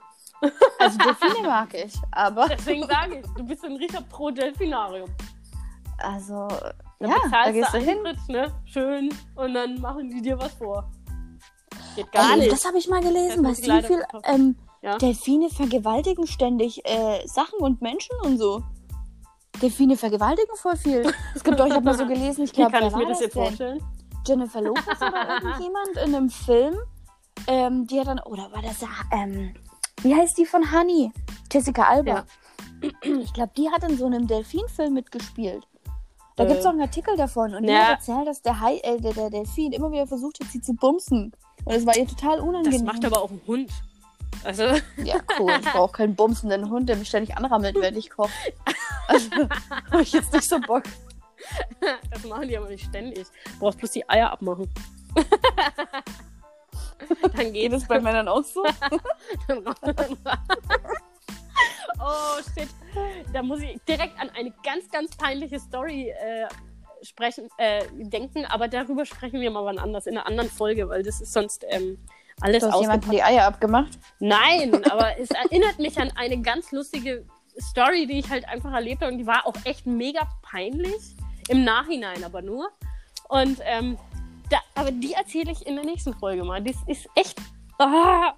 Also 0.79 0.97
Delfine 0.99 1.47
mag 1.47 1.73
ich, 1.73 1.93
aber 2.11 2.47
Deswegen 2.47 2.87
sage 2.87 3.19
ich, 3.19 3.25
du 3.35 3.43
bist 3.43 3.63
ein 3.65 3.75
richtiger 3.75 4.01
Pro-Delfinarium. 4.03 5.09
also 5.97 6.47
Dann 6.99 7.09
ja, 7.09 7.15
da 7.31 7.51
gehst 7.51 7.73
du 7.73 7.77
hin. 7.79 7.97
Eintritt, 8.05 8.29
ne? 8.29 8.51
Schön. 8.65 9.13
Und 9.35 9.53
dann 9.53 9.79
machen 9.81 10.09
die 10.09 10.21
dir 10.21 10.37
was 10.39 10.53
vor. 10.53 10.89
Geht 11.95 12.11
gar 12.11 12.33
Ey, 12.33 12.39
nicht. 12.39 12.51
Das 12.51 12.65
habe 12.65 12.77
ich 12.77 12.87
mal 12.87 13.01
gelesen. 13.01 13.43
Weißt 13.43 13.65
du, 13.67 13.73
wie 13.73 13.83
viel 13.83 14.03
ähm, 14.23 14.55
Ja. 14.81 14.97
Delfine 14.97 15.49
vergewaltigen 15.49 16.27
ständig 16.27 16.85
äh, 16.85 17.25
Sachen 17.27 17.59
und 17.59 17.81
Menschen 17.81 18.15
und 18.23 18.37
so? 18.37 18.61
Delfine 19.61 19.97
vergewaltigen 19.97 20.55
voll 20.55 20.77
viel. 20.77 21.11
Es 21.33 21.43
gibt 21.43 21.59
doch, 21.59 21.65
ich 21.65 21.73
habe 21.73 21.83
mal 21.85 21.97
so 21.97 22.05
gelesen, 22.07 22.43
ich 22.43 22.53
glaube, 22.53 22.71
kann 22.71 22.85
ich 22.87 22.95
mir 22.95 23.07
das 23.07 23.19
jetzt 23.21 23.33
vorstellen? 23.33 23.83
Jennifer 24.27 24.61
Lopez 24.61 25.01
oder 25.01 25.41
irgendjemand 25.41 25.97
in 26.05 26.15
einem 26.15 26.29
Film. 26.29 26.75
Ähm, 27.47 27.87
die 27.87 27.99
hat 27.99 28.07
dann, 28.07 28.19
oder 28.19 28.51
war 28.51 28.61
das, 28.61 28.83
ähm, 29.11 29.53
wie 30.03 30.15
heißt 30.15 30.37
die 30.37 30.45
von 30.45 30.71
Honey? 30.71 31.11
Jessica 31.51 31.83
Alba. 31.83 32.25
Ich 33.01 33.33
glaube, 33.33 33.51
die 33.57 33.69
hat 33.69 33.83
in 33.89 33.97
so 33.97 34.05
einem 34.05 34.27
Delfinfilm 34.27 34.93
mitgespielt. 34.93 35.67
Da 36.35 36.43
Äh. 36.43 36.47
gibt 36.47 36.59
es 36.59 36.65
auch 36.65 36.71
einen 36.71 36.81
Artikel 36.81 37.15
davon. 37.17 37.55
Und 37.55 37.63
die 37.63 37.69
Ja. 37.71 37.85
hat 37.87 37.99
erzählt, 37.99 38.27
dass 38.27 38.41
der, 38.41 38.59
Hai, 38.59 38.77
äh, 38.83 38.99
der, 39.01 39.13
der 39.13 39.29
Delfin 39.31 39.71
immer 39.73 39.91
wieder 39.91 40.05
versucht 40.05 40.39
hat, 40.39 40.47
sie 40.51 40.61
zu 40.61 40.73
bumsen. 40.73 41.31
Und 41.65 41.73
es 41.73 41.85
war 41.85 41.97
ihr 41.97 42.07
total 42.07 42.37
Das 42.37 42.45
unangenehm. 42.45 42.85
macht 42.85 43.03
aber 43.03 43.21
auch 43.21 43.31
ein 43.31 43.41
Hund. 43.47 43.71
Also, 44.43 44.63
Ja, 44.97 45.15
cool. 45.39 45.51
Ich 45.59 45.71
brauche 45.71 45.91
keinen 45.93 46.15
bumsenden 46.15 46.69
Hund, 46.69 46.87
der 46.87 46.95
mich 46.97 47.07
ständig 47.07 47.35
anrammelt, 47.35 47.75
wenn 47.79 47.95
ich 47.97 48.09
koche. 48.11 48.31
Also, 49.07 49.29
habe 49.91 50.01
ich 50.03 50.11
jetzt 50.13 50.31
nicht 50.31 50.47
so 50.47 50.59
Bock. 50.59 50.83
das 52.11 52.23
machen 52.25 52.47
die 52.47 52.57
aber 52.57 52.69
nicht 52.69 52.85
ständig. 52.87 53.25
Du 53.53 53.59
brauchst 53.59 53.79
bloß 53.79 53.91
die 53.91 54.07
Eier 54.07 54.31
abmachen. 54.31 54.69
Dann 57.21 57.53
geht 57.53 57.71
Geht 57.71 57.73
es 57.73 57.87
bei 57.87 57.99
Männern 57.99 58.27
auch 58.27 58.43
so? 58.43 58.63
oh, 61.99 62.37
shit. 62.53 62.69
Da 63.33 63.41
muss 63.43 63.61
ich 63.61 63.79
direkt 63.87 64.19
an 64.19 64.29
eine 64.37 64.51
ganz, 64.63 64.89
ganz 64.91 65.15
peinliche 65.15 65.59
Story 65.59 66.09
äh, 66.09 66.47
sprechen, 67.01 67.49
äh, 67.57 67.83
denken, 67.93 68.45
aber 68.45 68.67
darüber 68.67 69.05
sprechen 69.05 69.39
wir 69.41 69.51
mal 69.51 69.65
wann 69.65 69.79
anders, 69.79 70.07
in 70.07 70.17
einer 70.17 70.27
anderen 70.27 70.49
Folge, 70.49 70.89
weil 70.89 71.03
das 71.03 71.21
ist 71.21 71.33
sonst 71.33 71.65
ähm, 71.69 71.97
alles 72.41 72.63
Du 72.63 72.71
hast 72.71 72.81
jemandem 72.81 73.09
ausgepackt. 73.09 73.13
die 73.13 73.23
Eier 73.23 73.45
abgemacht? 73.45 73.99
Nein, 74.19 74.83
aber 74.89 75.19
es 75.19 75.29
erinnert 75.31 75.79
mich 75.79 75.99
an 75.99 76.11
eine 76.15 76.41
ganz 76.41 76.71
lustige 76.71 77.25
Story, 77.59 78.05
die 78.07 78.19
ich 78.19 78.29
halt 78.29 78.47
einfach 78.47 78.73
erlebt 78.73 79.01
habe 79.01 79.11
und 79.11 79.17
die 79.17 79.27
war 79.27 79.45
auch 79.45 79.55
echt 79.63 79.85
mega 79.85 80.27
peinlich. 80.43 81.15
Im 81.49 81.63
Nachhinein 81.63 82.23
aber 82.23 82.41
nur. 82.41 82.69
Und 83.29 83.59
ähm, 83.63 83.97
da, 84.49 84.57
aber 84.75 84.91
die 84.91 85.13
erzähle 85.13 85.51
ich 85.51 85.65
in 85.65 85.75
der 85.75 85.85
nächsten 85.85 86.13
Folge 86.13 86.43
mal. 86.43 86.61
Das 86.63 86.75
ist 86.87 87.07
echt. 87.15 87.39
Ah, 87.79 88.33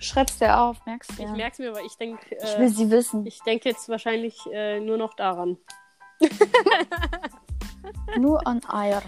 Schreib's 0.00 0.38
dir 0.38 0.58
auf, 0.60 0.84
merkst 0.86 1.10
du? 1.10 1.14
ich 1.22 1.28
Ja. 1.28 1.32
merke 1.34 1.52
es 1.54 1.58
mir, 1.58 1.70
aber 1.70 1.82
ich 1.82 1.96
denke 1.96 2.36
Ich 2.36 2.58
will 2.58 2.66
äh, 2.66 2.68
sie 2.68 2.90
wissen. 2.90 3.26
ich 3.26 3.40
denk 3.42 3.64
jetzt 3.64 3.88
wahrscheinlich 3.88 4.36
äh, 4.52 4.80
nur 4.80 4.96
noch 4.96 5.14
daran. 5.14 5.56
Nur 8.18 8.46
an 8.46 8.60
Eier. 8.68 9.02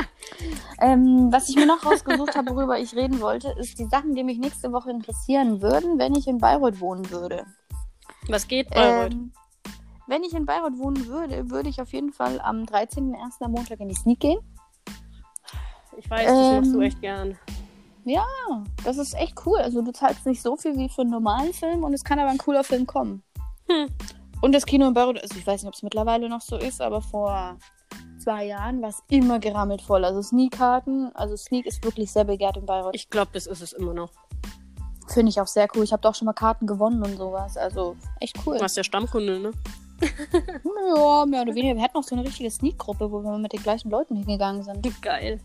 ähm, 0.80 1.28
was 1.30 1.48
ich 1.48 1.56
mir 1.56 1.66
noch 1.66 1.84
rausgesucht 1.84 2.36
habe, 2.36 2.54
worüber 2.54 2.78
ich 2.78 2.94
reden 2.94 3.20
wollte, 3.20 3.48
ist 3.58 3.78
die 3.78 3.84
Sachen, 3.86 4.14
die 4.14 4.24
mich 4.24 4.38
nächste 4.38 4.72
Woche 4.72 4.90
interessieren 4.90 5.60
würden, 5.60 5.98
wenn 5.98 6.14
ich 6.14 6.26
in 6.26 6.38
Bayreuth 6.38 6.80
wohnen 6.80 7.10
würde. 7.10 7.44
Was 8.28 8.48
geht 8.48 8.70
Bayreuth? 8.70 9.12
Ähm, 9.12 9.32
wenn 10.06 10.22
ich 10.24 10.32
in 10.34 10.46
Bayreuth 10.46 10.78
wohnen 10.78 11.06
würde, 11.06 11.50
würde 11.50 11.68
ich 11.68 11.80
auf 11.80 11.92
jeden 11.92 12.12
Fall 12.12 12.40
am 12.40 12.62
13.01. 12.64 13.42
am 13.44 13.52
Montag 13.52 13.80
in 13.80 13.88
die 13.88 13.94
Sneak 13.94 14.20
gehen. 14.20 14.38
Ich 15.98 16.08
weiß, 16.08 16.26
das 16.26 16.56
machst 16.56 16.72
du 16.72 16.76
ähm, 16.76 16.82
echt 16.82 17.00
gern. 17.00 17.38
Ja, 18.04 18.24
das 18.84 18.96
ist 18.96 19.14
echt 19.14 19.34
cool. 19.44 19.58
Also 19.58 19.82
du 19.82 19.92
zahlst 19.92 20.24
nicht 20.24 20.40
so 20.40 20.56
viel 20.56 20.76
wie 20.78 20.88
für 20.88 21.02
einen 21.02 21.10
normalen 21.10 21.52
Film 21.52 21.84
und 21.84 21.92
es 21.92 22.04
kann 22.04 22.18
aber 22.18 22.30
ein 22.30 22.38
cooler 22.38 22.64
Film 22.64 22.86
kommen. 22.86 23.22
Hm. 23.68 23.88
Und 24.40 24.52
das 24.52 24.64
Kino 24.64 24.88
in 24.88 24.94
Bayreuth, 24.94 25.20
also 25.20 25.36
ich 25.36 25.46
weiß 25.46 25.62
nicht, 25.62 25.68
ob 25.68 25.74
es 25.74 25.82
mittlerweile 25.82 26.28
noch 26.28 26.40
so 26.40 26.56
ist, 26.56 26.80
aber 26.80 27.02
vor 27.02 27.58
zwei 28.22 28.46
Jahren 28.46 28.80
war 28.80 28.90
es 28.90 29.02
immer 29.10 29.40
gerammelt 29.40 29.82
voll. 29.82 30.04
Also 30.04 30.22
Sneak-Karten, 30.22 31.10
also 31.14 31.36
Sneak 31.36 31.66
ist 31.66 31.84
wirklich 31.84 32.10
sehr 32.10 32.24
begehrt 32.24 32.56
in 32.56 32.64
Bayreuth. 32.64 32.94
Ich 32.94 33.10
glaube, 33.10 33.30
das 33.32 33.46
ist 33.46 33.60
es 33.60 33.72
immer 33.72 33.92
noch. 33.92 34.10
Finde 35.08 35.30
ich 35.30 35.40
auch 35.40 35.46
sehr 35.46 35.66
cool. 35.74 35.84
Ich 35.84 35.92
habe 35.92 36.02
doch 36.02 36.14
schon 36.14 36.26
mal 36.26 36.34
Karten 36.34 36.66
gewonnen 36.66 37.02
und 37.02 37.16
sowas. 37.16 37.56
Also 37.56 37.96
echt 38.20 38.38
cool. 38.46 38.56
Du 38.56 38.62
warst 38.62 38.76
der 38.76 38.84
Stammkunde, 38.84 39.38
ne? 39.38 39.50
Ja, 40.96 41.26
mehr 41.26 41.42
oder 41.42 41.54
weniger. 41.54 41.74
Wir 41.74 41.82
hatten 41.82 41.96
auch 41.96 42.02
so 42.04 42.14
eine 42.14 42.24
richtige 42.24 42.50
Sneak-Gruppe, 42.50 43.10
wo 43.10 43.22
wir 43.22 43.36
mit 43.38 43.52
den 43.52 43.62
gleichen 43.62 43.90
Leuten 43.90 44.16
hingegangen 44.16 44.62
sind. 44.62 45.02
Geil. 45.02 45.40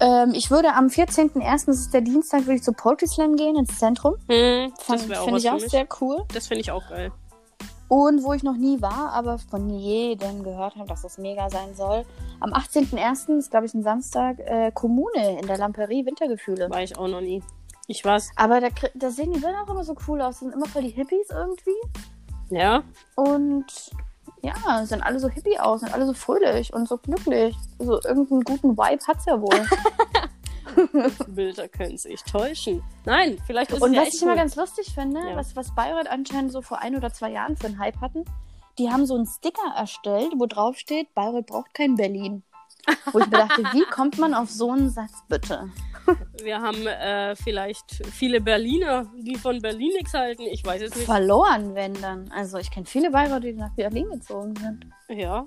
Ähm, 0.00 0.32
ich 0.32 0.50
würde 0.50 0.74
am 0.74 0.86
14.01., 0.86 1.66
das 1.66 1.78
ist 1.80 1.94
der 1.94 2.02
Dienstag, 2.02 2.42
würde 2.42 2.54
ich 2.54 2.62
zu 2.62 2.72
Poetry 2.72 3.08
Slam 3.08 3.34
gehen, 3.34 3.56
ins 3.56 3.78
Zentrum. 3.78 4.14
Hm, 4.28 4.72
das 4.86 5.08
wäre 5.08 5.20
auch 5.20 5.24
Finde 5.24 5.40
ich 5.40 5.50
auch 5.50 5.58
sehr 5.58 5.86
cool. 6.00 6.24
Das 6.32 6.46
finde 6.46 6.60
ich 6.60 6.70
auch 6.70 6.88
geil. 6.88 7.10
Und 7.88 8.22
wo 8.22 8.34
ich 8.34 8.42
noch 8.42 8.56
nie 8.56 8.80
war, 8.82 9.12
aber 9.12 9.38
von 9.38 9.70
jedem 9.70 10.42
gehört 10.44 10.76
habe, 10.76 10.86
dass 10.88 11.02
das 11.02 11.18
mega 11.18 11.48
sein 11.48 11.74
soll. 11.74 12.04
Am 12.38 12.52
18.01., 12.52 13.38
ist 13.38 13.50
glaube 13.50 13.66
ich 13.66 13.74
ein 13.74 13.82
Samstag, 13.82 14.38
äh, 14.40 14.70
Kommune 14.72 15.40
in 15.40 15.46
der 15.46 15.56
Lamperie 15.56 16.04
Wintergefühle. 16.04 16.68
War 16.70 16.82
ich 16.82 16.96
auch 16.98 17.08
noch 17.08 17.22
nie. 17.22 17.42
Ich 17.86 18.04
war's. 18.04 18.30
Aber 18.36 18.60
da, 18.60 18.68
da 18.94 19.10
sehen 19.10 19.32
die 19.32 19.40
Bilder 19.40 19.62
auch 19.62 19.70
immer 19.70 19.84
so 19.84 19.96
cool 20.06 20.20
aus. 20.20 20.34
Das 20.34 20.40
sind 20.40 20.52
immer 20.52 20.66
voll 20.66 20.82
die 20.82 20.90
Hippies 20.90 21.30
irgendwie. 21.30 21.70
Ja. 22.50 22.82
Und 23.14 23.64
ja, 24.42 24.84
sind 24.86 25.02
alle 25.02 25.18
so 25.18 25.28
hippie 25.28 25.58
aus, 25.58 25.80
sind 25.80 25.92
alle 25.92 26.06
so 26.06 26.12
fröhlich 26.14 26.72
und 26.72 26.88
so 26.88 26.98
glücklich. 26.98 27.56
So 27.78 28.00
irgendeinen 28.02 28.42
guten 28.42 28.76
Vibe 28.76 29.04
hat's 29.06 29.26
ja 29.26 29.40
wohl. 29.40 29.66
Bilder 31.28 31.68
können 31.68 31.98
sich 31.98 32.22
täuschen. 32.22 32.82
Nein, 33.04 33.38
vielleicht 33.46 33.72
ist 33.72 33.82
und 33.82 33.90
es 33.90 33.96
ja 33.96 34.02
was 34.02 34.14
ich 34.14 34.22
immer 34.22 34.36
ganz 34.36 34.56
lustig 34.56 34.92
finde, 34.94 35.20
Ja. 35.20 35.36
was, 35.36 35.56
was 35.56 35.74
Bayreuth 35.74 36.08
anscheinend 36.08 36.52
so 36.52 36.62
vor 36.62 36.80
ein 36.80 36.96
oder 36.96 37.12
zwei 37.12 37.30
Jahren 37.30 37.56
für 37.56 37.66
einen 37.66 37.78
Hype 37.78 38.00
hatten, 38.00 38.24
die 38.78 38.90
haben 38.90 39.06
so 39.06 39.14
einen 39.14 39.26
Sticker 39.26 39.74
erstellt, 39.76 40.32
wo 40.36 40.46
drauf 40.46 40.78
steht, 40.78 41.14
Bayreuth 41.14 41.46
braucht 41.46 41.74
kein 41.74 41.96
Berlin. 41.96 42.42
Wo 43.12 43.18
ich 43.18 43.26
mir 43.26 43.38
dachte, 43.38 43.62
wie 43.72 43.84
kommt 43.84 44.18
man 44.18 44.34
auf 44.34 44.50
so 44.50 44.70
einen 44.70 44.90
Satz 44.90 45.12
bitte? 45.28 45.70
Wir 46.42 46.60
haben 46.60 46.86
äh, 46.86 47.34
vielleicht 47.36 47.90
viele 48.12 48.40
Berliner, 48.40 49.06
die 49.16 49.36
von 49.36 49.60
Berlin 49.60 49.92
nichts 49.96 50.14
halten. 50.14 50.42
Ich 50.42 50.64
weiß 50.64 50.82
es 50.82 50.94
nicht. 50.94 51.04
Verloren, 51.06 51.74
wenn 51.74 51.94
dann. 52.00 52.30
Also 52.32 52.58
ich 52.58 52.70
kenne 52.70 52.86
viele 52.86 53.10
Bayreuther, 53.10 53.40
die 53.40 53.52
nach 53.54 53.72
Berlin 53.74 54.08
gezogen 54.10 54.54
sind. 54.56 54.86
Ja. 55.08 55.46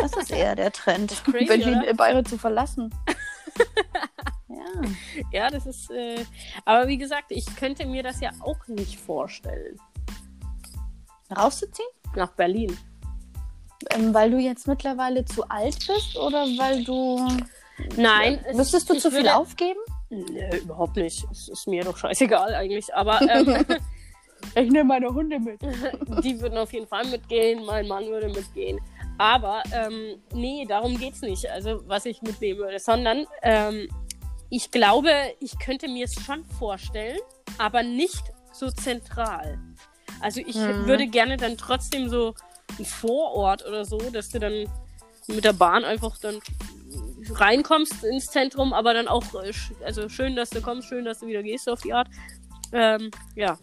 Das 0.00 0.12
ist 0.16 0.30
eher 0.30 0.54
der 0.54 0.70
Trend, 0.72 1.12
crazy, 1.24 1.44
Berlin, 1.46 1.78
oder? 1.78 1.88
äh, 1.88 1.94
Bayreuth 1.94 2.28
zu 2.28 2.38
verlassen. 2.38 2.94
ja. 4.48 4.56
Ja, 5.32 5.50
das 5.50 5.66
ist. 5.66 5.90
Äh, 5.90 6.24
aber 6.64 6.86
wie 6.88 6.98
gesagt, 6.98 7.26
ich 7.30 7.44
könnte 7.56 7.84
mir 7.86 8.02
das 8.02 8.20
ja 8.20 8.30
auch 8.40 8.66
nicht 8.68 8.98
vorstellen. 9.00 9.78
Rauszuziehen? 11.36 11.88
Nach 12.14 12.30
Berlin. 12.32 12.76
Ähm, 13.90 14.14
weil 14.14 14.30
du 14.30 14.38
jetzt 14.38 14.66
mittlerweile 14.68 15.24
zu 15.24 15.48
alt 15.48 15.78
bist 15.86 16.16
oder 16.16 16.44
weil 16.58 16.84
du. 16.84 17.26
Nein. 17.96 18.40
es- 18.46 18.56
Müsstest 18.56 18.88
du 18.88 18.94
zu 18.94 19.10
viel 19.10 19.20
würde- 19.24 19.36
aufgeben? 19.36 19.80
Nee, 20.10 20.58
überhaupt 20.58 20.96
nicht. 20.96 21.26
Es 21.30 21.48
ist 21.48 21.66
mir 21.66 21.84
doch 21.84 21.96
scheißegal 21.96 22.54
eigentlich. 22.54 22.94
Aber 22.94 23.20
ähm, 23.28 23.64
Ich 24.54 24.70
nehme 24.70 24.84
meine 24.84 25.08
Hunde 25.08 25.38
mit. 25.40 25.60
die 26.22 26.40
würden 26.40 26.58
auf 26.58 26.72
jeden 26.72 26.86
Fall 26.86 27.04
mitgehen, 27.06 27.64
mein 27.64 27.88
Mann 27.88 28.06
würde 28.06 28.28
mitgehen. 28.28 28.78
Aber 29.18 29.62
ähm, 29.72 30.20
nee, 30.34 30.64
darum 30.68 30.98
geht's 30.98 31.22
nicht. 31.22 31.50
Also 31.50 31.80
was 31.88 32.04
ich 32.06 32.20
mitnehmen 32.22 32.60
würde, 32.60 32.78
sondern 32.78 33.26
ähm, 33.42 33.88
ich 34.50 34.70
glaube, 34.70 35.10
ich 35.40 35.58
könnte 35.58 35.88
mir 35.88 36.04
es 36.04 36.14
schon 36.14 36.44
vorstellen, 36.44 37.18
aber 37.58 37.82
nicht 37.82 38.22
so 38.52 38.70
zentral. 38.70 39.58
Also 40.20 40.40
ich 40.40 40.56
Mhm. 40.56 40.86
würde 40.86 41.06
gerne 41.08 41.36
dann 41.38 41.56
trotzdem 41.56 42.08
so 42.08 42.34
ein 42.78 42.84
Vorort 42.84 43.66
oder 43.66 43.84
so, 43.84 43.98
dass 43.98 44.28
du 44.28 44.38
dann 44.38 44.68
mit 45.28 45.44
der 45.44 45.54
Bahn 45.54 45.84
einfach 45.84 46.18
dann 46.18 46.40
reinkommst 47.34 48.04
ins 48.04 48.26
Zentrum, 48.26 48.72
aber 48.72 48.94
dann 48.94 49.08
auch, 49.08 49.24
äh, 49.42 49.52
also 49.84 50.08
schön, 50.08 50.36
dass 50.36 50.50
du 50.50 50.60
kommst, 50.60 50.88
schön, 50.88 51.04
dass 51.04 51.20
du 51.20 51.26
wieder 51.26 51.42
gehst, 51.42 51.64
so 51.64 51.72
auf 51.72 51.82
die 51.82 51.92
Art. 51.92 52.08
Ähm, 52.72 53.10
ja, 53.34 53.58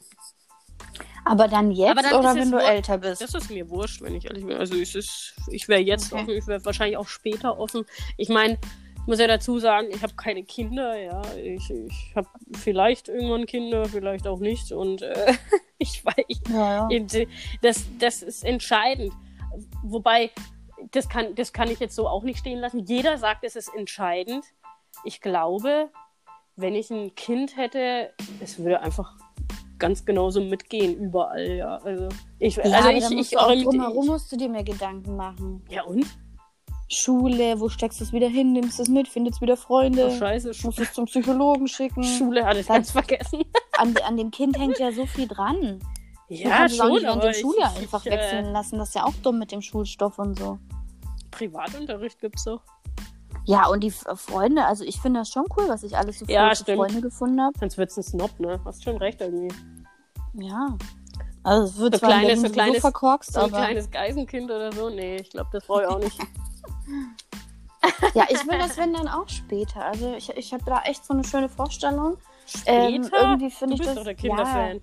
Aber 1.26 1.48
dann 1.48 1.72
jetzt 1.72 1.92
Aber 1.92 2.02
dann 2.02 2.20
oder 2.20 2.36
wenn 2.36 2.52
du 2.52 2.58
älter 2.58 2.98
bist? 2.98 3.22
das 3.22 3.34
ist 3.34 3.50
mir 3.50 3.70
wurscht, 3.70 4.02
wenn 4.02 4.16
ich 4.16 4.26
ehrlich 4.26 4.46
bin. 4.46 4.58
Also 4.58 4.76
es 4.76 4.96
ist, 4.96 5.34
ich 5.52 5.68
wäre 5.68 5.82
jetzt 5.82 6.12
Okay. 6.12 6.22
offen, 6.22 6.34
ich 6.36 6.48
wäre 6.48 6.64
wahrscheinlich 6.66 6.98
auch 6.98 7.08
später 7.08 7.58
offen. 7.60 7.86
Ich 8.18 8.30
meine, 8.30 8.58
ich 8.96 9.08
muss 9.08 9.20
ja 9.20 9.28
dazu 9.28 9.60
sagen, 9.60 9.88
ich 9.94 10.02
habe 10.02 10.14
keine 10.16 10.44
Kinder, 10.44 10.98
ja. 10.98 11.22
Ich, 11.36 11.70
ich 11.70 12.14
habe 12.16 12.28
vielleicht 12.58 13.10
irgendwann 13.10 13.46
Kinder, 13.46 13.86
vielleicht 13.86 14.28
auch 14.28 14.40
nicht. 14.40 14.72
Und 14.72 15.02
äh, 15.02 15.34
ich 15.78 16.04
weiß, 16.06 16.42
ja, 16.50 16.90
ja. 16.90 17.26
das, 17.62 17.84
das 18.00 18.22
ist 18.22 18.44
entscheidend. 18.46 19.14
Wobei, 19.84 20.32
das 20.92 21.10
kann, 21.10 21.36
das 21.36 21.54
kann 21.54 21.70
ich 21.70 21.80
jetzt 21.80 21.96
so 21.96 22.08
auch 22.08 22.24
nicht 22.24 22.40
stehen 22.40 22.60
lassen. 22.60 22.80
Jeder 22.86 23.18
sagt, 23.18 23.44
es 23.44 23.56
ist 23.56 23.74
entscheidend. 23.74 24.46
Ich 25.04 25.22
glaube, 25.22 25.90
wenn 26.56 26.76
ich 26.76 26.92
ein 26.92 27.16
Kind 27.16 27.58
hätte, 27.58 28.14
es 28.40 28.60
würde 28.60 28.82
einfach 28.82 29.16
ganz 29.80 30.06
genauso 30.06 30.42
mitgehen 30.42 30.96
überall, 30.98 31.50
ja. 31.50 31.78
Also 31.78 32.10
ich, 32.40 32.56
Ja, 32.56 32.64
also 32.64 32.90
ich, 32.90 33.12
ich 33.12 33.30
du 33.32 33.38
auch 33.38 33.54
drumherum 33.54 34.08
musst 34.08 34.32
du 34.32 34.38
dir 34.38 34.50
mehr 34.50 34.64
Gedanken 34.64 35.16
machen. 35.16 35.66
Ja 35.70 35.84
und? 35.84 36.06
Schule, 36.90 37.60
wo 37.60 37.70
steckst 37.70 38.00
du 38.00 38.04
es 38.04 38.14
wieder 38.14 38.28
hin, 38.28 38.54
nimmst 38.54 38.80
es 38.80 38.88
mit, 38.88 39.08
findest 39.08 39.42
wieder 39.42 39.54
Oh, 39.54 39.58
Freunde, 39.58 40.12
scheiße, 40.12 40.54
Schu 40.54 40.68
musst 40.68 40.80
es 40.80 40.94
zum 40.94 41.06
Psychologen 41.06 41.68
schicken. 41.68 42.04
Schule 42.18 42.46
hatte 42.46 42.60
ich 42.60 42.68
ganz 42.68 42.92
vergessen. 42.92 43.44
An, 43.78 43.96
an 44.06 44.18
dem 44.18 44.32
Kind 44.32 44.60
hängt 44.60 44.80
ja 44.80 44.92
so 44.92 45.06
viel 45.06 45.28
dran. 45.28 45.80
Ja, 46.30 46.66
es 46.66 46.74
auch 46.80 46.86
schon, 46.86 46.94
nicht 46.94 47.04
während 47.04 47.24
dem 47.24 47.34
Schuljahr 47.34 47.72
ich, 47.76 47.82
einfach 47.82 48.06
ich, 48.06 48.12
wechseln 48.12 48.46
Äh, 48.46 48.52
lassen. 48.52 48.78
Das 48.80 48.90
ist 48.90 48.96
ja 48.96 49.06
auch 49.06 49.14
dumm 49.22 49.40
mit 49.40 49.52
dem 49.52 49.62
Schulstoff 49.62 50.18
und 50.20 50.40
so. 50.40 50.58
Privatunterricht 51.32 52.20
gibt's 52.20 52.44
doch. 52.46 52.62
Ja, 53.46 53.68
und 53.68 53.82
die 53.84 53.92
Freunde, 53.92 54.66
also 54.66 54.86
ich 54.86 55.02
finde 55.02 55.20
das 55.20 55.30
schon 55.30 55.46
cool, 55.58 55.68
was 55.68 55.84
ich 55.84 55.98
alles 55.98 56.20
so 56.20 56.26
Ja, 56.28 56.54
für. 56.56 56.76
Freunde 56.76 57.02
gefunden 57.02 57.42
habe. 57.42 57.58
Sonst 57.60 57.78
wird's 57.78 57.98
ein 57.98 58.04
Snob, 58.04 58.40
ne? 58.40 58.60
Hast 58.64 58.84
schon 58.84 58.98
recht 58.98 59.20
irgendwie. 59.20 59.54
Ja. 60.36 60.78
Also 61.44 61.66
es 61.66 61.78
wird 61.78 61.94
So 61.96 62.00
zwar 62.00 62.12
in 62.16 62.20
kleines- 62.22 62.42
so 62.42 62.50
kleines- 62.50 62.80
verkorkst, 62.80 63.34
So 63.34 63.40
ein 63.42 63.46
aber 63.54 63.58
kleines 63.58 63.92
Geisenkind 63.92 64.50
oder 64.50 64.72
so? 64.72 64.90
Nee, 64.90 65.18
ich 65.18 65.30
glaube, 65.30 65.50
das 65.52 65.66
brauche 65.66 65.82
ich 65.82 65.88
auch 65.90 66.00
nicht. 66.00 66.18
ja, 68.14 68.26
ich 68.30 68.48
will 68.48 68.58
das 68.58 68.78
wenn 68.78 68.94
dann 68.94 69.10
auch 69.10 69.28
später. 69.28 69.84
Also 69.84 70.14
ich, 70.14 70.30
ich 70.30 70.54
habe 70.54 70.64
da 70.66 70.82
echt 70.84 71.04
so 71.06 71.14
eine 71.14 71.24
schöne 71.26 71.50
Vorstellung. 71.50 72.18
Ähm, 72.66 73.04
Später? 73.04 73.22
irgendwie 73.22 73.50
du 73.50 73.52
finde 73.52 73.74
ich 73.76 73.82
das 73.82 73.96
doch 73.96 74.04
der 74.06 74.16
Kinderfan. 74.16 74.76
Ja, 74.78 74.82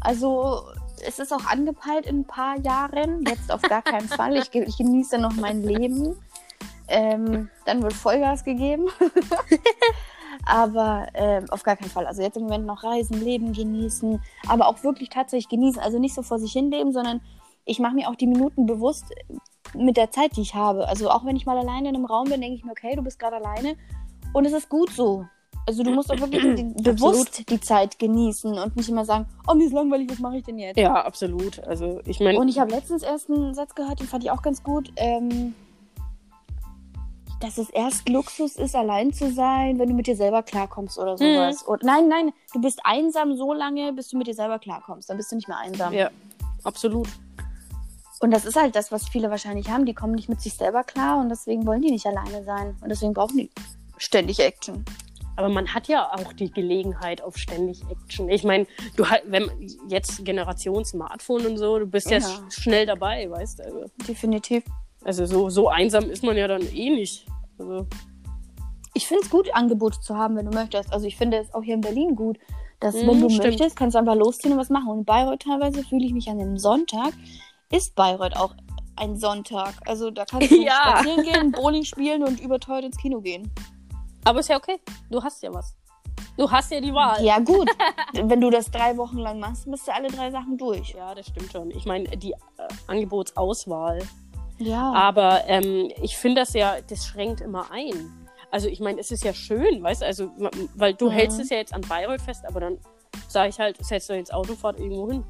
also 0.00 0.62
es 1.04 1.18
ist 1.18 1.32
auch 1.32 1.44
angepeilt 1.46 2.06
in 2.06 2.20
ein 2.20 2.24
paar 2.24 2.58
Jahren. 2.60 3.24
Jetzt 3.26 3.52
auf 3.52 3.62
gar 3.62 3.82
keinen 3.82 4.08
Fall. 4.08 4.36
Ich, 4.36 4.54
ich 4.54 4.78
genieße 4.78 5.18
noch 5.18 5.34
mein 5.34 5.62
Leben. 5.62 6.16
Ähm, 6.88 7.50
dann 7.64 7.82
wird 7.82 7.92
Vollgas 7.92 8.44
gegeben. 8.44 8.86
aber 10.46 11.08
ähm, 11.14 11.46
auf 11.50 11.64
gar 11.64 11.76
keinen 11.76 11.90
Fall. 11.90 12.06
Also 12.06 12.22
jetzt 12.22 12.36
im 12.36 12.44
Moment 12.44 12.66
noch 12.66 12.84
reisen, 12.84 13.20
leben, 13.20 13.52
genießen. 13.52 14.22
Aber 14.48 14.68
auch 14.68 14.82
wirklich 14.84 15.10
tatsächlich 15.10 15.48
genießen. 15.48 15.82
Also 15.82 15.98
nicht 15.98 16.14
so 16.14 16.22
vor 16.22 16.38
sich 16.38 16.52
hin 16.52 16.70
leben, 16.70 16.92
sondern 16.92 17.20
ich 17.64 17.80
mache 17.80 17.94
mir 17.94 18.08
auch 18.08 18.14
die 18.14 18.28
Minuten 18.28 18.66
bewusst 18.66 19.12
mit 19.74 19.96
der 19.96 20.10
Zeit, 20.12 20.36
die 20.36 20.42
ich 20.42 20.54
habe. 20.54 20.88
Also 20.88 21.10
auch 21.10 21.24
wenn 21.24 21.36
ich 21.36 21.46
mal 21.46 21.58
alleine 21.58 21.88
in 21.88 21.96
einem 21.96 22.04
Raum 22.04 22.28
bin, 22.28 22.40
denke 22.40 22.56
ich 22.56 22.64
mir, 22.64 22.70
okay, 22.70 22.94
du 22.94 23.02
bist 23.02 23.18
gerade 23.18 23.36
alleine. 23.36 23.76
Und 24.32 24.44
es 24.44 24.52
ist 24.52 24.68
gut 24.68 24.90
so. 24.90 25.26
Also 25.66 25.82
du 25.82 25.90
musst 25.90 26.12
auch 26.12 26.20
wirklich 26.20 26.42
die, 26.54 26.62
bewusst 26.82 27.50
die 27.50 27.60
Zeit 27.60 27.98
genießen 27.98 28.56
und 28.56 28.76
nicht 28.76 28.88
immer 28.88 29.04
sagen, 29.04 29.26
oh, 29.48 29.54
mir 29.54 29.66
ist 29.66 29.72
langweilig, 29.72 30.08
was 30.10 30.20
mache 30.20 30.38
ich 30.38 30.44
denn 30.44 30.58
jetzt? 30.58 30.76
Ja, 30.76 30.94
absolut. 31.04 31.62
Also 31.64 32.00
ich 32.04 32.20
meine, 32.20 32.38
Und 32.38 32.48
ich 32.48 32.58
habe 32.58 32.70
letztens 32.70 33.02
erst 33.02 33.28
einen 33.30 33.52
Satz 33.54 33.74
gehört, 33.74 34.00
den 34.00 34.06
fand 34.06 34.24
ich 34.24 34.30
auch 34.30 34.42
ganz 34.42 34.62
gut. 34.62 34.92
Ähm, 34.96 35.54
dass 37.40 37.58
es 37.58 37.68
erst 37.68 38.08
Luxus 38.08 38.56
ist, 38.56 38.74
allein 38.74 39.12
zu 39.12 39.30
sein, 39.30 39.78
wenn 39.78 39.88
du 39.88 39.94
mit 39.94 40.06
dir 40.06 40.16
selber 40.16 40.42
klarkommst 40.42 40.98
oder 40.98 41.18
sowas. 41.18 41.62
Und, 41.62 41.82
nein, 41.82 42.08
nein, 42.08 42.32
du 42.54 42.60
bist 42.60 42.80
einsam 42.84 43.36
so 43.36 43.52
lange, 43.52 43.92
bis 43.92 44.08
du 44.08 44.16
mit 44.16 44.26
dir 44.26 44.34
selber 44.34 44.58
klarkommst. 44.58 45.10
Dann 45.10 45.18
bist 45.18 45.32
du 45.32 45.36
nicht 45.36 45.48
mehr 45.48 45.58
einsam. 45.58 45.92
ja, 45.92 46.10
absolut. 46.64 47.08
Und 48.20 48.30
das 48.30 48.46
ist 48.46 48.56
halt 48.56 48.74
das, 48.74 48.90
was 48.90 49.08
viele 49.08 49.30
wahrscheinlich 49.30 49.68
haben. 49.68 49.84
Die 49.84 49.92
kommen 49.92 50.14
nicht 50.14 50.30
mit 50.30 50.40
sich 50.40 50.54
selber 50.54 50.82
klar 50.84 51.18
und 51.18 51.28
deswegen 51.28 51.66
wollen 51.66 51.82
die 51.82 51.90
nicht 51.90 52.06
alleine 52.06 52.42
sein. 52.44 52.74
Und 52.80 52.88
deswegen 52.88 53.12
brauchen 53.12 53.36
die 53.36 53.50
ständig 53.98 54.40
Action. 54.40 54.84
Aber 55.36 55.48
man 55.50 55.72
hat 55.74 55.86
ja 55.88 56.10
auch 56.12 56.32
die 56.32 56.50
Gelegenheit 56.50 57.22
auf 57.22 57.36
ständig 57.36 57.82
Action. 57.90 58.28
Ich 58.30 58.42
meine, 58.42 58.66
du 58.96 59.08
halt, 59.08 59.22
wenn 59.26 59.50
jetzt 59.88 60.24
Generation 60.24 60.84
Smartphone 60.84 61.44
und 61.46 61.58
so, 61.58 61.78
du 61.78 61.86
bist 61.86 62.10
ja, 62.10 62.18
sch- 62.18 62.50
schnell 62.60 62.86
dabei, 62.86 63.30
weißt 63.30 63.58
du. 63.58 63.64
Also, 63.64 63.84
Definitiv. 64.08 64.64
also 65.04 65.26
so, 65.26 65.50
so 65.50 65.68
einsam 65.68 66.04
ist 66.10 66.22
man 66.24 66.36
ja 66.36 66.48
dann 66.48 66.62
eh 66.74 66.90
nicht. 66.90 67.26
Also, 67.58 67.86
Ich 68.94 69.06
finde 69.06 69.24
es 69.24 69.30
gut, 69.30 69.54
Angebote 69.54 70.00
zu 70.00 70.16
haben, 70.16 70.36
wenn 70.36 70.46
du 70.46 70.52
möchtest. 70.52 70.90
Also 70.92 71.06
ich 71.06 71.16
finde 71.16 71.36
es 71.36 71.52
auch 71.52 71.62
hier 71.62 71.74
in 71.74 71.82
Berlin 71.82 72.16
gut, 72.16 72.38
dass 72.80 72.94
Mm, 72.94 73.06
wenn 73.08 73.20
du 73.20 73.28
stimmt. 73.28 73.44
möchtest, 73.48 73.76
kannst 73.76 73.94
du 73.94 73.98
einfach 73.98 74.14
losziehen 74.14 74.52
und 74.54 74.58
was 74.58 74.70
machen. 74.70 74.88
Und 74.88 74.98
in 75.00 75.04
Bayreuth 75.04 75.40
teilweise 75.42 75.82
fühle 75.84 76.06
ich 76.06 76.12
mich 76.14 76.28
an 76.30 76.40
einem 76.40 76.56
Sonntag, 76.58 77.12
ist 77.70 77.94
Bayreuth 77.94 78.36
auch 78.36 78.54
ein 78.96 79.16
Sonntag. 79.16 79.74
Also 79.84 80.10
da 80.10 80.24
kannst 80.24 80.50
du 80.50 80.56
Ja. 80.62 80.72
spazieren 81.02 81.22
gehen, 81.24 81.52
Bowling 81.52 81.84
spielen 81.84 82.22
und 82.24 82.40
überteuert 82.40 82.84
ins 82.84 82.96
Kino 82.96 83.20
gehen. 83.20 83.50
Aber 84.26 84.40
ist 84.40 84.48
ja 84.48 84.56
okay. 84.56 84.80
Du 85.10 85.22
hast 85.22 85.42
ja 85.42 85.52
was. 85.52 85.74
Du 86.36 86.50
hast 86.50 86.70
ja 86.70 86.80
die 86.80 86.92
Wahl. 86.92 87.22
Ja 87.24 87.38
gut, 87.52 87.68
wenn 88.12 88.40
du 88.40 88.50
das 88.50 88.70
drei 88.70 88.96
Wochen 88.96 89.18
lang 89.18 89.38
machst, 89.40 89.70
bist 89.70 89.86
du 89.88 89.94
alle 89.94 90.08
drei 90.08 90.30
Sachen 90.30 90.56
durch. 90.58 90.90
Ja, 90.90 91.14
das 91.14 91.26
stimmt 91.28 91.52
schon. 91.52 91.70
Ich 91.70 91.84
meine, 91.86 92.04
die 92.16 92.32
äh, 92.32 92.36
Angebotsauswahl. 92.86 93.98
Ja. 94.58 94.92
Aber 94.92 95.44
ähm, 95.46 95.90
ich 96.02 96.16
finde 96.16 96.40
das 96.42 96.52
ja, 96.54 96.76
das 96.88 97.06
schränkt 97.06 97.40
immer 97.40 97.70
ein. 97.70 98.12
Also 98.50 98.68
ich 98.68 98.80
meine, 98.80 99.00
es 99.00 99.10
ist 99.10 99.24
ja 99.24 99.34
schön, 99.34 99.82
weißt 99.82 100.02
du, 100.02 100.06
also, 100.06 100.30
weil 100.74 100.94
du 100.94 101.06
Mhm. 101.06 101.10
hältst 101.12 101.40
es 101.40 101.50
ja 101.50 101.56
jetzt 101.58 101.74
an 101.74 101.82
Bayreuth 101.82 102.22
fest, 102.22 102.44
aber 102.46 102.60
dann 102.60 102.78
sage 103.28 103.48
ich 103.50 103.58
halt, 103.58 103.76
setzt 103.84 104.10
euch 104.10 104.20
ins 104.20 104.30
Auto, 104.30 104.54
fahrt 104.54 104.78
irgendwo 104.78 105.10
hin. 105.10 105.24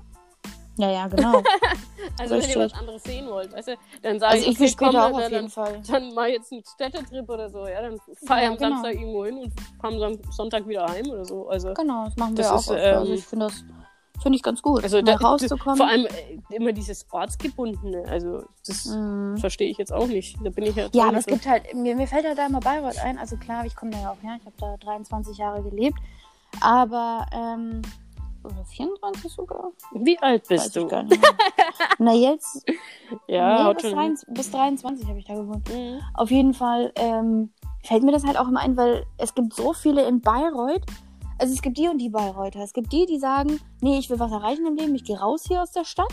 Ja, 0.79 0.91
ja, 0.91 1.07
genau. 1.09 1.43
Also 2.19 2.31
wenn 2.35 2.41
Richtig. 2.41 2.57
ihr 2.57 2.63
was 2.63 2.73
anderes 2.75 3.03
sehen 3.05 3.27
wollt, 3.29 3.53
weißt 3.53 3.69
du, 3.69 3.77
dann 4.03 4.19
sage 4.19 4.35
Also 4.37 4.51
ich 4.51 4.59
will 4.59 4.75
komm, 4.77 4.89
später 4.89 5.03
auch 5.05 5.07
dann, 5.07 5.15
auf 5.15 5.21
dann, 5.23 5.33
jeden 5.33 5.51
Fall. 5.51 5.83
dann 5.87 6.15
mal 6.15 6.29
jetzt 6.31 6.53
einen 6.53 6.63
Städtetrip 6.65 7.29
oder 7.29 7.51
so, 7.51 7.67
ja, 7.67 7.83
dann 7.83 7.99
fahr 8.25 8.43
Ja, 8.43 8.49
am 8.49 8.57
genau. 8.57 8.71
Samstag 8.71 8.95
irgendwo 8.95 9.25
hin 9.27 9.39
und 9.39 9.53
fahren 9.81 10.03
am 10.03 10.19
Sonntag 10.33 10.67
wieder 10.67 10.87
heim 10.87 11.07
oder 11.11 11.25
so. 11.25 11.49
Also, 11.49 11.75
Genau, 11.75 12.05
das 12.07 12.17
machen 12.17 12.37
wir 12.37 12.43
Das 12.45 12.53
auch. 12.53 12.59
ist, 12.61 12.71
öfter. 12.71 12.99
also 12.99 13.13
ähm, 13.13 13.19
ich 13.19 13.27
finde 13.27 13.47
das 13.47 13.65
finde 14.23 14.37
ich 14.37 14.43
ganz 14.43 14.63
gut, 14.63 14.83
also 14.83 15.03
da, 15.03 15.15
rauszukommen. 15.17 15.77
vor 15.77 15.87
allem 15.89 16.07
äh, 16.07 16.55
immer 16.55 16.73
dieses 16.73 17.05
Ortsgebundene, 17.13 18.05
also 18.09 18.45
das 18.67 18.87
Mhm. 18.87 19.37
verstehe 19.37 19.69
ich 19.71 19.77
jetzt 19.77 19.93
auch 19.93 20.07
nicht. 20.07 20.39
Da 20.43 20.49
bin 20.49 20.65
ich 20.65 20.75
ja 20.75 20.89
Ja, 20.95 21.09
aber 21.09 21.19
es 21.19 21.25
so. 21.27 21.33
gibt 21.33 21.47
halt, 21.47 21.75
mir, 21.75 21.95
mir 21.95 22.07
fällt 22.07 22.25
halt 22.27 22.39
da 22.39 22.47
immer 22.47 22.61
Bayreuth 22.61 22.99
ein. 22.99 23.19
Also 23.19 23.37
klar, 23.37 23.67
ich 23.67 23.77
komme 23.77 23.91
da 23.91 24.01
ja 24.01 24.11
auch 24.13 24.23
her. 24.23 24.39
Ich 24.41 24.47
habe 24.47 24.57
da 24.59 24.77
23 24.87 25.37
Jahre 25.37 25.63
gelebt. 25.63 25.99
Aber, 26.63 27.27
ähm, 27.33 27.83
oder 28.47 28.65
24 28.65 29.33
sogar? 29.33 29.73
Wie 29.93 30.19
alt 30.21 30.43
Weiß 30.43 30.49
bist 30.49 30.77
ich 30.77 30.83
du? 30.83 30.89
gar 30.89 31.03
nicht. 31.03 31.21
Na, 31.99 32.13
jetzt, 32.13 32.65
Ja, 33.29 33.69
nee, 33.69 33.75
bis, 33.75 33.83
schon. 33.83 33.93
23, 33.93 34.29
bis 34.35 34.51
23 34.51 35.09
habe 35.09 35.19
ich 35.19 35.25
da 35.25 35.35
gewohnt. 35.35 35.69
Mhm. 35.69 36.01
Auf 36.15 36.31
jeden 36.31 36.55
Fall 36.55 36.93
ähm, 36.97 37.53
fällt 37.85 38.03
mir 38.03 38.13
das 38.13 38.25
halt 38.25 38.39
auch 38.39 38.49
immer 38.49 38.61
ein, 38.61 38.77
weil 38.77 39.05
es 39.19 39.35
gibt 39.35 39.55
so 39.55 39.73
viele 39.73 40.07
in 40.07 40.21
Bayreuth. 40.21 40.83
Also 41.39 41.53
es 41.53 41.61
gibt 41.61 41.77
die 41.77 41.89
und 41.89 41.99
die 41.99 42.09
Bayreuther. 42.09 42.61
Es 42.61 42.73
gibt 42.73 42.93
die, 42.93 43.05
die 43.05 43.19
sagen, 43.19 43.61
nee, 43.83 43.99
ich 43.99 44.09
will 44.09 44.19
was 44.19 44.33
erreichen 44.33 44.67
im 44.67 44.77
Leben, 44.77 44.95
ich 44.95 45.05
gehe 45.05 45.19
raus 45.19 45.45
hier 45.47 45.63
aus 45.63 45.73
der 45.73 45.85
Stadt 45.85 46.13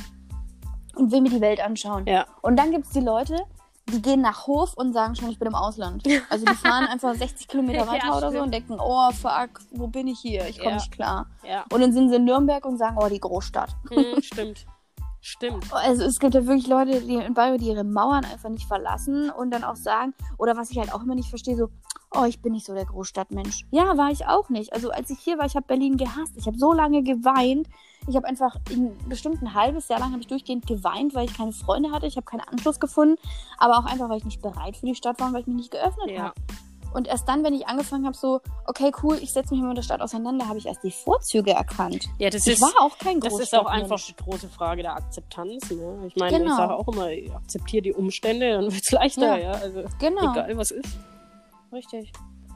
und 0.96 1.12
will 1.12 1.22
mir 1.22 1.30
die 1.30 1.42
Welt 1.42 1.64
anschauen. 1.64 2.06
Ja. 2.08 2.26
Und 2.42 2.58
dann 2.58 2.72
gibt 2.72 2.86
es 2.86 2.92
die 2.92 3.00
Leute, 3.00 3.38
die 3.90 4.02
gehen 4.02 4.22
nach 4.22 4.48
Hof 4.48 4.74
und 4.76 4.94
sagen 4.94 5.16
schon, 5.16 5.30
ich 5.30 5.40
bin 5.40 5.48
im 5.48 5.56
Ausland. 5.56 6.04
Also 6.30 6.46
die 6.46 6.56
fahren 6.56 6.86
einfach 6.86 7.14
60 7.16 7.48
Kilometer 7.48 7.86
Ja, 7.86 7.88
weiter 7.88 8.18
oder 8.18 8.32
so 8.32 8.40
und 8.42 8.52
denken, 8.54 8.78
oh 8.80 9.12
fuck, 9.12 9.60
wo 9.72 9.88
bin 9.88 10.08
ich 10.08 10.20
hier? 10.20 10.48
Ich 10.48 10.58
komme 10.58 10.72
Ja. 10.72 10.76
nicht 10.76 10.92
klar. 10.92 11.28
Ja, 11.48 11.66
Und 11.72 11.82
dann 11.82 11.92
sind 11.94 12.10
sie 12.10 12.16
in 12.16 12.24
Nürnberg 12.26 12.66
und 12.66 12.78
sagen, 12.78 12.98
oh, 13.00 13.08
die 13.10 13.20
Großstadt. 13.20 13.76
mhm, 13.92 14.22
stimmt. 14.22 14.66
Stimmt. 15.26 15.66
Also 15.72 16.04
es 16.04 16.20
gibt 16.20 16.34
ja 16.34 16.46
wirklich 16.46 16.68
Leute, 16.68 17.00
die 17.00 17.16
in 17.16 17.34
Bayreuth 17.34 17.62
ihre 17.62 17.86
Mauern 17.86 18.26
einfach 18.26 18.50
nicht 18.50 18.68
verlassen 18.68 19.30
und 19.30 19.52
dann 19.52 19.64
auch 19.64 19.78
sagen, 19.78 20.14
oder 20.38 20.58
was 20.58 20.70
ich 20.70 20.78
halt 20.78 20.94
auch 20.94 21.02
immer 21.02 21.16
nicht 21.16 21.30
verstehe, 21.30 21.56
so, 21.56 21.70
oh, 22.14 22.26
ich 22.26 22.42
bin 22.42 22.52
nicht 22.52 22.66
so 22.66 22.74
der 22.74 22.84
Großstadtmensch. 22.86 23.66
Ja, 23.72 23.96
war 23.98 24.12
ich 24.12 24.26
auch 24.28 24.50
nicht. 24.50 24.74
Also 24.74 24.92
als 24.92 25.10
ich 25.10 25.20
hier 25.20 25.38
war, 25.38 25.46
ich 25.46 25.56
habe 25.56 25.66
Berlin 25.66 25.96
gehasst. 25.96 26.34
Ich 26.36 26.46
habe 26.46 26.58
so 26.58 26.74
lange 26.74 27.04
geweint. 27.04 27.68
Ich 28.08 28.16
habe 28.16 28.28
einfach 28.28 28.56
in 28.70 28.91
bestimmt 29.08 29.41
ein 29.41 29.54
halbes 29.54 29.88
Jahr 29.88 29.99
lang 29.99 30.12
habe 30.12 30.22
ich 30.22 30.28
durchgehend 30.28 30.68
geweint, 30.68 31.16
weil 31.16 31.26
ich 31.26 31.34
keine 31.38 31.54
Freunde 31.54 31.91
hatte. 31.91 32.06
Ich 32.06 32.18
habe 32.18 32.26
keinen 32.26 32.41
Anschluss 32.41 32.80
gefunden, 32.80 33.16
aber 33.58 33.78
auch 33.78 33.86
einfach, 33.86 34.10
weil 34.10 34.18
ich 34.18 34.26
nicht 34.26 34.41
bereit 34.41 34.76
für 34.76 34.86
die 34.86 34.95
Stadt 34.95 35.20
war 35.20 35.28
und 35.28 35.34
weil 35.34 35.41
ich 35.41 35.47
mich 35.47 35.56
nicht 35.56 35.72
geöffnet 35.72 36.12
Ja. 36.12 36.24
habe. 36.24 36.34
Und 36.93 37.08
erst 37.08 37.28
dann, 37.28 37.43
wenn 37.43 37.56
ich 37.56 37.66
angefangen 37.68 38.06
habe, 38.06 38.16
so, 38.16 38.39
okay, 38.68 38.91
cool, 39.01 39.18
ich 39.20 39.34
setze 39.34 39.51
mich 39.56 39.64
mit 39.64 39.76
der 39.76 39.82
Stadt 39.82 39.99
auseinander, 40.01 40.47
habe 40.47 40.60
ich 40.60 40.68
erst 40.68 40.84
die 40.84 40.91
Vorzüge 40.91 41.49
erkannt. 41.51 42.06
Ja, 42.20 42.30
das 42.30 42.45
Ich 42.45 42.54
ist, 42.54 42.62
war 42.62 42.70
auch 42.86 42.95
kein 42.99 43.20
das 43.20 43.39
ist 43.39 43.56
auch 43.56 43.66
einfach 43.66 43.99
die 43.99 44.16
große 44.16 44.47
Frage 44.47 44.84
der 44.84 44.95
Akzeptanz. 44.97 45.72
Ne? 45.72 46.04
Ich 46.08 46.16
meine, 46.18 46.38
ich 46.38 46.43
Genau. 46.43 46.56
sage 46.56 46.76
auch 46.76 46.88
immer, 46.89 47.08
akzeptiere 47.36 47.82
die 47.82 47.93
Umstände, 47.93 48.51
dann 48.51 48.66
wird 48.66 48.84
es 48.84 48.91
leichter, 48.91 49.38
ja. 49.39 49.54
Ja. 49.54 49.60
Also 49.60 49.86
Genau. 49.97 50.34
egal 50.34 50.56
was 50.56 50.70
ist. 50.70 50.89
Richtig. 51.72 52.12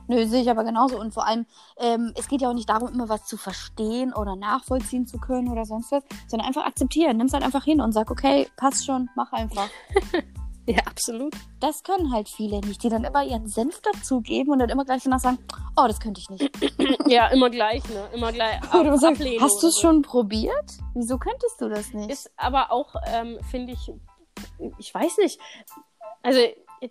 Nö, 0.07 0.25
sehe 0.25 0.41
ich 0.41 0.49
aber 0.49 0.63
genauso. 0.63 0.99
Und 0.99 1.13
vor 1.13 1.25
allem, 1.25 1.45
ähm, 1.77 2.13
es 2.15 2.27
geht 2.27 2.41
ja 2.41 2.49
auch 2.49 2.53
nicht 2.53 2.69
darum, 2.69 2.89
immer 2.89 3.09
was 3.09 3.25
zu 3.25 3.37
verstehen 3.37 4.13
oder 4.13 4.35
nachvollziehen 4.35 5.05
zu 5.05 5.17
können 5.17 5.49
oder 5.49 5.65
sonst 5.65 5.91
was, 5.91 6.03
sondern 6.27 6.47
einfach 6.47 6.65
akzeptieren. 6.65 7.17
Nimm 7.17 7.27
es 7.27 7.33
halt 7.33 7.43
einfach 7.43 7.63
hin 7.63 7.81
und 7.81 7.91
sag, 7.91 8.09
okay, 8.11 8.47
passt 8.55 8.85
schon, 8.85 9.09
mach 9.15 9.31
einfach. 9.33 9.69
Ja, 10.69 10.79
absolut. 10.85 11.33
Das 11.61 11.81
können 11.83 12.11
halt 12.11 12.27
viele 12.27 12.59
nicht, 12.59 12.83
die 12.83 12.89
dann 12.89 13.05
immer 13.05 13.23
ihren 13.23 13.47
Senf 13.47 13.79
dazugeben 13.81 14.51
und 14.51 14.59
dann 14.59 14.67
immer 14.69 14.83
gleich 14.83 15.01
danach 15.01 15.21
sagen, 15.21 15.37
oh, 15.77 15.85
das 15.87 16.01
könnte 16.01 16.19
ich 16.19 16.29
nicht. 16.29 16.51
Ja, 17.07 17.27
immer 17.27 17.49
gleich, 17.49 17.87
ne? 17.87 18.09
Immer 18.13 18.33
gleich. 18.33 18.61
Oder 18.73 18.89
man 18.89 18.99
sagt, 18.99 19.15
Ablehnung 19.15 19.41
hast 19.41 19.63
du 19.63 19.67
es 19.67 19.77
oder 19.77 19.81
schon 19.81 20.01
probiert? 20.01 20.73
Wieso 20.93 21.17
könntest 21.17 21.61
du 21.61 21.69
das 21.69 21.93
nicht? 21.93 22.09
Ist 22.09 22.29
aber 22.35 22.69
auch, 22.69 22.95
ähm, 23.05 23.37
finde 23.49 23.71
ich, 23.71 23.93
ich 24.77 24.93
weiß 24.93 25.19
nicht. 25.19 25.39
Also, 26.21 26.41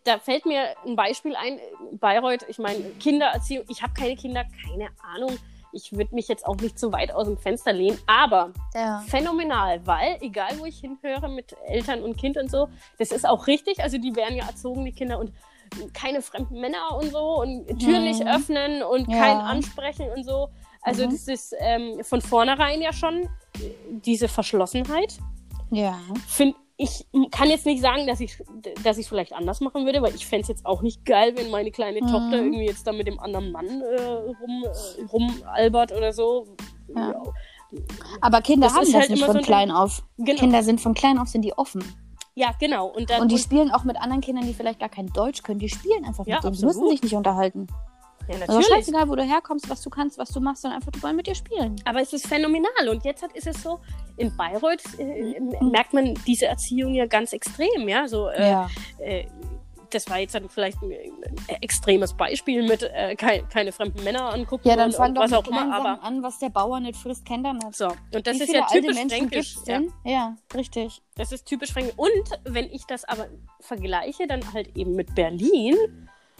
da 0.05 0.19
fällt 0.19 0.47
mir 0.47 0.75
ein 0.85 0.97
Beispiel 0.97 1.35
ein. 1.37 1.59
Bayreuth, 1.93 2.45
ich 2.49 2.59
meine, 2.59 2.81
Kindererziehung. 3.01 3.65
Ich 3.69 3.83
habe 3.83 3.93
keine 3.95 4.17
Kinder, 4.17 4.45
keine 4.65 4.89
Ahnung. 5.15 5.37
Ich 5.73 5.93
würde 5.93 6.15
mich 6.15 6.29
jetzt 6.29 6.47
auch 6.47 6.57
nicht 6.57 6.79
zu 6.79 6.91
weit 6.93 7.13
aus 7.13 7.27
dem 7.27 7.37
Fenster 7.37 7.73
lehnen, 7.73 7.99
aber 8.07 8.53
ja. 8.75 9.03
phänomenal, 9.09 9.87
weil 9.87 10.17
egal 10.21 10.59
wo 10.59 10.65
ich 10.65 10.79
hinhöre 10.79 11.29
mit 11.29 11.55
Eltern 11.67 12.03
und 12.03 12.17
Kind 12.17 12.39
und 12.39 12.51
so, 12.51 12.69
das 12.99 13.11
ist 13.11 13.29
auch 13.29 13.47
richtig. 13.47 13.83
Also 13.83 13.99
die 13.99 14.17
werden 14.17 14.37
ja 14.37 14.47
erzogen, 14.47 14.85
die 14.85 14.93
Kinder 14.93 15.19
und 15.19 15.33
keine 15.93 16.23
fremden 16.23 16.61
Männer 16.61 16.97
und 16.97 17.11
so 17.11 17.41
und 17.43 17.67
Tür 17.81 17.99
nicht 17.99 18.21
Mhm. 18.21 18.29
öffnen 18.29 18.83
und 18.83 19.11
Ja. 19.11 19.19
kein 19.19 19.37
Ansprechen 19.39 20.09
und 20.17 20.25
so. 20.25 20.49
Also 20.81 21.05
Mhm. 21.07 21.11
das 21.11 21.29
ist 21.29 21.55
ähm, 21.59 22.03
von 22.05 22.23
vornherein 22.23 22.81
ja 22.81 22.93
schon 22.93 23.29
diese 23.91 24.29
Verschlossenheit. 24.29 25.19
Ja. 25.71 25.99
Find, 26.29 26.55
ich 26.79 27.07
kann 27.31 27.49
jetzt 27.49 27.65
nicht 27.67 27.81
sagen, 27.81 28.07
dass 28.07 28.21
ich 28.21 28.37
dass 28.85 28.99
ich 28.99 29.09
vielleicht 29.09 29.33
anders 29.33 29.61
machen 29.61 29.87
würde, 29.87 30.03
weil 30.03 30.15
ich 30.15 30.27
fände 30.27 30.43
es 30.43 30.49
jetzt 30.49 30.67
auch 30.67 30.83
nicht 30.83 31.05
geil, 31.05 31.33
wenn 31.37 31.51
meine 31.51 31.71
kleine 31.71 32.03
Mhm. 32.03 32.07
Tochter 32.09 32.37
irgendwie 32.37 32.67
jetzt 32.67 32.87
da 32.87 32.93
mit 32.93 33.07
dem 33.07 33.19
anderen 33.19 33.51
Mann 33.53 33.67
äh, 33.67 34.01
rum, 34.03 34.65
äh, 34.65 35.03
rumalbert 35.11 35.93
oder 35.93 36.13
so. 36.13 36.47
Ja. 36.95 37.15
Aber 38.21 38.43
Kinder 38.43 38.69
Das 38.69 38.77
haben 38.77 38.85
das 38.85 38.95
halt 38.95 39.11
nicht 39.11 39.25
von 39.25 39.33
so 39.33 39.39
ein- 39.39 39.45
klein 39.45 39.71
auf. 39.71 40.03
Genau. 40.19 40.39
Kinder 40.39 40.63
sind 40.63 40.81
von 40.81 40.95
klein 40.95 41.19
auf 41.19 41.29
sind 41.29 41.43
die 41.43 41.57
offen. 41.57 41.83
Ja, 42.35 42.51
genau. 42.61 42.87
Und 42.89 43.09
dann 43.09 43.23
Und 43.23 43.33
die 43.33 43.39
spielen 43.39 43.71
auch 43.71 43.85
mit 43.85 43.97
anderen 43.97 44.21
Kindern, 44.21 44.47
die 44.47 44.53
vielleicht 44.53 44.79
gar 44.79 44.91
kein 44.91 45.07
Deutsch 45.09 45.43
können. 45.43 45.59
Die 45.59 45.71
spielen 45.71 46.05
einfach 46.05 46.27
Ja, 46.27 46.37
mit 46.37 46.45
denen. 46.45 46.55
Die 46.57 46.65
müssen 46.67 46.89
sich 46.91 47.03
nicht 47.03 47.15
unterhalten. 47.15 47.67
Ja, 48.29 48.35
Also 48.35 48.53
natürlich. 48.55 48.67
scheißegal, 48.69 49.09
wo 49.09 49.15
du 49.17 49.23
herkommst, 49.23 49.69
was 49.71 49.81
du 49.83 49.91
kannst, 49.91 50.19
was 50.19 50.31
du 50.31 50.41
machst, 50.41 50.63
sondern 50.63 50.81
einfach, 50.81 50.93
die 50.93 51.03
wollen 51.03 51.17
mit 51.17 51.27
dir 51.27 51.35
spielen. 51.35 51.77
Aber 51.85 52.01
es 52.01 52.13
ist 52.13 52.27
phänomenal. 52.27 52.89
Und 52.89 53.05
jetzt 53.05 53.23
hat, 53.23 53.33
ist 53.33 53.47
es 53.47 53.63
so, 53.63 53.81
in 54.17 54.35
Bayreuth 54.37 54.83
äh, 54.99 55.39
Mhm. 55.41 55.71
merkt 55.71 55.93
man 55.93 56.15
diese 56.27 56.47
Erziehung 56.47 56.95
ja 56.95 57.07
ganz 57.07 57.33
extrem. 57.33 57.89
Ja, 57.89 58.09
so, 58.09 58.29
äh, 58.29 58.51
Ja. 58.51 58.69
äh, 58.99 59.27
das 59.91 60.11
war 60.11 60.19
jetzt 60.19 60.35
dann 60.35 60.49
vielleicht 60.49 60.83
ein, 60.83 60.91
ein 61.49 61.63
extremes 61.63 62.13
Beispiel 62.13 62.67
mit 62.67 62.83
äh, 62.83 63.15
kein, 63.15 63.49
keine 63.49 63.71
fremden 63.71 64.03
Männer 64.03 64.35
angucken 64.35 64.69
Ja, 64.69 64.75
dann 64.75 64.91
fang 64.91 65.11
und 65.11 65.15
doch 65.15 65.23
was 65.23 65.33
auch 65.33 65.47
immer. 65.47 65.73
Aber 65.73 66.03
an, 66.03 66.25
was 66.25 66.41
der 66.41 66.49
Bauer 66.49 66.81
nicht 66.81 66.97
frisst, 66.99 67.25
kennt 67.25 67.47
er 67.47 67.53
nicht. 67.53 67.73
so, 67.77 67.87
und 68.13 68.27
das 68.27 68.37
Wie 68.39 68.43
ist 68.43 68.53
ja 68.53 68.67
typisch 68.67 68.97
fränkisch. 68.97 69.57
Ja? 69.67 69.81
Ja. 70.05 70.37
richtig. 70.55 71.01
das 71.15 71.31
ist 71.31 71.47
typisch 71.47 71.73
fränkisch. 71.73 71.95
Und 71.97 72.31
wenn 72.45 72.65
ich 72.65 72.85
das 72.87 73.05
aber 73.05 73.29
vergleiche, 73.61 74.27
dann 74.27 74.53
halt 74.53 74.77
eben 74.77 74.97
mit 74.97 75.15
Berlin, 75.15 75.77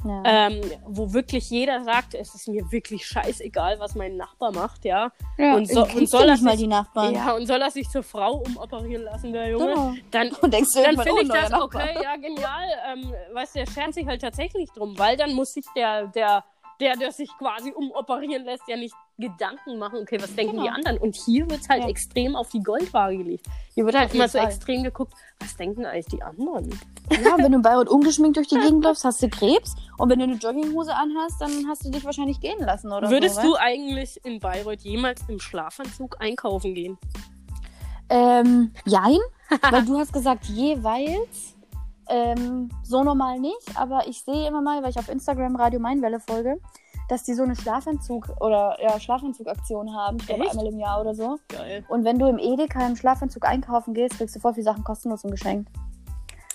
Ja. 0.09 0.23
ähm, 0.25 0.61
wo 0.87 1.13
wirklich 1.13 1.51
jeder 1.51 1.83
sagt, 1.85 2.15
es 2.15 2.35
ist 2.35 2.49
mir 2.49 2.71
wirklich 2.71 3.07
scheißegal, 3.07 3.79
was 3.81 3.95
mein 3.95 4.17
Nachbar 4.17 4.53
macht, 4.53 4.85
ja. 4.85 5.11
ja. 5.39 5.55
und 5.55 5.69
so- 5.69 5.85
und 5.87 6.09
soll 6.09 6.25
er 6.29 6.33
nicht 6.33 6.43
mal 6.45 6.51
sich- 6.53 6.61
die 6.61 6.67
Nachbarn. 6.67 7.15
Ja, 7.15 7.33
und 7.33 7.47
soll 7.47 7.61
er 7.61 7.71
sich 7.71 7.89
zur 7.89 8.03
Frau 8.03 8.43
umoperieren 8.47 9.03
lassen, 9.05 9.33
der 9.33 9.49
Junge? 9.51 9.67
Genau. 9.67 9.95
Dann, 10.11 10.29
Und 10.41 10.53
denkst 10.55 10.71
du 10.75 10.83
dann 10.83 10.97
finde 10.97 11.13
oh, 11.13 11.19
ich 11.21 11.29
das 11.29 11.51
Nachbar. 11.51 11.65
okay, 11.65 11.99
ja, 12.03 12.17
genial. 12.17 12.69
Ähm, 12.93 13.13
weißt 13.33 13.55
du, 13.55 13.59
der 13.61 13.67
schert 13.71 13.95
sich 13.95 14.07
halt 14.07 14.21
tatsächlich 14.21 14.71
drum, 14.73 14.99
weil 14.99 15.17
dann 15.17 15.35
muss 15.35 15.53
sich 15.53 15.65
der, 15.75 16.07
der, 16.09 16.45
der, 16.81 16.97
der 16.97 17.11
sich 17.13 17.31
quasi 17.39 17.73
umoperieren 17.73 18.45
lässt, 18.45 18.65
ja 18.69 18.77
nicht 18.77 18.95
Gedanken 19.19 19.79
machen, 19.79 20.01
okay, 20.03 20.19
was 20.21 20.35
denken 20.35 20.53
Genau. 20.53 20.65
die 20.65 20.69
anderen? 20.69 20.99
Und 20.99 21.17
hier 21.17 21.49
wird 21.49 21.61
es 21.63 21.69
halt 21.71 21.83
Ja. 21.85 21.89
extrem 21.89 22.37
auf 22.37 22.51
die 22.51 22.61
Goldwaage 22.63 23.17
gelegt. 23.17 23.47
Hier 23.75 23.87
wird 23.87 23.97
halt 23.97 24.13
immer 24.15 24.29
so 24.29 24.39
Fall. 24.39 24.47
extrem 24.49 24.83
geguckt, 24.83 25.15
was 25.41 25.57
denken 25.57 25.87
eigentlich 25.87 26.07
die 26.07 26.23
anderen? 26.23 26.69
Ja, 27.11 27.37
wenn 27.39 27.53
du 27.53 27.57
in 27.59 27.63
Bayreuth 27.63 27.89
ungeschminkt 27.89 28.37
durch 28.37 28.49
die 28.49 28.59
Gegend 28.59 28.85
läufst, 28.85 29.05
hast 29.05 29.23
du 29.23 29.29
Krebs. 29.31 29.75
Und 29.97 30.11
wenn 30.11 30.19
du 30.19 30.25
eine 30.25 30.35
Jogginghose 30.35 30.95
anhast, 30.95 31.41
dann 31.41 31.67
hast 31.67 31.85
du 31.87 31.91
dich 31.91 32.05
wahrscheinlich 32.05 32.41
gehen 32.41 32.59
lassen, 32.61 32.93
oder 32.93 33.09
Würdest 33.11 33.37
so, 33.37 33.43
du 33.43 33.49
weißt? 33.53 33.61
eigentlich 33.63 34.21
in 34.25 34.39
Bayreuth 34.39 34.83
jemals 34.83 35.23
im 35.29 35.41
Schlafanzug 35.41 36.17
einkaufen 36.21 36.75
gehen? 36.75 36.99
Ähm, 38.09 38.73
jein, 38.85 39.19
weil 39.71 39.85
du 39.85 39.99
hast 39.99 40.13
gesagt 40.13 40.45
jeweils. 40.47 41.56
Ähm, 42.09 42.69
so 42.83 43.03
normal 43.03 43.41
nicht, 43.41 43.69
aber 43.75 44.07
ich 44.07 44.23
sehe 44.23 44.47
immer 44.47 44.63
mal, 44.63 44.83
weil 44.83 44.91
ich 44.91 44.99
auf 44.99 45.09
Instagram 45.09 45.57
Radio 45.57 45.81
Mainwelle 45.81 46.21
folge, 46.21 46.61
dass 47.09 47.25
die 47.25 47.35
so 47.35 47.43
eine 47.43 47.57
Schlafanzug 47.57 48.29
oder 48.41 48.77
ja, 48.81 48.99
Schlafanzugaktion 48.99 49.95
haben, 49.95 50.19
ich 50.19 50.27
glaube 50.27 50.51
einmal 50.51 50.67
im 50.67 50.79
Jahr 50.79 51.01
oder 51.01 51.15
so. 51.15 51.39
Geil. 51.49 51.85
Und 51.89 52.05
wenn 52.05 52.19
du 52.19 52.27
im 52.27 52.39
Edeka 52.39 52.87
im 52.87 52.97
Schlafanzug 52.97 53.45
einkaufen 53.45 53.95
gehst, 53.95 54.19
kriegst 54.19 54.37
du 54.37 54.41
voll 54.41 54.55
viele 54.55 54.65
Sachen 54.65 54.85
kostenlos 54.85 55.25
und 55.25 55.31
geschenkt. 55.31 55.69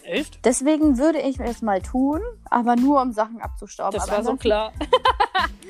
Echt? 0.03 0.39
Deswegen 0.45 0.97
würde 0.97 1.19
ich 1.19 1.39
es 1.39 1.61
mal 1.61 1.81
tun, 1.81 2.21
aber 2.49 2.75
nur 2.75 3.01
um 3.01 3.11
Sachen 3.13 3.41
abzustauben. 3.41 3.93
Das 3.99 4.07
aber 4.09 4.17
war 4.17 4.23
so 4.23 4.35
klar. 4.35 4.71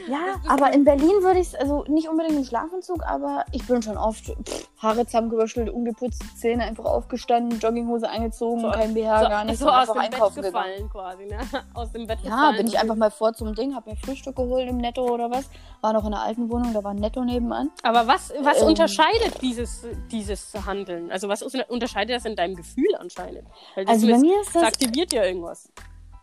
Ja, 0.09 0.17
aber 0.47 0.73
in 0.73 0.83
Berlin 0.83 1.11
würde 1.21 1.39
ich 1.39 1.47
es, 1.49 1.55
also 1.55 1.83
nicht 1.87 2.09
unbedingt 2.09 2.35
im 2.35 2.43
Schlafanzug, 2.43 3.03
aber 3.05 3.45
ich 3.51 3.65
bin 3.67 3.83
schon 3.83 3.97
oft 3.97 4.25
pff, 4.25 4.67
Haare 4.79 5.05
zusammengewuschelt, 5.05 5.69
ungeputzt, 5.69 6.23
Zähne 6.39 6.63
einfach 6.63 6.85
aufgestanden, 6.85 7.59
Jogginghose 7.59 8.09
angezogen, 8.09 8.61
So- 8.61 8.71
kein 8.71 8.95
BH, 8.95 9.23
so, 9.23 9.29
gar 9.29 9.43
nicht, 9.45 9.59
so 9.59 9.69
aus 9.69 9.85
dem 9.87 9.93
Bett 10.01 10.03
einkaufen 10.13 10.41
gegangen. 10.41 10.53
gefallen 10.53 10.89
quasi, 10.89 11.25
ne? 11.27 11.37
Aus 11.75 11.91
dem 11.91 12.07
Bett 12.07 12.17
Ja, 12.23 12.31
gefallen. 12.31 12.57
bin 12.57 12.67
ich 12.67 12.79
einfach 12.79 12.95
mal 12.95 13.11
vor 13.11 13.33
zum 13.33 13.53
Ding, 13.53 13.75
hab 13.75 13.85
mir 13.85 13.95
Frühstück 13.95 14.35
geholt 14.35 14.67
im 14.67 14.77
Netto 14.77 15.03
oder 15.07 15.29
was. 15.29 15.47
War 15.81 15.93
noch 15.93 16.03
in 16.05 16.11
der 16.11 16.21
alten 16.21 16.49
Wohnung, 16.49 16.73
da 16.73 16.83
war 16.83 16.91
ein 16.91 16.97
Netto 16.97 17.23
nebenan. 17.23 17.69
Aber 17.83 18.07
was, 18.07 18.33
was 18.41 18.61
Ähm. 18.61 18.69
unterscheidet 18.69 19.39
dieses, 19.41 19.85
dieses 20.11 20.51
Handeln? 20.65 21.11
Also 21.11 21.29
was 21.29 21.43
unterscheidet 21.43 22.15
das 22.15 22.25
in 22.25 22.35
deinem 22.35 22.55
Gefühl 22.55 22.93
anscheinend? 22.97 23.43
Also 23.85 24.07
das, 24.07 24.20
mir 24.21 24.41
ist 24.41 24.55
das 24.55 24.61
das, 24.61 24.73
aktiviert 24.73 25.13
ja 25.13 25.23
irgendwas. 25.25 25.69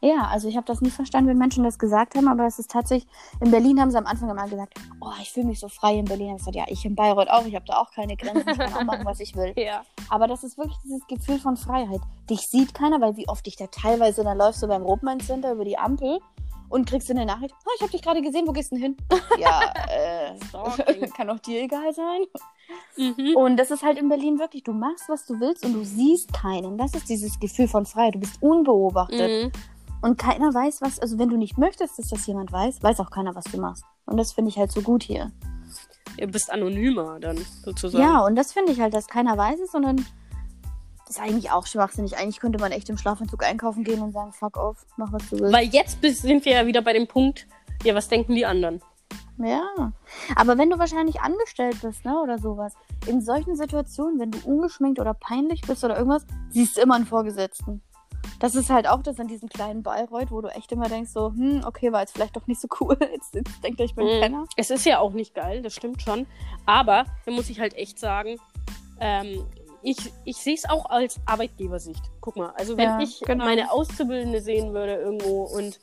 ja, 0.00 0.28
also 0.30 0.48
ich 0.48 0.56
habe 0.56 0.66
das 0.66 0.80
nie 0.80 0.90
verstanden, 0.90 1.30
wenn 1.30 1.38
Menschen 1.38 1.64
das 1.64 1.78
gesagt 1.78 2.14
haben, 2.16 2.28
aber 2.28 2.46
es 2.46 2.58
ist 2.58 2.70
tatsächlich, 2.70 3.10
in 3.40 3.50
Berlin 3.50 3.80
haben 3.80 3.90
sie 3.90 3.98
am 3.98 4.06
Anfang 4.06 4.30
immer 4.30 4.48
gesagt, 4.48 4.74
oh, 5.00 5.12
ich 5.20 5.30
fühle 5.30 5.46
mich 5.46 5.60
so 5.60 5.68
frei 5.68 5.96
in 5.96 6.04
Berlin. 6.04 6.30
Ich 6.30 6.38
gesagt, 6.38 6.56
ja, 6.56 6.64
ich 6.68 6.84
in 6.84 6.94
Bayreuth 6.94 7.28
auch, 7.28 7.44
ich 7.44 7.54
habe 7.54 7.64
da 7.66 7.78
auch 7.78 7.90
keine 7.92 8.16
Grenzen, 8.16 8.48
ich 8.48 8.58
kann 8.58 8.72
auch 8.74 8.84
machen, 8.84 9.04
was 9.04 9.20
ich 9.20 9.34
will. 9.36 9.52
Ja. 9.56 9.82
Aber 10.08 10.28
das 10.28 10.44
ist 10.44 10.56
wirklich 10.56 10.78
dieses 10.84 11.06
Gefühl 11.06 11.38
von 11.38 11.56
Freiheit. 11.56 12.00
Dich 12.30 12.48
sieht 12.48 12.74
keiner, 12.74 13.00
weil 13.00 13.16
wie 13.16 13.28
oft 13.28 13.46
ich 13.48 13.56
da 13.56 13.66
teilweise, 13.66 14.22
dann 14.22 14.38
läufst 14.38 14.62
du 14.62 14.68
beim 14.68 14.82
Robmann 14.82 15.20
Center 15.20 15.52
über 15.52 15.64
die 15.64 15.76
Ampel 15.76 16.20
und 16.68 16.88
kriegst 16.88 17.10
eine 17.10 17.26
Nachricht, 17.26 17.54
oh, 17.64 17.70
ich 17.76 17.82
habe 17.82 17.92
dich 17.92 18.02
gerade 18.02 18.22
gesehen, 18.22 18.46
wo 18.46 18.52
gehst 18.52 18.70
du 18.72 18.76
denn 18.76 18.82
hin? 18.82 18.96
ja, 19.38 19.72
äh, 19.88 21.08
kann 21.16 21.30
auch 21.30 21.38
dir 21.38 21.62
egal 21.62 21.92
sein. 21.92 22.20
Mhm. 22.96 23.36
Und 23.36 23.56
das 23.56 23.70
ist 23.70 23.82
halt 23.82 23.98
in 23.98 24.08
Berlin 24.08 24.38
wirklich, 24.38 24.64
du 24.64 24.72
machst, 24.72 25.08
was 25.08 25.26
du 25.26 25.40
willst 25.40 25.64
und 25.64 25.72
du 25.72 25.84
siehst 25.84 26.32
keinen. 26.32 26.78
Das 26.78 26.94
ist 26.94 27.08
dieses 27.08 27.38
Gefühl 27.38 27.68
von 27.68 27.86
Freiheit. 27.86 28.14
Du 28.14 28.20
bist 28.20 28.42
unbeobachtet. 28.42 29.44
Mhm. 29.44 29.52
Und 30.00 30.18
keiner 30.18 30.54
weiß, 30.54 30.80
was, 30.80 30.98
also 30.98 31.18
wenn 31.18 31.28
du 31.28 31.36
nicht 31.36 31.58
möchtest, 31.58 31.98
dass 31.98 32.08
das 32.08 32.26
jemand 32.26 32.52
weiß, 32.52 32.82
weiß 32.82 33.00
auch 33.00 33.10
keiner, 33.10 33.34
was 33.34 33.44
du 33.44 33.60
machst. 33.60 33.84
Und 34.06 34.16
das 34.16 34.32
finde 34.32 34.50
ich 34.50 34.58
halt 34.58 34.70
so 34.70 34.80
gut 34.80 35.02
hier. 35.02 35.32
Ihr 36.16 36.28
bist 36.28 36.50
anonymer 36.50 37.18
dann 37.20 37.38
sozusagen. 37.64 38.02
Ja, 38.02 38.24
und 38.24 38.36
das 38.36 38.52
finde 38.52 38.72
ich 38.72 38.80
halt, 38.80 38.94
dass 38.94 39.06
keiner 39.06 39.36
weiß 39.36 39.60
es, 39.60 39.72
sondern 39.72 39.96
das 41.06 41.16
ist 41.16 41.20
eigentlich 41.20 41.50
auch 41.50 41.66
schwachsinnig. 41.66 42.16
Eigentlich 42.18 42.40
könnte 42.40 42.58
man 42.58 42.72
echt 42.72 42.88
im 42.90 42.98
Schlafanzug 42.98 43.44
einkaufen 43.44 43.82
gehen 43.82 44.02
und 44.02 44.12
sagen, 44.12 44.32
fuck 44.32 44.56
off, 44.56 44.84
mach 44.96 45.12
was 45.12 45.28
du 45.30 45.38
willst. 45.38 45.52
Weil 45.52 45.68
jetzt 45.68 45.98
sind 46.02 46.44
wir 46.44 46.52
ja 46.52 46.66
wieder 46.66 46.82
bei 46.82 46.92
dem 46.92 47.06
Punkt, 47.06 47.46
ja, 47.84 47.94
was 47.94 48.08
denken 48.08 48.34
die 48.34 48.46
anderen? 48.46 48.82
Ja. 49.38 49.92
Aber 50.36 50.58
wenn 50.58 50.70
du 50.70 50.78
wahrscheinlich 50.78 51.20
angestellt 51.20 51.78
bist, 51.82 52.04
ne, 52.04 52.20
oder 52.22 52.38
sowas, 52.38 52.74
in 53.06 53.20
solchen 53.20 53.56
Situationen, 53.56 54.18
wenn 54.18 54.30
du 54.30 54.38
ungeschminkt 54.46 54.98
oder 55.00 55.14
peinlich 55.14 55.62
bist 55.62 55.84
oder 55.84 55.96
irgendwas, 55.96 56.26
siehst 56.50 56.76
du 56.76 56.80
immer 56.82 56.94
einen 56.96 57.06
Vorgesetzten. 57.06 57.82
Das 58.40 58.54
ist 58.54 58.70
halt 58.70 58.88
auch 58.88 59.02
das 59.02 59.18
an 59.20 59.26
diesem 59.28 59.48
kleinen 59.48 59.82
Bayreuth, 59.82 60.30
wo 60.30 60.40
du 60.40 60.48
echt 60.48 60.70
immer 60.72 60.88
denkst 60.88 61.10
so, 61.10 61.28
hm, 61.30 61.62
okay, 61.66 61.92
war 61.92 62.00
jetzt 62.00 62.12
vielleicht 62.14 62.36
doch 62.36 62.46
nicht 62.46 62.60
so 62.60 62.68
cool. 62.80 62.96
Jetzt, 63.12 63.34
jetzt 63.34 63.62
denkt 63.64 63.80
er, 63.80 63.86
ich 63.86 63.94
bin 63.94 64.06
ein 64.06 64.16
Mhm. 64.16 64.20
Penner. 64.20 64.44
Es 64.56 64.70
ist 64.70 64.84
ja 64.84 64.98
auch 64.98 65.12
nicht 65.12 65.34
geil, 65.34 65.62
das 65.62 65.74
stimmt 65.74 66.02
schon. 66.02 66.26
Aber 66.66 67.04
da 67.24 67.32
muss 67.32 67.48
ich 67.50 67.58
halt 67.60 67.74
echt 67.74 67.98
sagen, 67.98 68.36
ähm, 69.00 69.44
ich, 69.82 70.12
ich 70.24 70.36
sehe 70.36 70.54
es 70.54 70.68
auch 70.68 70.86
als 70.90 71.18
Arbeitgebersicht. 71.26 72.02
Guck 72.20 72.36
mal, 72.36 72.50
also 72.56 72.76
wenn 72.76 72.88
Ja, 72.88 73.00
ich 73.00 73.20
genau. 73.20 73.44
meine 73.44 73.70
Auszubildende 73.72 74.40
sehen 74.40 74.72
würde 74.74 74.96
irgendwo 74.96 75.44
und 75.44 75.78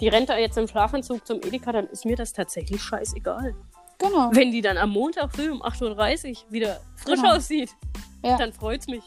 die 0.00 0.08
rennt 0.08 0.28
da 0.28 0.36
jetzt 0.38 0.56
im 0.58 0.66
Schlafanzug 0.66 1.26
zum 1.26 1.38
Edeka, 1.38 1.72
dann 1.72 1.86
ist 1.88 2.04
mir 2.04 2.16
das 2.16 2.32
tatsächlich 2.32 2.82
scheißegal. 2.82 3.54
Genau. 3.98 4.30
Wenn 4.32 4.50
die 4.50 4.62
dann 4.62 4.78
am 4.78 4.90
Montag 4.90 5.30
früh 5.34 5.50
um 5.50 5.62
8.30 5.62 6.44
Uhr 6.46 6.52
wieder 6.52 6.80
frisch 6.96 7.20
Genau. 7.20 7.34
aussieht, 7.36 7.70
Ja. 8.24 8.36
dann 8.38 8.52
freut's 8.52 8.86
mich. 8.86 9.02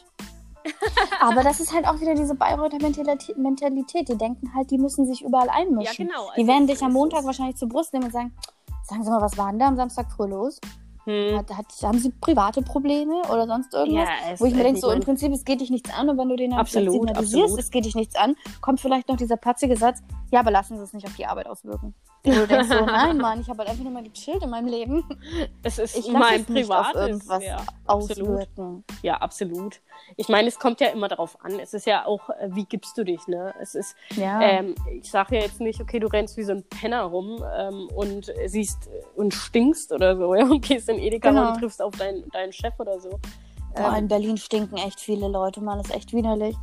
Aber 1.20 1.42
das 1.42 1.60
ist 1.60 1.72
halt 1.74 1.86
auch 1.86 2.00
wieder 2.00 2.14
diese 2.14 2.34
Bayreuther 2.34 2.78
Mentalität. 3.36 4.08
Die 4.08 4.16
denken 4.16 4.54
halt, 4.54 4.70
die 4.70 4.78
müssen 4.78 5.04
sich 5.06 5.22
überall 5.22 5.50
einmischen. 5.50 6.06
Ja, 6.08 6.14
genau. 6.14 6.30
Die 6.36 6.40
Also 6.42 6.46
werden 6.52 6.68
es 6.68 6.78
dich 6.78 6.82
am 6.86 6.92
Montag 6.92 7.24
wahrscheinlich 7.24 7.56
zur 7.56 7.68
Brust 7.68 7.92
nehmen 7.92 8.06
und 8.06 8.12
sagen, 8.12 8.32
sagen 8.84 9.04
Sie 9.04 9.10
mal, 9.10 9.20
was 9.20 9.36
war 9.36 9.50
denn 9.50 9.58
da 9.58 9.66
am 9.68 9.76
Samstag 9.76 10.10
früh 10.10 10.26
los? 10.28 10.60
Hm. 11.04 11.36
Hat, 11.38 11.50
hat, 11.50 11.66
haben 11.82 11.98
Sie 11.98 12.10
private 12.20 12.62
Probleme 12.62 13.14
oder 13.30 13.46
sonst 13.46 13.74
irgendwas? 13.74 14.08
es- 14.32 14.40
Wo 14.40 14.46
ich 14.46 14.54
mir 14.54 14.62
denke, 14.62 14.80
so 14.80 14.88
im 14.88 14.94
mein- 14.98 15.04
Prinzip, 15.04 15.32
es 15.32 15.44
geht 15.44 15.60
dich 15.60 15.70
nichts 15.70 15.90
an 15.92 16.08
und 16.08 16.16
wenn 16.18 16.28
du 16.28 16.36
den 16.36 16.50
dann 16.52 16.60
Absolut, 16.60 16.92
signalisierst, 16.92 17.34
absolut. 17.44 17.60
es 17.60 17.70
geht 17.70 17.84
dich 17.84 17.94
nichts 17.94 18.16
an, 18.16 18.36
kommt 18.62 18.80
vielleicht 18.80 19.08
noch 19.08 19.16
dieser 19.16 19.36
patzige 19.36 19.76
Satz, 19.76 20.02
ja, 20.30 20.40
aber 20.40 20.50
lassen 20.50 20.76
Sie 20.78 20.82
es 20.82 20.92
nicht 20.94 21.06
auf 21.06 21.14
die 21.16 21.26
Arbeit 21.26 21.46
auswirken. 21.46 21.94
Wo 22.24 22.30
du 22.30 22.46
denkst 22.46 22.68
so, 22.68 22.74
nein, 22.86 23.18
Mann, 23.18 23.40
ich 23.40 23.48
habe 23.48 23.58
halt 23.58 23.68
einfach 23.68 23.82
nur 23.84 23.92
mal 23.92 24.02
gechillt 24.02 24.42
in 24.42 24.50
meinem 24.50 24.68
Leben. 24.68 25.04
es 25.62 25.78
ist 25.78 25.96
Ich 25.96 26.10
mein 26.10 26.40
es 26.42 26.48
nicht 26.48 26.70
auf 26.70 26.86
privates. 26.92 27.08
irgendwas 27.08 27.44
ja, 27.44 27.56
absolut. 27.86 28.28
auswirken. 28.30 28.84
Ja, 29.02 29.16
absolut. 29.18 29.80
Ich 30.16 30.28
meine, 30.28 30.48
es 30.48 30.58
kommt 30.58 30.80
ja 30.80 30.88
immer 30.88 31.08
darauf 31.08 31.36
an. 31.44 31.58
Es 31.58 31.74
ist 31.74 31.86
ja 31.86 32.06
auch, 32.06 32.30
äh, 32.30 32.48
wie 32.50 32.64
gibst 32.64 32.96
du 32.96 33.04
dich, 33.04 33.26
ne? 33.26 33.54
Es 33.60 33.74
ist, 33.74 33.94
Ja. 34.16 34.40
ähm, 34.40 34.74
ich 34.90 35.10
sage 35.10 35.36
ja 35.36 35.42
jetzt 35.42 35.60
nicht, 35.60 35.80
okay, 35.80 35.98
du 36.00 36.06
rennst 36.06 36.36
wie 36.36 36.44
so 36.44 36.52
ein 36.52 36.62
Penner 36.64 37.02
rum 37.02 37.44
ähm, 37.56 37.88
und 37.94 38.32
siehst 38.46 38.86
äh, 38.88 39.02
und 39.16 39.34
stinkst 39.34 39.92
oder 39.92 40.16
so, 40.16 40.34
ja, 40.36 40.44
und 40.44 40.60
gehst 40.66 40.88
in 40.88 40.98
Edeka 40.98 41.28
Genau. 41.30 41.48
und 41.52 41.58
triffst 41.60 41.82
auf 41.82 41.94
deinen, 41.96 42.28
deinen 42.30 42.52
Chef 42.52 42.72
oder 42.78 42.98
so. 43.00 43.10
Boah, 43.74 43.88
Ähm, 43.92 44.04
in 44.04 44.08
Berlin 44.08 44.36
stinken 44.38 44.76
echt 44.78 45.00
viele 45.00 45.28
Leute, 45.28 45.60
Mann, 45.60 45.78
das 45.78 45.88
ist 45.88 45.94
echt 45.96 46.12
widerlich. 46.12 46.56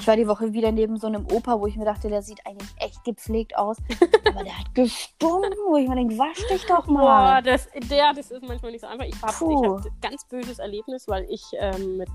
Ich 0.00 0.06
war 0.06 0.16
die 0.16 0.28
Woche 0.28 0.52
wieder 0.52 0.70
neben 0.72 0.96
so 0.96 1.06
einem 1.08 1.26
Opa, 1.32 1.60
wo 1.60 1.66
ich 1.66 1.76
mir 1.76 1.84
dachte, 1.84 2.08
der 2.08 2.22
sieht 2.22 2.38
eigentlich 2.46 2.70
echt 2.78 3.02
gepflegt 3.04 3.56
aus. 3.56 3.76
Aber 4.28 4.44
der 4.44 4.56
hat 4.58 4.74
gestunken, 4.74 5.52
wo 5.68 5.76
ich 5.76 5.88
mir 5.88 5.96
denke, 5.96 6.16
wasch 6.16 6.46
dich 6.48 6.64
doch 6.66 6.86
Boah, 6.86 6.94
mal. 6.94 7.42
das, 7.42 7.68
der, 7.90 8.12
das 8.14 8.30
ist 8.30 8.42
manchmal 8.46 8.70
nicht 8.72 8.80
so 8.82 8.86
einfach. 8.86 9.04
Ich 9.04 9.20
habe 9.20 9.34
hab 9.34 9.84
ein 9.84 9.90
ganz 10.00 10.24
böses 10.26 10.58
Erlebnis, 10.60 11.08
weil 11.08 11.24
ich 11.28 11.42
ähm, 11.58 11.96
mit 11.98 12.08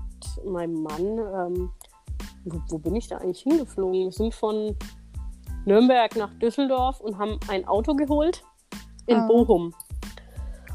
meinem 0.44 0.82
Mann, 0.82 1.18
ähm, 1.18 1.70
wo, 2.46 2.58
wo 2.68 2.78
bin 2.78 2.96
ich 2.96 3.06
da 3.08 3.18
eigentlich 3.18 3.42
hingeflogen? 3.42 4.04
Wir 4.04 4.12
sind 4.12 4.34
von 4.34 4.76
Nürnberg 5.66 6.16
nach 6.16 6.32
Düsseldorf 6.38 7.00
und 7.00 7.18
haben 7.18 7.38
ein 7.48 7.66
Auto 7.68 7.94
geholt 7.94 8.42
in 9.06 9.16
Ah. 9.18 9.26
Bochum 9.26 9.74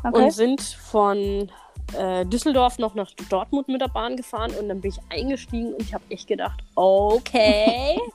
Okay. 0.04 0.24
und 0.24 0.32
sind 0.32 0.62
von 0.62 1.52
äh, 1.98 2.26
Düsseldorf 2.26 2.80
noch 2.80 2.96
nach 2.96 3.12
Dortmund 3.30 3.68
mit 3.68 3.82
der 3.82 3.88
Bahn 3.88 4.16
gefahren 4.18 4.52
und 4.60 4.70
dann 4.70 4.82
bin 4.82 4.92
ich 4.92 5.00
eingestiegen 5.10 5.74
und 5.74 5.82
ich 5.82 5.94
habe 5.94 6.04
echt 6.10 6.28
gedacht, 6.28 6.62
okay, 6.76 8.00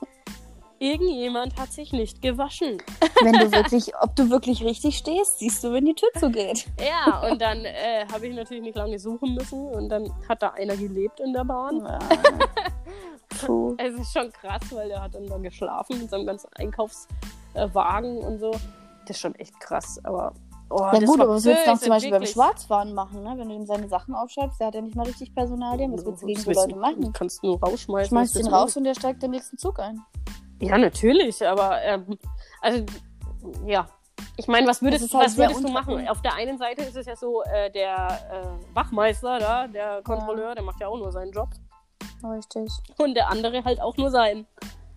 irgendjemand 0.79 1.57
hat 1.59 1.71
sich 1.71 1.91
nicht 1.91 2.21
gewaschen. 2.21 2.77
Wenn 3.21 3.33
du 3.33 3.51
wirklich, 3.51 3.91
ob 4.01 4.15
du 4.15 4.29
wirklich 4.29 4.63
richtig 4.63 4.97
stehst, 4.97 5.39
siehst 5.39 5.63
du, 5.63 5.71
wenn 5.71 5.85
die 5.85 5.93
Tür 5.93 6.09
zugeht. 6.19 6.67
Ja, 6.79 7.29
und 7.29 7.41
dann 7.41 7.65
äh, 7.65 8.05
habe 8.11 8.27
ich 8.27 8.35
natürlich 8.35 8.63
nicht 8.63 8.75
lange 8.75 8.99
suchen 8.99 9.35
müssen 9.35 9.67
und 9.67 9.89
dann 9.89 10.11
hat 10.27 10.41
da 10.41 10.49
einer 10.49 10.75
gelebt 10.75 11.19
in 11.19 11.33
der 11.33 11.45
Bahn. 11.45 11.79
Ja. 11.79 11.99
Puh. 13.45 13.75
Es 13.77 13.93
ist 13.93 14.13
schon 14.13 14.31
krass, 14.31 14.61
weil 14.71 14.87
der 14.89 15.01
hat 15.01 15.15
dann 15.15 15.27
da 15.27 15.37
geschlafen 15.37 15.99
mit 15.99 16.09
seinem 16.09 16.25
ganzen 16.25 16.49
Einkaufswagen 16.55 18.17
und 18.19 18.39
so. 18.39 18.51
Das 18.51 19.17
ist 19.17 19.19
schon 19.19 19.35
echt 19.35 19.59
krass, 19.59 19.99
aber. 20.03 20.33
Oh, 20.69 20.79
Ja 20.79 20.99
das 20.99 21.05
gut, 21.05 21.19
aber 21.19 21.35
was 21.35 21.45
willst 21.45 21.65
du 21.65 21.71
böse, 21.71 21.83
zum 21.83 21.89
Beispiel 21.89 22.11
beim 22.11 22.21
wirklich. 22.21 22.33
Schwarzfahren 22.33 22.93
machen, 22.93 23.23
ne? 23.23 23.33
Wenn 23.37 23.49
du 23.49 23.55
ihm 23.55 23.65
seine 23.65 23.87
Sachen 23.87 24.15
aufschreibst, 24.15 24.59
der 24.59 24.67
hat 24.67 24.75
ja 24.75 24.81
nicht 24.81 24.95
mal 24.95 25.05
richtig 25.05 25.33
Personalien. 25.35 25.93
Was 25.93 26.05
willst 26.05 26.23
du 26.23 26.27
gegen 26.27 26.39
so 26.39 26.51
Das 26.51 26.65
Leute 26.65 26.75
machen? 26.75 27.13
Kannst 27.13 27.43
du 27.43 27.47
nur 27.47 27.59
rausschmeißen. 27.59 28.09
Schmeißt 28.09 28.35
ihn 28.39 28.47
raus 28.47 28.75
und 28.75 28.83
der 28.83 28.95
steigt 28.95 29.21
den 29.21 29.31
nächsten 29.31 29.57
Zug 29.57 29.79
ein. 29.79 30.01
Ja, 30.59 30.77
natürlich, 30.77 31.45
aber 31.45 31.81
ähm, 31.81 32.17
also 32.61 32.83
ja. 33.65 33.87
Ich 34.37 34.47
meine, 34.47 34.67
was 34.67 34.81
würdest, 34.81 35.13
halt 35.13 35.25
was 35.25 35.37
würdest 35.37 35.63
du 35.63 35.69
machen? 35.69 36.07
Auf 36.07 36.21
der 36.21 36.33
einen 36.35 36.57
Seite 36.57 36.83
ist 36.83 36.95
es 36.95 37.05
ja 37.05 37.15
so, 37.15 37.43
äh, 37.43 37.71
der 37.71 38.07
äh, 38.31 38.75
Wachmeister 38.75 39.39
da, 39.39 39.67
der 39.67 40.01
Kontrolleur, 40.03 40.55
der 40.55 40.63
macht 40.63 40.79
ja 40.81 40.87
auch 40.87 40.97
nur 40.97 41.11
seinen 41.11 41.31
Job. 41.31 41.49
Richtig. 42.23 42.69
Und 42.97 43.13
der 43.15 43.29
andere 43.29 43.63
halt 43.63 43.81
auch 43.81 43.95
nur 43.97 44.09
seinen. 44.09 44.47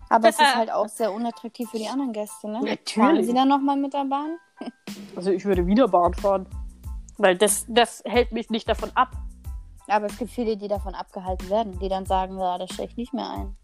Aber 0.09 0.29
es 0.29 0.39
ist 0.39 0.55
halt 0.55 0.71
auch 0.71 0.87
sehr 0.87 1.11
unattraktiv 1.11 1.69
für 1.69 1.77
die 1.77 1.87
anderen 1.87 2.13
Gäste, 2.13 2.47
ne? 2.49 2.59
Natürlich. 2.59 2.93
Fahren 2.93 3.23
sie 3.23 3.33
dann 3.33 3.47
nochmal 3.47 3.77
mit 3.77 3.93
der 3.93 4.05
Bahn? 4.05 4.37
Also 5.15 5.31
ich 5.31 5.45
würde 5.45 5.65
wieder 5.65 5.87
Bahn 5.87 6.13
fahren. 6.13 6.47
Weil 7.17 7.37
das, 7.37 7.65
das 7.67 8.01
hält 8.05 8.31
mich 8.31 8.49
nicht 8.49 8.67
davon 8.67 8.91
ab. 8.95 9.11
Aber 9.87 10.05
es 10.05 10.17
gibt 10.17 10.31
viele, 10.31 10.55
die 10.55 10.67
davon 10.67 10.95
abgehalten 10.95 11.49
werden, 11.49 11.79
die 11.79 11.89
dann 11.89 12.05
sagen, 12.05 12.37
ja, 12.39 12.57
das 12.57 12.71
steige 12.73 12.91
ich 12.91 12.97
nicht 12.97 13.13
mehr 13.13 13.29
ein. 13.29 13.55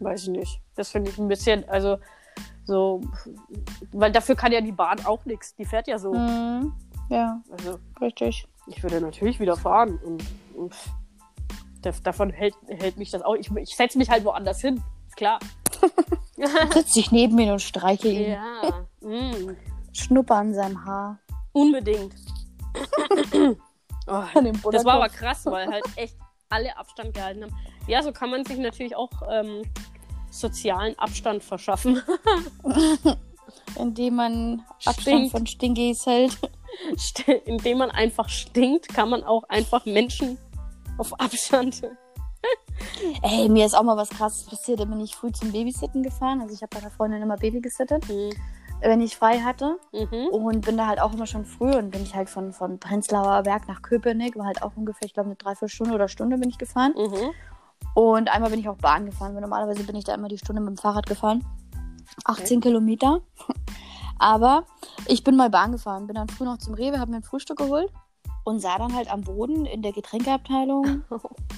Weiß 0.00 0.24
ich 0.24 0.28
nicht. 0.28 0.60
Das 0.74 0.90
finde 0.90 1.10
ich 1.10 1.18
ein 1.18 1.28
bisschen, 1.28 1.68
also 1.68 1.98
so, 2.64 3.00
weil 3.92 4.10
dafür 4.10 4.34
kann 4.34 4.52
ja 4.52 4.60
die 4.60 4.72
Bahn 4.72 5.04
auch 5.04 5.24
nichts. 5.24 5.54
Die 5.54 5.64
fährt 5.64 5.86
ja 5.86 5.98
so. 5.98 6.12
Mhm. 6.12 6.72
Ja, 7.10 7.42
Also 7.50 7.78
richtig. 8.00 8.46
ich 8.66 8.82
würde 8.82 9.00
natürlich 9.00 9.38
wieder 9.38 9.56
fahren. 9.56 9.98
Und, 10.04 10.24
und 10.56 10.74
das, 11.84 12.02
davon 12.02 12.30
hält, 12.30 12.54
hält 12.68 12.96
mich 12.96 13.10
das 13.10 13.22
auch. 13.22 13.34
Ich, 13.34 13.50
ich 13.50 13.76
setze 13.76 13.98
mich 13.98 14.10
halt 14.10 14.24
woanders 14.24 14.60
hin. 14.60 14.82
Ist 15.06 15.16
klar. 15.16 15.38
Sitz 16.72 16.92
dich 16.92 17.12
neben 17.12 17.38
ihn 17.38 17.50
und 17.50 17.62
streiche 17.62 18.08
ihn. 18.08 18.30
ja. 18.32 18.86
Mm, 19.00 19.56
Schnupper 19.92 20.36
an 20.36 20.54
seinem 20.54 20.84
Haar. 20.84 21.18
unbedingt. 21.52 22.14
oh, 24.06 24.22
Das 24.72 24.84
war 24.84 24.94
aber 24.94 25.08
krass, 25.08 25.46
weil 25.46 25.68
halt 25.68 25.84
echt 25.96 26.16
alle 26.48 26.76
Abstand 26.76 27.14
gehalten 27.14 27.44
haben. 27.44 27.56
Ja, 27.86 28.02
so 28.02 28.12
kann 28.12 28.30
man 28.30 28.44
sich 28.44 28.58
natürlich 28.58 28.96
auch 28.96 29.10
ähm, 29.30 29.62
sozialen 30.30 30.98
Abstand 30.98 31.42
verschaffen. 31.44 32.02
Indem 33.78 34.16
man 34.16 34.64
Abstand 34.84 35.00
Stinkt. 35.00 35.30
von 35.32 35.46
Stingis 35.46 36.06
hält. 36.06 36.38
Indem 37.44 37.78
man 37.78 37.90
einfach 37.90 38.28
stinkt, 38.28 38.88
kann 38.88 39.10
man 39.10 39.22
auch 39.22 39.44
einfach 39.44 39.86
Menschen 39.86 40.38
auf 40.98 41.18
Abstand. 41.20 41.82
Ey, 43.22 43.48
mir 43.48 43.66
ist 43.66 43.74
auch 43.74 43.82
mal 43.82 43.96
was 43.96 44.10
krasses 44.10 44.44
passiert. 44.44 44.80
Da 44.80 44.84
bin 44.84 45.00
ich 45.00 45.16
früh 45.16 45.32
zum 45.32 45.52
Babysitten 45.52 46.02
gefahren. 46.02 46.40
Also 46.40 46.54
ich 46.54 46.62
habe 46.62 46.70
bei 46.74 46.80
einer 46.80 46.90
Freundin 46.90 47.22
immer 47.22 47.36
Baby 47.36 47.60
gesittet, 47.60 48.06
Mhm. 48.08 48.32
wenn 48.80 49.00
ich 49.00 49.16
frei 49.16 49.40
hatte. 49.40 49.78
Mhm. 49.92 50.28
Und 50.30 50.66
bin 50.66 50.76
da 50.76 50.86
halt 50.86 51.00
auch 51.00 51.12
immer 51.14 51.26
schon 51.26 51.44
früh 51.44 51.74
und 51.74 51.90
bin 51.90 52.02
ich 52.02 52.14
halt 52.14 52.28
von, 52.28 52.52
von 52.52 52.78
Prenzlauer 52.78 53.42
Berg 53.42 53.66
nach 53.68 53.82
Köpenick, 53.82 54.36
war 54.36 54.46
halt 54.46 54.62
auch 54.62 54.72
ungefähr, 54.76 55.06
ich 55.06 55.14
glaube, 55.14 55.28
eine 55.28 55.36
Dreiviertelstunde 55.36 55.94
oder 55.94 56.08
Stunde 56.08 56.36
bin 56.38 56.50
ich 56.50 56.58
gefahren. 56.58 56.92
Mhm. 56.96 57.30
Und 57.94 58.28
einmal 58.32 58.50
bin 58.50 58.60
ich 58.60 58.68
auch 58.68 58.76
Bahn 58.76 59.06
gefahren, 59.06 59.34
weil 59.34 59.40
normalerweise 59.40 59.84
bin 59.84 59.96
ich 59.96 60.04
da 60.04 60.14
immer 60.14 60.28
die 60.28 60.38
Stunde 60.38 60.60
mit 60.60 60.70
dem 60.70 60.76
Fahrrad 60.78 61.06
gefahren. 61.06 61.44
18 62.24 62.60
Kilometer. 62.60 63.20
Aber 64.18 64.64
ich 65.06 65.24
bin 65.24 65.36
mal 65.36 65.50
Bahn 65.50 65.72
gefahren, 65.72 66.06
bin 66.06 66.14
dann 66.14 66.28
früh 66.28 66.44
noch 66.44 66.58
zum 66.58 66.74
Rewe, 66.74 67.00
habe 67.00 67.10
mir 67.10 67.18
ein 67.18 67.22
Frühstück 67.24 67.58
geholt 67.58 67.90
und 68.44 68.60
sah 68.60 68.78
dann 68.78 68.94
halt 68.94 69.10
am 69.10 69.22
Boden 69.22 69.66
in 69.66 69.82
der 69.82 69.92
Getränkeabteilung 69.92 71.02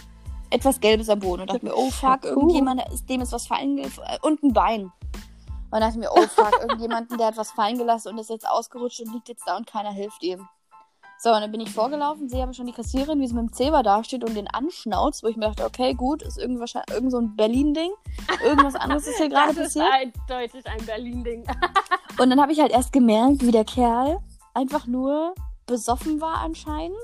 etwas 0.51 0.81
Gelbes 0.81 1.09
am 1.09 1.19
Boden 1.19 1.43
und 1.43 1.51
dachte 1.51 1.65
mir, 1.65 1.77
oh 1.77 1.91
fuck, 1.91 2.25
irgendjemand, 2.25 2.83
ist, 2.93 3.09
dem 3.09 3.21
ist 3.21 3.33
was 3.33 3.47
fallen 3.47 3.81
und 4.23 4.43
ein 4.43 4.53
Bein. 4.53 4.93
Und 5.71 5.81
dachte 5.81 5.99
mir, 5.99 6.11
oh 6.13 6.27
fuck, 6.29 6.53
irgendjemanden, 6.63 7.19
der 7.19 7.29
hat 7.29 7.37
was 7.37 7.51
fallen 7.51 7.77
gelassen 7.79 8.11
und 8.11 8.19
ist 8.19 8.31
jetzt 8.31 8.49
ausgerutscht 8.49 9.01
und 9.01 9.13
liegt 9.13 9.29
jetzt 9.29 9.47
da 9.47 9.57
und 9.57 9.67
keiner 9.67 9.91
hilft 9.91 10.23
ihm. 10.23 10.49
So, 11.19 11.31
und 11.31 11.41
dann 11.41 11.51
bin 11.51 11.63
ich 11.63 11.71
vorgelaufen, 11.71 12.29
sehe 12.29 12.43
aber 12.43 12.53
schon 12.53 12.67
die 12.67 12.73
Kassiererin, 12.75 13.21
wie 13.21 13.27
sie 13.27 13.35
mit 13.35 13.43
dem 13.43 13.53
Zebra 13.53 13.83
dasteht 13.83 14.23
und 14.23 14.35
den 14.37 14.49
anschnauzt, 14.49 15.23
wo 15.23 15.29
ich 15.29 15.37
mir 15.37 15.47
dachte, 15.47 15.65
okay, 15.65 15.95
gut, 15.95 16.23
ist 16.23 16.37
irgend, 16.39 16.61
wahrscheinlich, 16.61 16.95
irgend 16.95 17.11
so 17.11 17.19
ein 17.19 17.35
Berlin-Ding. 17.35 17.91
Irgendwas 18.45 18.75
anderes 18.75 19.07
ist 19.07 19.17
hier 19.17 19.29
gerade 19.31 19.55
Das 19.55 19.69
ist 19.69 19.83
passiert. 19.83 20.15
eindeutig 20.29 20.67
ein 20.67 20.85
Berlin-Ding. 20.85 21.47
Und 22.19 22.31
dann 22.31 22.41
habe 22.41 22.53
ich 22.53 22.61
halt 22.61 22.71
erst 22.71 22.93
gemerkt, 22.93 23.41
wie 23.43 23.51
der 23.51 23.65
Kerl 23.65 24.19
einfach 24.53 24.87
nur 24.87 25.35
besoffen 25.67 26.21
war 26.21 26.39
anscheinend, 26.39 26.97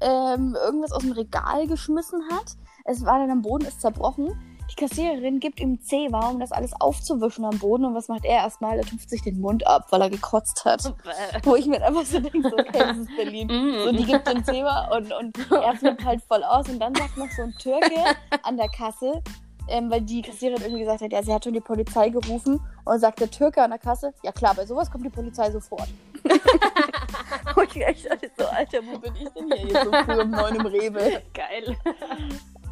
ähm, 0.00 0.56
irgendwas 0.62 0.92
aus 0.92 1.02
dem 1.02 1.12
Regal 1.12 1.66
geschmissen 1.66 2.22
hat. 2.30 2.56
Es 2.84 3.04
war 3.04 3.18
dann 3.18 3.30
am 3.30 3.42
Boden, 3.42 3.64
ist 3.64 3.80
zerbrochen. 3.80 4.28
Die 4.70 4.76
Kassiererin 4.76 5.40
gibt 5.40 5.60
ihm 5.60 5.80
Zewa, 5.80 6.28
um 6.30 6.40
das 6.40 6.50
alles 6.50 6.72
aufzuwischen 6.80 7.44
am 7.44 7.58
Boden. 7.58 7.84
Und 7.84 7.94
was 7.94 8.08
macht 8.08 8.24
er 8.24 8.36
erstmal? 8.36 8.78
Er 8.78 8.84
tupft 8.84 9.08
sich 9.10 9.22
den 9.22 9.40
Mund 9.40 9.66
ab, 9.66 9.86
weil 9.90 10.00
er 10.00 10.10
gekotzt 10.10 10.64
hat. 10.64 10.94
Wo 11.42 11.54
ich 11.54 11.66
mir 11.66 11.82
einfach 11.82 12.04
so 12.04 12.18
denke, 12.18 12.48
so, 12.48 12.56
okay, 12.56 12.78
das 12.78 12.98
ist 12.98 13.16
Berlin. 13.16 13.48
So, 13.84 13.92
die 13.92 14.04
gibt 14.04 14.26
den 14.26 14.44
Zewa 14.44 14.88
und, 14.96 15.12
und 15.12 15.50
er 15.50 15.74
flippt 15.76 16.04
halt 16.04 16.22
voll 16.22 16.42
aus. 16.42 16.68
Und 16.68 16.78
dann 16.80 16.94
sagt 16.94 17.16
noch 17.16 17.30
so 17.30 17.42
ein 17.42 17.54
Türke 17.58 18.16
an 18.42 18.56
der 18.56 18.68
Kasse, 18.68 19.22
ähm, 19.68 19.90
weil 19.90 20.00
die 20.02 20.22
Kassiererin 20.22 20.62
irgendwie 20.62 20.82
gesagt 20.82 21.02
hat, 21.02 21.12
ja, 21.12 21.22
sie 21.22 21.32
hat 21.32 21.44
schon 21.44 21.54
die 21.54 21.60
Polizei 21.60 22.08
gerufen. 22.08 22.60
Und 22.84 22.98
sagt 22.98 23.20
der 23.20 23.30
Türke 23.30 23.62
an 23.62 23.70
der 23.70 23.78
Kasse, 23.78 24.12
ja 24.22 24.32
klar, 24.32 24.54
bei 24.54 24.66
sowas 24.66 24.90
kommt 24.90 25.04
die 25.04 25.10
Polizei 25.10 25.50
sofort. 25.50 25.88
und 27.56 27.76
ich 27.76 27.86
echt 27.86 28.10
dachte 28.10 28.30
so, 28.36 28.46
Alter, 28.46 28.78
wo 28.86 28.98
bin 28.98 29.14
ich 29.16 29.28
denn 29.30 29.50
hier 29.52 29.68
jetzt 29.68 29.84
so 29.84 29.92
früh 29.92 30.20
um 30.20 30.30
neun 30.30 30.56
im 30.56 30.66
Rewe? 30.66 31.22
Geil. 31.34 31.76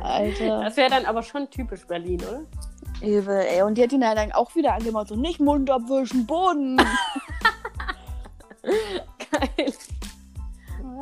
Alter, 0.00 0.64
Das 0.64 0.76
wäre 0.76 0.90
dann 0.90 1.06
aber 1.06 1.22
schon 1.22 1.48
typisch 1.50 1.86
Berlin, 1.86 2.20
oder? 2.22 2.42
übel, 3.02 3.40
ey. 3.40 3.62
Und 3.62 3.76
die 3.76 3.82
hat 3.82 3.92
ihn 3.92 4.06
halt 4.06 4.18
dann 4.18 4.32
auch 4.32 4.54
wieder 4.54 4.74
angemacht, 4.74 5.08
so, 5.08 5.16
nicht 5.16 5.40
Mund 5.40 5.70
abwischen, 5.70 6.26
Boden. 6.26 6.76
Geil. 8.62 9.72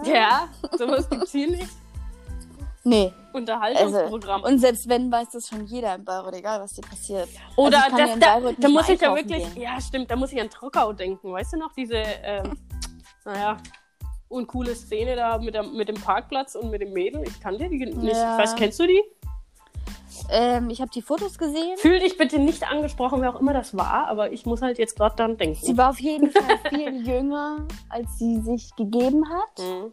Ja, 0.05 0.49
sowas 0.79 1.09
gibt's 1.11 1.33
hier 1.33 1.51
nicht. 1.51 1.69
Nee. 2.85 3.13
Unterhaltungsprogramm. 3.33 4.43
Also, 4.43 4.55
und 4.55 4.59
selbst 4.59 4.89
wenn, 4.89 5.11
weiß 5.11 5.31
das 5.31 5.49
schon 5.49 5.67
jeder 5.67 5.95
in 5.95 6.05
Bayreuth, 6.05 6.35
egal 6.35 6.61
was 6.61 6.75
dir 6.75 6.83
passiert. 6.83 7.29
Oder 7.57 7.85
also 7.85 7.97
das, 7.97 8.09
ja 8.11 8.17
da, 8.17 8.53
da 8.59 8.69
muss 8.69 8.89
ich 8.89 9.01
ja 9.01 9.15
wirklich, 9.15 9.55
gehen. 9.55 9.63
ja 9.63 9.81
stimmt, 9.81 10.11
da 10.11 10.17
muss 10.17 10.33
ich 10.33 10.41
an 10.41 10.51
Trockau 10.51 10.93
denken. 10.93 11.33
Weißt 11.33 11.53
du 11.53 11.59
noch, 11.59 11.73
diese, 11.73 11.97
ähm, 11.97 12.59
naja, 13.25 13.57
uncoole 14.29 14.75
Szene 14.75 15.17
da 15.17 15.39
mit, 15.39 15.55
der, 15.55 15.63
mit 15.63 15.89
dem 15.89 15.97
Parkplatz 15.97 16.55
und 16.55 16.71
mit 16.71 16.81
dem 16.81 16.93
Mädel? 16.93 17.23
Ich 17.27 17.41
kannte 17.41 17.69
die 17.69 17.79
nicht. 17.79 18.17
Ja. 18.17 18.39
Weiß, 18.39 18.55
kennst 18.57 18.79
du 18.81 18.87
die? 18.87 19.03
Ähm, 20.29 20.71
ich 20.71 20.81
habe 20.81 20.91
die 20.91 21.03
Fotos 21.03 21.39
gesehen. 21.39 21.77
Fühl 21.79 21.99
dich 21.99 22.17
bitte 22.17 22.39
nicht 22.39 22.69
angesprochen, 22.71 23.21
wer 23.21 23.35
auch 23.35 23.41
immer 23.41 23.53
das 23.53 23.77
war, 23.77 24.07
aber 24.09 24.33
ich 24.33 24.47
muss 24.47 24.63
halt 24.63 24.79
jetzt 24.79 24.97
gerade 24.97 25.17
dann 25.17 25.37
denken. 25.37 25.59
Sie 25.61 25.77
war 25.77 25.91
auf 25.91 26.01
jeden 26.01 26.31
Fall 26.31 26.59
viel 26.69 27.07
jünger, 27.07 27.67
als 27.89 28.19
sie 28.19 28.41
sich 28.41 28.75
gegeben 28.77 29.29
hat. 29.29 29.59
Mhm. 29.59 29.93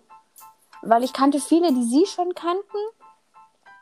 Weil 0.84 1.04
ich 1.04 1.14
kannte 1.14 1.40
viele, 1.40 1.74
die 1.74 1.84
sie 1.84 2.06
schon 2.06 2.34
kannten. 2.36 2.78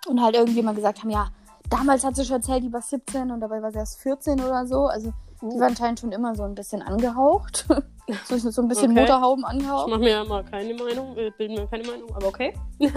Und 0.07 0.21
halt 0.21 0.35
irgendjemand 0.35 0.75
gesagt 0.75 1.01
haben, 1.01 1.09
ja, 1.09 1.27
damals 1.69 2.03
hat 2.03 2.15
sie 2.15 2.25
schon 2.25 2.37
erzählt, 2.37 2.63
die 2.63 2.71
war 2.71 2.81
17 2.81 3.31
und 3.31 3.39
dabei 3.39 3.61
war 3.61 3.71
sie 3.71 3.79
erst 3.79 3.99
14 3.99 4.39
oder 4.39 4.67
so. 4.67 4.85
Also 4.85 5.13
die 5.41 5.45
uh. 5.45 5.59
war 5.59 5.67
anscheinend 5.67 5.99
schon 5.99 6.11
immer 6.11 6.35
so 6.35 6.43
ein 6.43 6.55
bisschen 6.55 6.81
angehaucht. 6.81 7.65
so, 8.25 8.37
so 8.37 8.61
ein 8.61 8.67
bisschen 8.67 8.91
okay. 8.91 9.01
Motorhauben 9.01 9.45
angehaucht. 9.45 9.87
Ich 9.87 9.91
mache 9.91 10.03
mir 10.03 10.11
ja 10.11 10.23
mal 10.23 10.43
keine 10.43 10.73
Meinung, 10.73 11.17
äh, 11.17 11.31
bilden 11.31 11.55
mir 11.55 11.67
keine 11.67 11.83
Meinung, 11.83 12.15
aber 12.15 12.27
okay. 12.27 12.53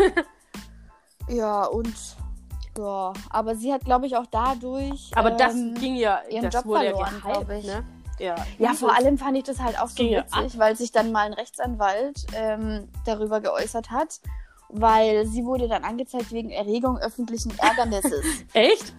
ja, 1.29 1.65
und 1.65 1.95
ja, 2.79 3.13
aber 3.31 3.57
sie 3.57 3.73
hat, 3.73 3.85
glaube 3.85 4.07
ich, 4.07 4.17
auch 4.17 4.27
dadurch. 4.31 5.11
Aber 5.17 5.33
das 5.33 5.55
ähm, 5.55 5.75
ging 5.75 5.97
ja, 5.97 6.21
ihren 6.31 6.45
das 6.45 6.55
Job 6.55 6.67
wurde 6.67 6.91
verloren, 6.91 7.23
ja 7.25 7.33
glaube 7.33 7.59
ich. 7.59 7.67
Ne? 7.67 7.85
Ja, 8.21 8.35
ja 8.59 8.75
vor 8.75 8.95
allem 8.97 9.19
fand 9.19 9.37
ich 9.37 9.45
das 9.45 9.61
halt 9.61 9.81
auch 9.81 9.89
so 9.89 10.03
witzig, 10.03 10.59
weil 10.59 10.77
sich 10.77 10.93
dann 10.93 11.13
mal 11.13 11.27
ein 11.27 11.33
Rechtsanwalt 11.33 12.27
ähm, 12.35 12.89
darüber 13.05 13.41
geäußert 13.41 13.91
hat, 13.91 14.21
weil 14.69 15.27
sie 15.27 15.45
wurde 15.45 15.69
dann 15.69 15.85
angezeigt 15.85 16.33
wegen 16.33 16.51
Erregung 16.51 16.99
öffentlichen 16.99 17.53
Ärgernisses. 17.59 18.25
Echt? 18.53 18.95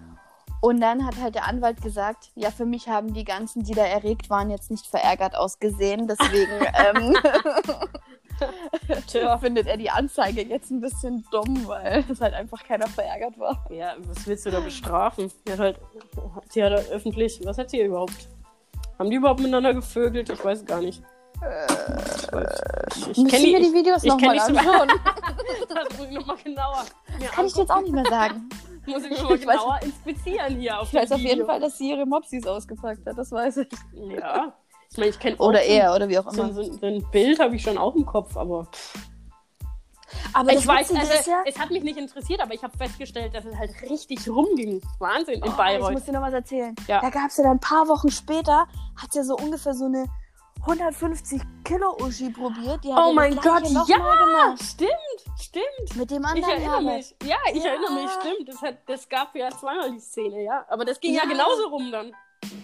Und 0.62 0.82
dann 0.82 1.06
hat 1.06 1.16
halt 1.22 1.36
der 1.36 1.48
Anwalt 1.48 1.82
gesagt, 1.82 2.32
ja, 2.36 2.52
für 2.52 2.66
mich 2.66 2.90
haben 2.90 3.14
die 3.14 3.24
ganzen, 3.24 3.64
die 3.64 3.74
da 3.74 3.86
erregt 3.86 4.30
waren, 4.30 4.50
jetzt 4.50 4.70
nicht 4.70 4.86
verärgert 4.86 5.36
ausgesehen. 5.36 6.08
Deswegen 6.08 6.66
ähm, 6.74 7.16
findet 9.40 9.68
er 9.68 9.78
die 9.78 9.90
Anzeige 9.90 10.42
jetzt 10.42 10.72
ein 10.72 10.82
bisschen 10.82 11.26
dumm, 11.32 11.68
weil 11.68 12.04
es 12.10 12.22
halt 12.22 12.34
einfach 12.34 12.64
keiner 12.64 12.88
verärgert 12.88 13.38
war. 13.40 13.66
Ja, 13.70 13.96
was 14.00 14.28
willst 14.28 14.46
du 14.46 14.52
da 14.52 14.60
bestrafen? 14.60 15.32
Sie 15.46 15.52
hat 15.54 15.60
halt, 15.60 15.80
sie 16.50 16.64
hat 16.64 16.74
halt 16.74 16.90
öffentlich, 16.90 17.40
was 17.46 17.58
hat 17.58 17.70
sie 17.70 17.82
überhaupt? 17.82 18.28
Haben 18.98 19.10
die 19.10 19.16
überhaupt 19.16 19.40
miteinander 19.40 19.74
gevögelt? 19.74 20.30
Ich 20.30 20.44
weiß 20.44 20.66
gar 20.66 20.82
nicht. 20.82 21.02
Äh, 21.42 21.68
ich, 22.96 23.18
ich 23.18 23.28
kenne 23.28 23.48
mir 23.48 23.60
die 23.60 23.74
Videos 23.74 24.04
nochmal 24.04 24.40
anschauen. 24.40 24.88
das 25.70 25.98
muss 25.98 26.08
ich 26.08 26.14
nochmal 26.14 26.38
genauer. 26.44 26.86
Kann 27.32 27.46
ich 27.46 27.54
dir 27.54 27.62
jetzt 27.62 27.72
auch 27.72 27.82
nicht 27.82 27.94
mehr 27.94 28.06
sagen. 28.06 28.50
muss 28.86 29.04
ich 29.04 29.12
nochmal 29.12 29.38
genauer 29.38 29.74
weiß, 29.76 29.84
inspizieren 29.84 30.56
hier 30.60 30.80
auf 30.80 30.88
Ich 30.88 30.94
weiß 30.94 31.12
auf 31.14 31.20
jeden 31.20 31.46
Fall, 31.46 31.60
dass 31.60 31.78
sie 31.78 31.92
ihre 31.92 32.06
Mopsis 32.06 32.46
ausgepackt 32.46 33.06
hat, 33.06 33.18
das 33.18 33.32
weiß 33.32 33.58
ich. 33.58 33.68
Ja. 33.94 34.54
Ich 34.92 34.98
meine, 34.98 35.10
ich 35.10 35.20
kenne 35.20 35.38
Oder 35.38 35.62
er, 35.62 35.94
oder 35.94 36.10
wie 36.10 36.18
auch 36.18 36.26
immer. 36.34 36.52
So, 36.52 36.64
so, 36.64 36.74
so 36.74 36.86
ein 36.86 37.06
Bild 37.12 37.40
habe 37.40 37.56
ich 37.56 37.62
schon 37.62 37.78
auch 37.78 37.96
im 37.96 38.06
Kopf, 38.06 38.36
aber. 38.36 38.68
Aber 40.34 40.52
ich 40.52 40.66
weiß, 40.66 40.92
also, 40.96 41.30
ja? 41.30 41.44
es 41.46 41.60
hat 41.60 41.70
mich 41.70 41.84
nicht 41.84 41.98
interessiert, 41.98 42.42
aber 42.42 42.56
ich 42.56 42.64
habe 42.64 42.76
festgestellt, 42.76 43.36
dass 43.36 43.46
es 43.46 43.56
halt 43.56 43.72
richtig 43.88 44.28
rumging. 44.28 44.82
Wahnsinn 44.98 45.36
in 45.36 45.44
oh, 45.44 45.56
Bayreuth. 45.56 45.90
Ich 45.90 45.94
muss 45.94 46.06
dir 46.06 46.14
noch 46.14 46.22
was 46.22 46.34
erzählen. 46.34 46.76
Ja. 46.88 47.02
Da 47.02 47.12
gab 47.12 47.28
es 47.28 47.38
ja 47.38 47.44
dann 47.44 47.58
ein 47.58 47.60
paar 47.60 47.88
Wochen 47.88 48.10
später, 48.10 48.68
hat 48.96 49.14
ja 49.14 49.24
so 49.24 49.36
ungefähr 49.36 49.76
so 49.76 49.86
eine 49.86 50.08
150 50.62 51.42
Kilo 51.64 51.98
Uschi 52.02 52.30
probiert. 52.30 52.80
Oh 52.86 53.14
mein 53.14 53.36
Gott, 53.36 53.64
ja, 53.88 54.56
stimmt, 54.62 54.92
stimmt. 55.40 55.96
Mit 55.96 56.12
dem 56.12 56.26
anderen. 56.26 56.58
Ich 56.58 56.66
erinnere 56.66 56.82
mich. 56.82 57.16
Ja, 57.24 57.38
ich 57.54 57.64
ja. 57.64 57.72
erinnere 57.72 57.94
mich, 57.94 58.12
stimmt. 58.12 58.50
Das, 58.50 58.62
hat, 58.62 58.78
das 58.88 59.10
gab 59.10 59.36
ja 59.36 59.50
zweimal 59.50 59.92
die 59.92 60.00
Szene, 60.00 60.44
ja. 60.44 60.66
Aber 60.70 60.86
das 60.86 61.00
ging 61.00 61.14
ja, 61.14 61.24
ja 61.24 61.30
genauso 61.30 61.68
rum 61.70 61.92
dann. 61.92 62.12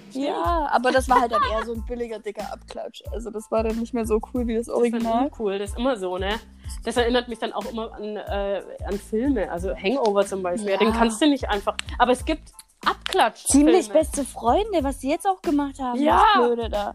Stimmt. 0.09 0.25
Ja, 0.25 0.69
aber 0.71 0.91
das 0.91 1.09
war 1.09 1.21
halt 1.21 1.31
dann 1.31 1.41
eher 1.51 1.65
so 1.65 1.73
ein 1.73 1.85
billiger, 1.85 2.19
dicker 2.19 2.51
Abklatsch. 2.51 3.03
Also 3.11 3.29
das 3.29 3.51
war 3.51 3.63
dann 3.63 3.77
nicht 3.77 3.93
mehr 3.93 4.05
so 4.05 4.19
cool 4.33 4.47
wie 4.47 4.55
das 4.55 4.69
Original. 4.69 5.29
Das 5.29 5.39
cool, 5.39 5.59
das 5.59 5.71
ist 5.71 5.77
immer 5.77 5.97
so, 5.97 6.17
ne? 6.17 6.39
Das 6.83 6.97
erinnert 6.97 7.27
mich 7.27 7.39
dann 7.39 7.53
auch 7.53 7.65
immer 7.65 7.93
an, 7.93 8.17
äh, 8.17 8.61
an 8.85 8.97
Filme. 8.97 9.51
Also 9.51 9.75
Hangover 9.75 10.25
zum 10.25 10.41
Beispiel. 10.41 10.71
Ja. 10.71 10.77
Den 10.77 10.93
kannst 10.93 11.21
du 11.21 11.27
nicht 11.27 11.49
einfach. 11.49 11.75
Aber 11.97 12.11
es 12.11 12.23
gibt 12.23 12.51
Abklatsch. 12.85 13.45
Ziemlich 13.45 13.89
beste 13.89 14.23
Freunde, 14.23 14.83
was 14.83 15.01
sie 15.01 15.09
jetzt 15.09 15.27
auch 15.27 15.41
gemacht 15.41 15.79
haben. 15.79 16.01
Ja. 16.01 16.23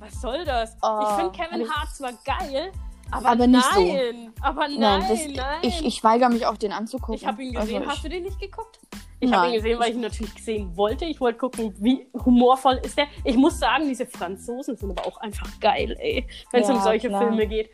Was 0.01 0.21
soll 0.21 0.45
das? 0.45 0.77
Oh, 0.83 1.01
ich 1.03 1.09
finde 1.17 1.31
Kevin 1.33 1.71
Hart 1.71 1.95
zwar 1.95 2.13
geil, 2.25 2.73
aber, 3.11 3.31
aber 3.31 3.47
nicht 3.47 3.67
nein. 3.75 4.33
so. 4.37 4.45
Aber 4.45 4.69
nein, 4.69 4.79
nein, 4.79 5.05
das, 5.09 5.27
nein. 5.27 5.59
Ich, 5.63 5.85
ich 5.85 6.05
weigere 6.05 6.29
mich 6.29 6.47
auch, 6.47 6.57
den 6.57 6.73
anzugucken. 6.73 7.15
Ich 7.15 7.27
habe 7.27 7.43
ihn 7.43 7.55
gesehen. 7.55 7.79
Also 7.79 7.91
Hast 7.91 8.05
du 8.05 8.09
den 8.09 8.23
nicht 8.23 8.39
geguckt? 8.39 8.79
Ich 9.23 9.33
habe 9.33 9.49
ihn 9.49 9.55
gesehen, 9.55 9.79
weil 9.79 9.91
ich 9.91 9.97
ihn 9.97 10.01
natürlich 10.01 10.43
sehen 10.43 10.77
wollte. 10.77 11.05
Ich 11.05 11.21
wollte 11.21 11.39
gucken, 11.39 11.75
wie 11.79 12.07
humorvoll 12.25 12.81
ist 12.83 12.97
der. 12.97 13.07
Ich 13.25 13.37
muss 13.37 13.59
sagen, 13.59 13.87
diese 13.87 14.07
Franzosen 14.07 14.77
sind 14.77 14.91
aber 14.91 15.07
auch 15.07 15.19
einfach 15.19 15.49
geil, 15.61 15.97
ey. 15.99 16.27
Wenn 16.53 16.63
es 16.63 16.69
ja, 16.69 16.75
um 16.75 16.81
solche 16.81 17.09
klar. 17.09 17.23
Filme 17.23 17.47
geht. 17.47 17.71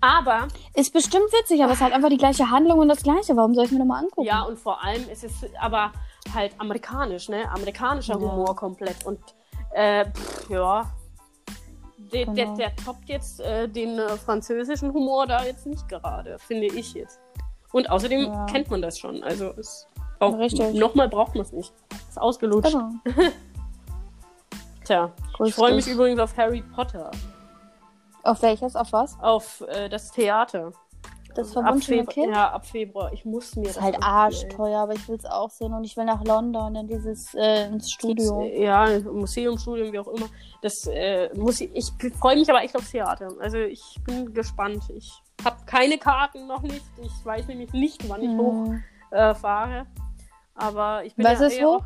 Aber. 0.00 0.48
Ist 0.74 0.92
bestimmt 0.92 1.30
witzig, 1.32 1.62
aber 1.62 1.72
es 1.72 1.78
ist 1.78 1.84
halt 1.84 1.92
einfach 1.92 2.08
die 2.08 2.16
gleiche 2.16 2.50
Handlung 2.50 2.78
und 2.78 2.88
das 2.88 3.02
gleiche. 3.02 3.36
Warum 3.36 3.54
soll 3.54 3.64
ich 3.64 3.72
mir 3.72 3.80
nochmal 3.80 4.04
angucken? 4.04 4.26
Ja, 4.26 4.42
und 4.42 4.58
vor 4.58 4.82
allem 4.82 5.08
ist 5.10 5.24
es 5.24 5.32
aber 5.60 5.92
halt 6.34 6.52
amerikanisch, 6.58 7.28
ne? 7.28 7.50
Amerikanischer 7.50 8.14
ja. 8.14 8.20
Humor 8.20 8.54
komplett. 8.56 9.04
Und 9.04 9.18
äh, 9.72 10.04
pff, 10.10 10.50
ja. 10.50 10.90
Der, 12.12 12.24
genau. 12.24 12.34
der, 12.34 12.46
der, 12.54 12.76
toppt 12.76 13.08
jetzt 13.08 13.40
äh, 13.40 13.68
den 13.68 13.98
äh, 13.98 14.16
französischen 14.16 14.92
Humor 14.94 15.26
da 15.26 15.44
jetzt 15.44 15.66
nicht 15.66 15.88
gerade, 15.88 16.38
finde 16.38 16.66
ich 16.66 16.94
jetzt. 16.94 17.20
Und 17.72 17.90
außerdem 17.90 18.22
ja. 18.22 18.46
kennt 18.46 18.70
man 18.70 18.80
das 18.80 18.98
schon. 18.98 19.22
Also 19.22 19.52
es 19.58 19.86
auch, 20.20 20.36
nochmal 20.72 21.08
braucht 21.08 21.34
man 21.34 21.42
es 21.42 21.52
nicht. 21.52 21.72
Ist 22.08 22.20
ausgelutscht. 22.20 22.72
Genau. 22.72 22.90
Tja, 24.84 25.12
Grüß 25.34 25.48
ich 25.48 25.54
freue 25.54 25.74
mich 25.74 25.86
übrigens 25.86 26.18
auf 26.18 26.36
Harry 26.36 26.62
Potter. 26.62 27.10
Auf 28.22 28.42
welches? 28.42 28.74
Auf 28.74 28.92
was? 28.92 29.18
Auf 29.20 29.62
äh, 29.68 29.88
das 29.88 30.10
Theater. 30.10 30.72
Das 31.34 31.52
verwunschene 31.52 32.02
ab 32.02 32.08
Kind? 32.08 32.34
Ja, 32.34 32.50
ab 32.50 32.66
Februar. 32.66 33.12
Ich 33.12 33.24
muss 33.24 33.54
mir 33.56 33.64
das. 33.64 33.76
Ist 33.76 33.82
halt 33.82 34.02
arschteuer, 34.02 34.80
aber 34.80 34.94
ich 34.94 35.08
will 35.08 35.16
es 35.16 35.24
auch 35.24 35.50
sehen 35.50 35.72
und 35.72 35.84
ich 35.84 35.96
will 35.96 36.04
nach 36.04 36.24
London 36.24 36.74
in 36.74 36.88
dieses 36.88 37.34
äh, 37.34 37.66
ins 37.66 37.90
Studio. 37.90 38.42
Das, 38.42 38.58
ja, 38.58 39.00
Museumstudium, 39.10 39.92
wie 39.92 39.98
auch 39.98 40.08
immer. 40.08 40.26
Das 40.62 40.86
äh, 40.86 41.30
muss 41.36 41.60
ich. 41.60 41.70
Ich 41.74 41.92
freue 42.18 42.36
mich 42.36 42.50
aber 42.50 42.62
echt 42.62 42.76
aufs 42.76 42.90
Theater. 42.90 43.28
Also 43.40 43.58
ich 43.58 43.96
bin 44.04 44.32
gespannt. 44.34 44.84
Ich 44.90 45.22
habe 45.44 45.56
keine 45.66 45.98
Karten 45.98 46.46
noch 46.46 46.62
nicht. 46.62 46.84
Ich 47.02 47.24
weiß 47.24 47.46
nämlich 47.48 47.72
nicht, 47.72 48.08
wann 48.08 48.22
ich 48.22 48.30
hm. 48.30 48.82
hochfahre. 49.10 49.80
Äh, 49.80 49.84
aber 50.54 51.04
ich 51.04 51.14
bin 51.14 51.24
was 51.24 51.40
ja 51.40 51.46
ist 51.46 51.62
hoch? 51.62 51.84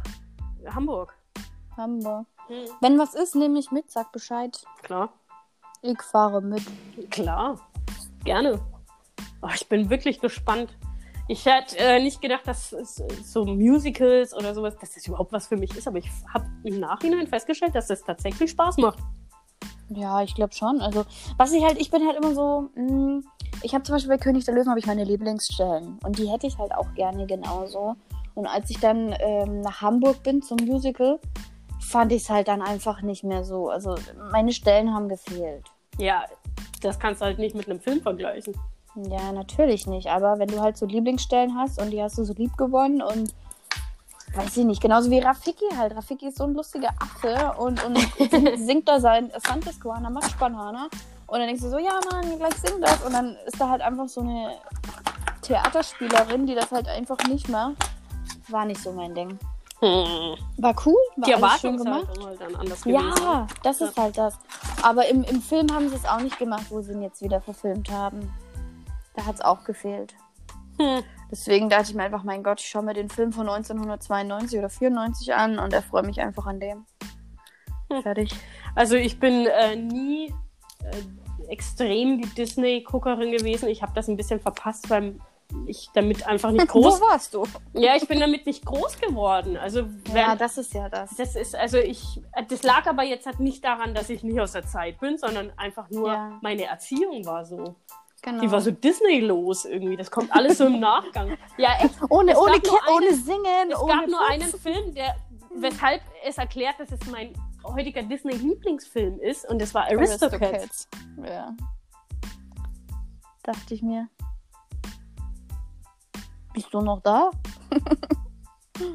Hamburg. 0.75 1.15
Hamburg. 1.77 2.27
Hm. 2.47 2.65
Wenn 2.81 2.99
was 2.99 3.15
ist, 3.15 3.35
nehme 3.35 3.59
ich 3.59 3.71
mit, 3.71 3.91
sag 3.91 4.13
Bescheid. 4.13 4.63
Klar. 4.83 5.11
Ich 5.83 6.01
fahre 6.01 6.41
mit. 6.41 6.63
Klar. 7.11 7.59
Gerne. 8.25 8.61
Oh, 9.43 9.49
ich 9.55 9.69
bin 9.69 9.91
wirklich 9.91 10.21
gespannt. 10.21 10.77
Ich 11.29 11.47
hätte 11.47 11.79
äh, 11.79 12.03
nicht 12.03 12.21
gedacht, 12.21 12.47
dass 12.47 12.71
so 12.71 13.45
Musicals 13.45 14.35
oder 14.35 14.55
sowas, 14.55 14.77
dass 14.81 14.95
das 14.95 15.07
überhaupt 15.07 15.33
was 15.33 15.47
für 15.47 15.57
mich 15.57 15.75
ist, 15.77 15.87
aber 15.87 15.99
ich 15.99 16.11
habe 16.33 16.47
im 16.65 16.81
Nachhinein 16.81 17.27
festgestellt, 17.27 17.75
dass 17.75 17.87
das 17.87 18.03
tatsächlich 18.03 18.51
Spaß 18.51 18.77
macht. 18.79 18.99
Ja, 19.89 20.23
ich 20.23 20.35
glaube 20.35 20.55
schon. 20.55 20.81
Also, 20.81 21.05
was 21.37 21.53
ich 21.53 21.63
halt, 21.63 21.81
ich 21.81 21.91
bin 21.91 22.07
halt 22.07 22.17
immer 22.17 22.35
so, 22.35 22.69
mh, 22.75 22.89
hm, 22.89 23.25
ich 23.63 23.75
habe 23.75 23.85
zum 23.85 23.95
Beispiel 23.95 24.17
bei 24.17 24.19
König 24.19 24.45
der 24.45 24.55
Löwen 24.55 24.69
habe 24.69 24.81
ich 24.81 24.87
meine 24.87 25.05
Lieblingsstellen 25.05 25.99
und 26.05 26.19
die 26.19 26.29
hätte 26.29 26.47
ich 26.47 26.59
halt 26.59 26.75
auch 26.75 26.93
gerne 26.95 27.27
genauso. 27.27 27.95
Und 28.35 28.47
als 28.47 28.71
ich 28.71 28.81
dann 28.81 29.15
ähm, 29.21 29.61
nach 29.61 29.81
Hamburg 29.83 30.23
bin 30.23 30.43
zum 30.43 30.57
Musical, 30.65 31.21
fand 31.79 32.13
ich 32.13 32.23
es 32.23 32.31
halt 32.31 32.49
dann 32.49 32.63
einfach 32.63 33.03
nicht 33.03 33.25
mehr 33.25 33.45
so. 33.45 33.69
Also 33.69 33.95
meine 34.33 34.53
Stellen 34.53 34.93
haben 34.93 35.09
gefehlt. 35.09 35.65
Ja, 35.99 36.25
das 36.81 36.99
kannst 36.99 37.21
du 37.21 37.27
halt 37.27 37.39
nicht 37.39 37.55
mit 37.55 37.69
einem 37.69 37.81
Film 37.81 38.01
vergleichen. 38.01 38.55
Ja, 38.95 39.33
natürlich 39.33 39.87
nicht. 39.87 40.09
Aber 40.09 40.39
wenn 40.39 40.49
du 40.49 40.61
halt 40.61 40.77
so 40.77 40.87
Lieblingsstellen 40.87 41.57
hast 41.57 41.81
und 41.81 41.91
die 41.91 42.03
hast 42.03 42.19
du 42.19 42.25
so 42.25 42.35
lieb 42.35 42.57
gewonnen 42.57 43.03
und 43.03 43.35
weiß 44.35 44.57
ich 44.57 44.65
nicht, 44.65 44.83
genauso 44.83 45.11
wie 45.11 45.19
Rafiki 45.19 45.65
halt. 45.77 45.95
Rafiki 45.95 46.29
ist 46.29 46.39
so 46.39 46.45
ein 46.45 46.55
lustiger 46.55 46.91
Affe 46.99 47.55
und, 47.59 47.83
und 47.85 47.99
singt 48.59 48.89
da 48.89 49.01
sein 49.01 49.31
Santos 49.47 49.81
Guana 49.81 50.11
Banana. 50.39 50.89
Und 51.27 51.39
dann 51.39 51.47
denkst 51.47 51.63
du 51.63 51.71
so, 51.71 51.79
ja 51.79 51.99
Mann, 52.11 52.39
gleich 52.39 52.55
sing 52.55 52.81
das. 52.81 53.03
Und 53.03 53.13
dann 53.13 53.37
ist 53.47 53.59
da 53.59 53.69
halt 53.69 53.81
einfach 53.81 54.09
so 54.09 54.21
eine 54.21 54.57
Theaterspielerin, 55.43 56.47
die 56.47 56.55
das 56.55 56.71
halt 56.71 56.89
einfach 56.89 57.19
nicht 57.29 57.49
macht. 57.49 57.77
War 58.49 58.67
nicht 58.67 58.83
so 58.83 58.93
mein 58.93 59.15
Ding. 59.15 59.39
Hm. 59.81 60.37
War 60.59 60.75
cool, 60.87 60.95
war 61.17 61.27
die 61.27 61.35
alles 61.35 61.61
schön 61.61 61.77
gemacht. 61.77 62.07
Halt 62.25 62.41
dann 62.41 62.55
anders 62.55 62.85
ja, 62.85 63.47
das 63.65 63.81
ist 63.81 63.97
halt 63.99 64.17
das. 64.17 64.39
Aber 64.83 65.09
im, 65.09 65.25
im 65.25 65.43
Film 65.43 65.73
haben 65.75 65.89
sie 65.89 65.97
es 65.97 66.05
auch 66.05 66.21
nicht 66.21 66.39
gemacht, 66.39 66.67
wo 66.71 66.81
sie 66.83 66.93
ihn 66.93 67.03
jetzt 67.03 67.21
wieder 67.21 67.41
verfilmt 67.41 67.91
haben. 67.91 68.33
Da 69.15 69.27
hat 69.27 69.37
es 69.37 69.41
auch 69.41 69.65
gefehlt. 69.65 70.15
Hm. 70.79 71.03
Deswegen 71.31 71.71
dachte 71.71 71.91
ich 71.91 71.95
mir 71.95 72.03
einfach, 72.05 72.25
mein 72.25 72.43
Gott, 72.43 72.61
ich 72.61 72.69
schaue 72.69 72.83
mir 72.83 72.95
den 72.95 73.09
Film 73.09 73.33
von 73.33 73.49
1992 73.49 74.59
oder 74.59 74.69
94 74.69 75.35
an 75.35 75.59
und 75.59 75.73
erfreue 75.73 76.03
mich 76.03 76.21
einfach 76.21 76.47
an 76.47 76.61
dem. 76.61 76.85
Hm. 77.91 78.03
Fertig. 78.03 78.35
Also 78.75 78.97
ich 78.97 79.19
bin 79.19 79.47
äh, 79.47 79.77
nie 79.77 80.35
äh, 80.85 81.49
extrem 81.49 82.21
die 82.21 82.29
Disney-Guckerin 82.29 83.33
gewesen. 83.33 83.69
Ich 83.69 83.83
habe 83.83 83.93
das 83.95 84.09
ein 84.09 84.17
bisschen 84.17 84.41
verpasst 84.41 84.89
beim 84.89 85.21
ich 85.67 85.91
damit 85.93 86.27
einfach 86.27 86.51
nicht 86.51 86.67
groß. 86.69 86.99
Wo 87.01 87.07
warst 87.07 87.35
du? 87.35 87.45
ja, 87.75 87.95
ich 87.95 88.09
bin 88.09 88.21
damit 88.21 88.47
nicht 88.47 88.65
groß 88.65 88.99
geworden. 88.99 89.59
Also 89.59 89.81
Ja, 90.15 90.31
wenn, 90.31 90.39
das 90.39 90.57
ist 90.57 90.73
ja 90.73 90.89
das. 90.89 91.15
das 91.17 91.37
ist 91.37 91.55
also 91.55 91.77
ich. 91.79 92.23
Das 92.49 92.63
lag 92.63 92.87
aber 92.87 93.03
jetzt 93.03 93.27
halt 93.27 93.39
nicht 93.41 93.63
daran, 93.63 93.95
dass 93.95 94.09
ich 94.09 94.23
nicht 94.23 94.41
aus 94.41 94.53
der 94.53 94.67
Zeit 94.67 94.99
bin, 95.01 95.19
sondern 95.19 95.53
einfach 95.59 95.91
nur 95.91 96.09
Ja. 96.09 96.39
meine 96.41 96.65
Erziehung 96.65 97.27
war 97.27 97.45
so. 97.45 97.75
Genau. 98.23 98.41
Die 98.41 98.51
war 98.53 98.61
so 98.61 98.71
Disney-los 98.71 99.65
irgendwie. 99.65 99.97
Das 99.97 100.11
kommt 100.11 100.33
alles 100.33 100.59
so 100.59 100.67
im 100.67 100.79
Nachgang. 100.79 101.37
Ja, 101.59 101.71
echt. 101.81 101.95
ohne, 102.09 102.33
es 102.33 102.39
ohne, 102.39 102.61
Ke- 102.61 102.71
ohne 102.95 103.15
Singen, 103.15 103.71
Es 103.71 103.79
ohne 103.81 103.93
gab 103.93 104.07
nur 104.07 104.29
einen. 104.31 104.43
Film, 104.43 104.95
der, 104.95 105.17
weshalb 105.57 106.01
es 106.25 106.39
erklärt, 106.39 106.79
dass 106.79 106.93
es 106.93 107.05
mein 107.11 107.33
heutiger 107.65 108.03
Disney-Lieblingsfilm 108.03 109.19
ist. 109.21 109.49
Und 109.49 109.61
das 109.61 109.75
war 109.75 109.85
Aristocats. 109.87 110.33
Aristocats. 110.41 110.89
Ja. 111.25 111.55
Dachte 113.43 113.75
ich 113.75 113.83
mir. 113.83 114.09
Bist 116.55 116.73
du 116.73 116.81
noch 116.81 117.01
da? 117.03 117.31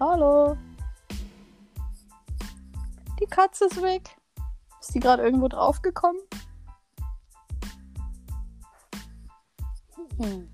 Hallo. 0.00 0.56
Die 3.18 3.26
Katze 3.26 3.64
ist 3.66 3.80
weg. 3.80 4.16
Ist 4.80 4.94
die 4.94 5.00
gerade 5.00 5.22
irgendwo 5.22 5.48
draufgekommen? 5.48 6.20
Hm. 10.18 10.48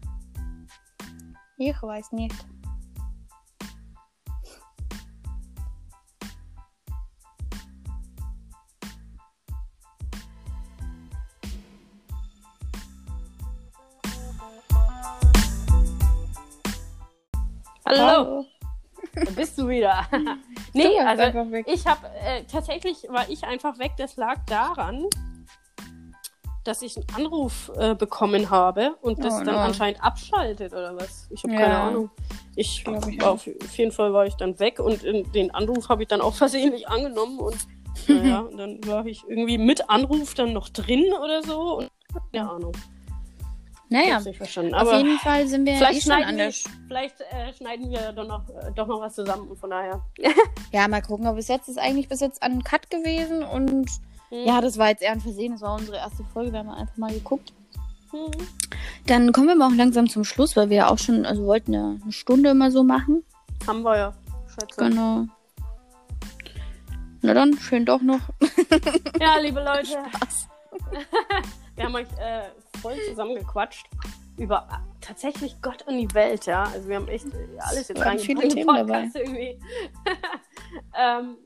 Ich 1.57 1.81
weiß 1.81 2.13
nicht. 2.13 2.35
Hallo, 17.85 18.47
da 19.15 19.31
bist 19.37 19.59
du 19.59 19.69
wieder. 19.69 20.07
nee, 20.73 20.99
also 20.99 21.23
ich 21.67 21.87
habe 21.87 22.09
äh, 22.09 22.43
tatsächlich 22.45 23.07
war 23.09 23.29
ich 23.29 23.45
einfach 23.45 23.79
weg. 23.79 23.93
Das 23.99 24.17
lag 24.17 24.39
daran, 24.47 25.07
dass 26.65 26.83
ich 26.83 26.97
einen 26.97 27.07
Anruf 27.15 27.71
äh, 27.77 27.95
bekommen 27.95 28.51
habe 28.51 28.95
und 29.03 29.25
das 29.25 29.41
Oh, 29.41 29.45
dann 29.45 29.55
no. 29.57 29.61
anscheinend 29.61 30.03
abschaltet 30.03 30.73
oder 30.73 30.97
was. 30.97 31.27
Ich 31.31 31.43
habe 31.43 31.53
Ja. 31.55 31.59
keine 31.61 31.79
Ahnung. 31.79 32.11
Ich, 32.55 32.85
ich 33.09 33.23
auf, 33.23 33.47
auf 33.47 33.77
jeden 33.79 33.93
Fall 33.93 34.13
war 34.13 34.27
ich 34.27 34.35
dann 34.35 34.59
weg 34.59 34.79
und 34.79 35.03
in, 35.03 35.31
den 35.33 35.51
Anruf 35.53 35.89
habe 35.89 36.03
ich 36.03 36.09
dann 36.09 36.21
auch 36.21 36.35
versehentlich 36.45 36.89
angenommen 36.89 37.39
und 37.39 37.57
naja, 38.09 38.41
und 38.51 38.57
dann 38.57 38.79
war 38.87 39.05
ich 39.07 39.23
irgendwie 39.29 39.59
mit 39.59 39.89
Anruf 39.91 40.35
dann 40.35 40.53
noch 40.53 40.69
drin 40.69 41.05
oder 41.23 41.43
so 41.43 41.79
und 41.79 41.91
keine 42.33 42.51
Ahnung. 42.51 42.73
Naja, 43.89 44.17
auf 44.17 44.25
jeden 44.25 45.19
Fall 45.19 45.47
sind 45.47 45.67
wir 45.67 45.75
eh 45.75 45.77
vielleicht 45.77 46.03
schon 46.05 46.13
an 46.13 46.23
schneiden, 46.23 46.37
der 46.39 46.47
wir, 46.47 46.55
vielleicht 46.89 47.21
äh, 47.21 47.53
schneiden 47.53 47.91
wir 47.91 48.13
doch 48.13 48.27
noch, 48.27 48.49
äh, 48.49 48.73
doch 48.75 48.87
noch 48.87 49.01
was 49.01 49.15
zusammen 49.15 49.49
und 49.49 49.59
von 49.59 49.69
daher. 49.71 50.01
Ja, 50.73 50.89
mal 50.89 51.03
gucken. 51.03 51.27
Aber 51.27 51.37
bis 51.37 51.49
jetzt 51.49 51.69
ist 51.69 51.79
eigentlich 51.79 52.09
bis 52.09 52.21
jetzt 52.21 52.43
ein 52.43 52.65
Cut 52.65 52.89
gewesen 52.89 53.43
und 53.43 53.91
Hm. 54.33 54.47
ja, 54.47 54.61
das 54.63 54.79
war 54.79 54.89
jetzt 54.89 55.03
eher 55.03 55.13
ein 55.13 55.21
Versehen. 55.21 55.53
Das 55.53 55.61
war 55.61 55.75
unsere 55.75 55.99
erste 55.99 56.25
Folge. 56.33 56.53
Wir 56.53 56.61
haben 56.61 56.71
einfach 56.71 56.97
mal 56.97 57.13
geguckt. 57.13 57.53
Hm. 58.11 58.31
Dann 59.07 59.33
kommen 59.33 59.49
wir 59.49 59.57
mal 59.57 59.69
auch 59.69 59.77
langsam 59.77 60.09
zum 60.09 60.25
Schluss, 60.25 60.57
weil 60.57 60.71
wir 60.71 60.77
ja 60.79 60.89
auch 60.89 60.99
schon, 60.99 61.27
also 61.27 61.45
wollten 61.45 61.75
ja 61.75 61.97
eine 62.03 62.13
Stunde 62.13 62.51
immer 62.51 62.71
so 62.71 62.83
machen. 62.83 63.25
Haben 63.67 63.83
wir 63.83 63.97
ja. 63.97 64.15
Schätze. 64.49 64.77
Genau. 64.79 65.27
Na 67.21 67.35
dann, 67.35 67.59
schön 67.59 67.85
doch 67.85 68.01
noch. 68.01 68.21
Ja, 69.21 69.37
liebe 69.39 69.63
Leute. 69.63 69.99
wir 71.77 71.85
haben 71.85 71.95
euch 71.95 72.09
äh, 72.19 72.43
voll 72.81 72.97
zusammengequatscht 73.09 73.87
über 74.39 74.67
äh, 74.71 75.01
tatsächlich 75.01 75.61
Gott 75.61 75.83
und 75.87 75.99
die 75.99 76.13
Welt, 76.15 76.47
ja. 76.47 76.65
Also 76.65 76.89
wir 76.89 76.97
haben 76.97 77.09
echt 77.09 77.27
äh, 77.27 77.59
alles 77.59 77.89
jetzt 77.89 78.01
reingepackt 78.01 78.21
viele 78.21 78.49
Themen 78.49 78.87
Podcast 78.87 79.17
irgendwie. 79.17 79.59
ähm, 80.99 81.37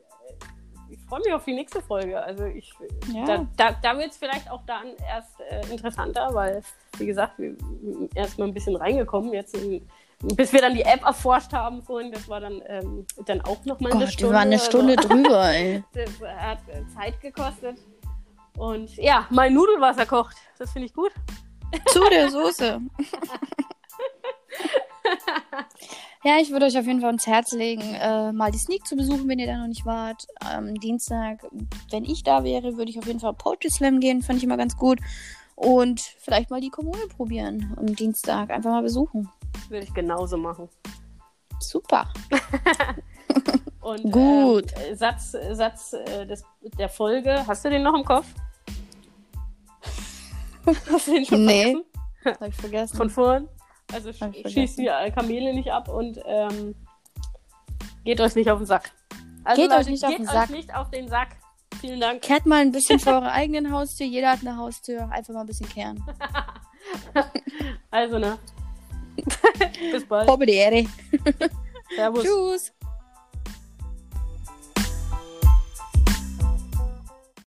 freue 1.09 1.21
mich 1.21 1.33
auf 1.33 1.45
die 1.45 1.55
nächste 1.55 1.81
Folge. 1.83 2.21
Also 2.23 2.45
ich, 2.45 2.73
Ja. 3.13 3.25
da, 3.25 3.47
da, 3.57 3.73
da 3.83 3.99
wird 3.99 4.11
es 4.11 4.17
vielleicht 4.17 4.51
auch 4.51 4.63
dann 4.67 4.89
erst 5.09 5.41
äh, 5.41 5.61
interessanter, 5.71 6.31
weil, 6.33 6.63
wie 6.99 7.07
gesagt, 7.07 7.39
wir 7.39 7.57
sind 7.83 8.17
erst 8.17 8.39
mal 8.39 8.47
ein 8.47 8.55
bisschen 8.55 8.77
reingekommen 8.77 9.33
jetzt 9.33 9.57
in, 9.57 9.87
bis 10.21 10.53
wir 10.53 10.61
dann 10.61 10.75
die 10.75 10.83
App 10.83 11.05
erforscht 11.05 11.53
haben 11.53 11.83
vorhin, 11.83 12.11
das 12.13 12.29
war 12.29 12.41
dann, 12.41 12.63
ähm, 12.67 13.07
dann 13.27 13.41
auch 13.43 13.65
nochmal 13.65 13.93
eine 13.93 14.05
Gott, 14.05 14.13
Stunde. 14.15 14.31
wir 14.33 14.37
waren 14.39 14.47
eine 14.49 14.55
also- 14.57 14.67
Stunde 14.67 14.97
drüber, 14.97 15.51
ey. 15.55 15.85
das 15.93 16.11
hat 16.39 16.59
äh, 16.69 16.83
Zeit 16.95 17.21
gekostet. 17.21 17.79
Und 18.57 18.97
ja, 18.97 19.27
mein 19.31 19.53
Nudelwasser 19.53 20.07
kocht. 20.07 20.35
Das 20.59 20.73
finde 20.73 20.87
ich 20.87 20.95
gut. 20.95 21.13
Zu 21.89 22.09
der 22.09 22.31
Soße. 22.31 22.81
ja, 26.27 26.39
ich 26.41 26.51
würde 26.51 26.67
euch 26.67 26.77
auf 26.77 26.87
jeden 26.87 26.99
Fall 27.01 27.11
ans 27.11 27.27
Herz 27.29 27.53
legen, 27.53 27.83
äh, 27.83 28.33
mal 28.33 28.51
die 28.51 28.59
Sneak 28.59 28.85
zu 28.85 28.97
besuchen, 28.97 29.29
wenn 29.29 29.39
ihr 29.39 29.47
da 29.47 29.59
noch 29.59 29.69
nicht 29.69 29.87
wart. 29.87 30.27
Am 30.41 30.75
Dienstag, 30.75 31.47
wenn 31.93 32.05
ich 32.05 32.25
da 32.25 32.43
wäre, 32.43 32.77
würde 32.77 32.91
ich 32.91 32.99
auf 32.99 33.07
jeden 33.07 33.21
Fall 33.21 33.33
Poetry 33.33 33.71
Slam 33.71 34.01
gehen. 34.01 34.23
Fand 34.23 34.39
ich 34.39 34.45
immer 34.45 34.57
ganz 34.57 34.77
gut. 34.77 34.99
Und 35.55 36.01
vielleicht 36.01 36.51
mal 36.51 36.61
die 36.61 36.71
Kommune 36.71 37.07
probieren 37.17 37.75
am 37.77 37.95
Dienstag. 37.95 38.51
Einfach 38.51 38.73
mal 38.73 38.83
besuchen. 38.83 39.29
Würde 39.69 39.85
ich 39.85 39.95
genauso 39.95 40.37
machen. 40.37 40.69
Super. 41.61 42.13
Und, 43.81 44.11
Gut. 44.11 44.73
Ähm, 44.85 44.97
Satz 44.97 45.37
Satz 45.53 45.93
äh, 45.93 46.27
des, 46.27 46.43
der 46.77 46.89
Folge. 46.89 47.47
Hast 47.47 47.65
du 47.65 47.71
den 47.71 47.85
noch 47.85 47.95
im 47.95 48.05
Kopf? 48.05 48.27
Hast 50.91 51.07
du 51.07 51.13
den 51.13 51.25
schon 51.25 51.45
Nee. 51.45 51.63
vergessen? 51.63 51.85
Hab 52.41 52.49
ich 52.49 52.55
vergessen. 52.57 52.97
Von 52.97 53.11
vorn? 53.11 53.49
Also 53.93 54.11
sch- 54.11 54.49
schießt 54.49 54.79
die 54.79 54.85
Kamele 55.15 55.55
nicht 55.55 55.71
ab 55.71 55.89
und 55.89 56.19
ähm, 56.27 56.75
geht 58.05 58.21
euch 58.21 58.35
nicht 58.35 58.51
auf 58.51 58.59
den 58.59 58.67
Sack. 58.67 58.91
Also 59.45 59.63
Geht 59.63 59.71
Leute, 59.71 59.81
euch 59.83 59.87
nicht 59.89 60.05
auf 60.05 60.11
geht 60.11 60.19
den 60.21 60.27
euch 60.29 60.33
Sack. 60.35 60.51
nicht 60.51 60.75
auf 60.75 60.91
den 60.91 61.09
Sack. 61.09 61.29
Vielen 61.81 62.01
Dank. 62.01 62.23
Kehrt 62.23 62.47
mal 62.47 62.61
ein 62.63 62.73
bisschen 62.73 62.99
vor 62.99 63.13
eurer 63.21 63.33
eigenen 63.33 63.71
Haustür. 63.73 64.07
Jeder 64.07 64.31
hat 64.33 64.41
eine 64.41 64.57
Haustür. 64.57 65.09
Einfach 65.11 65.35
mal 65.35 65.41
ein 65.41 65.47
bisschen 65.47 65.69
kehren. 65.69 66.03
Also, 67.91 68.19
ne? 68.19 68.39
Bis 69.91 70.07
bald. 70.07 70.29
Servus. 71.97 72.23
Tschüss. 72.25 72.73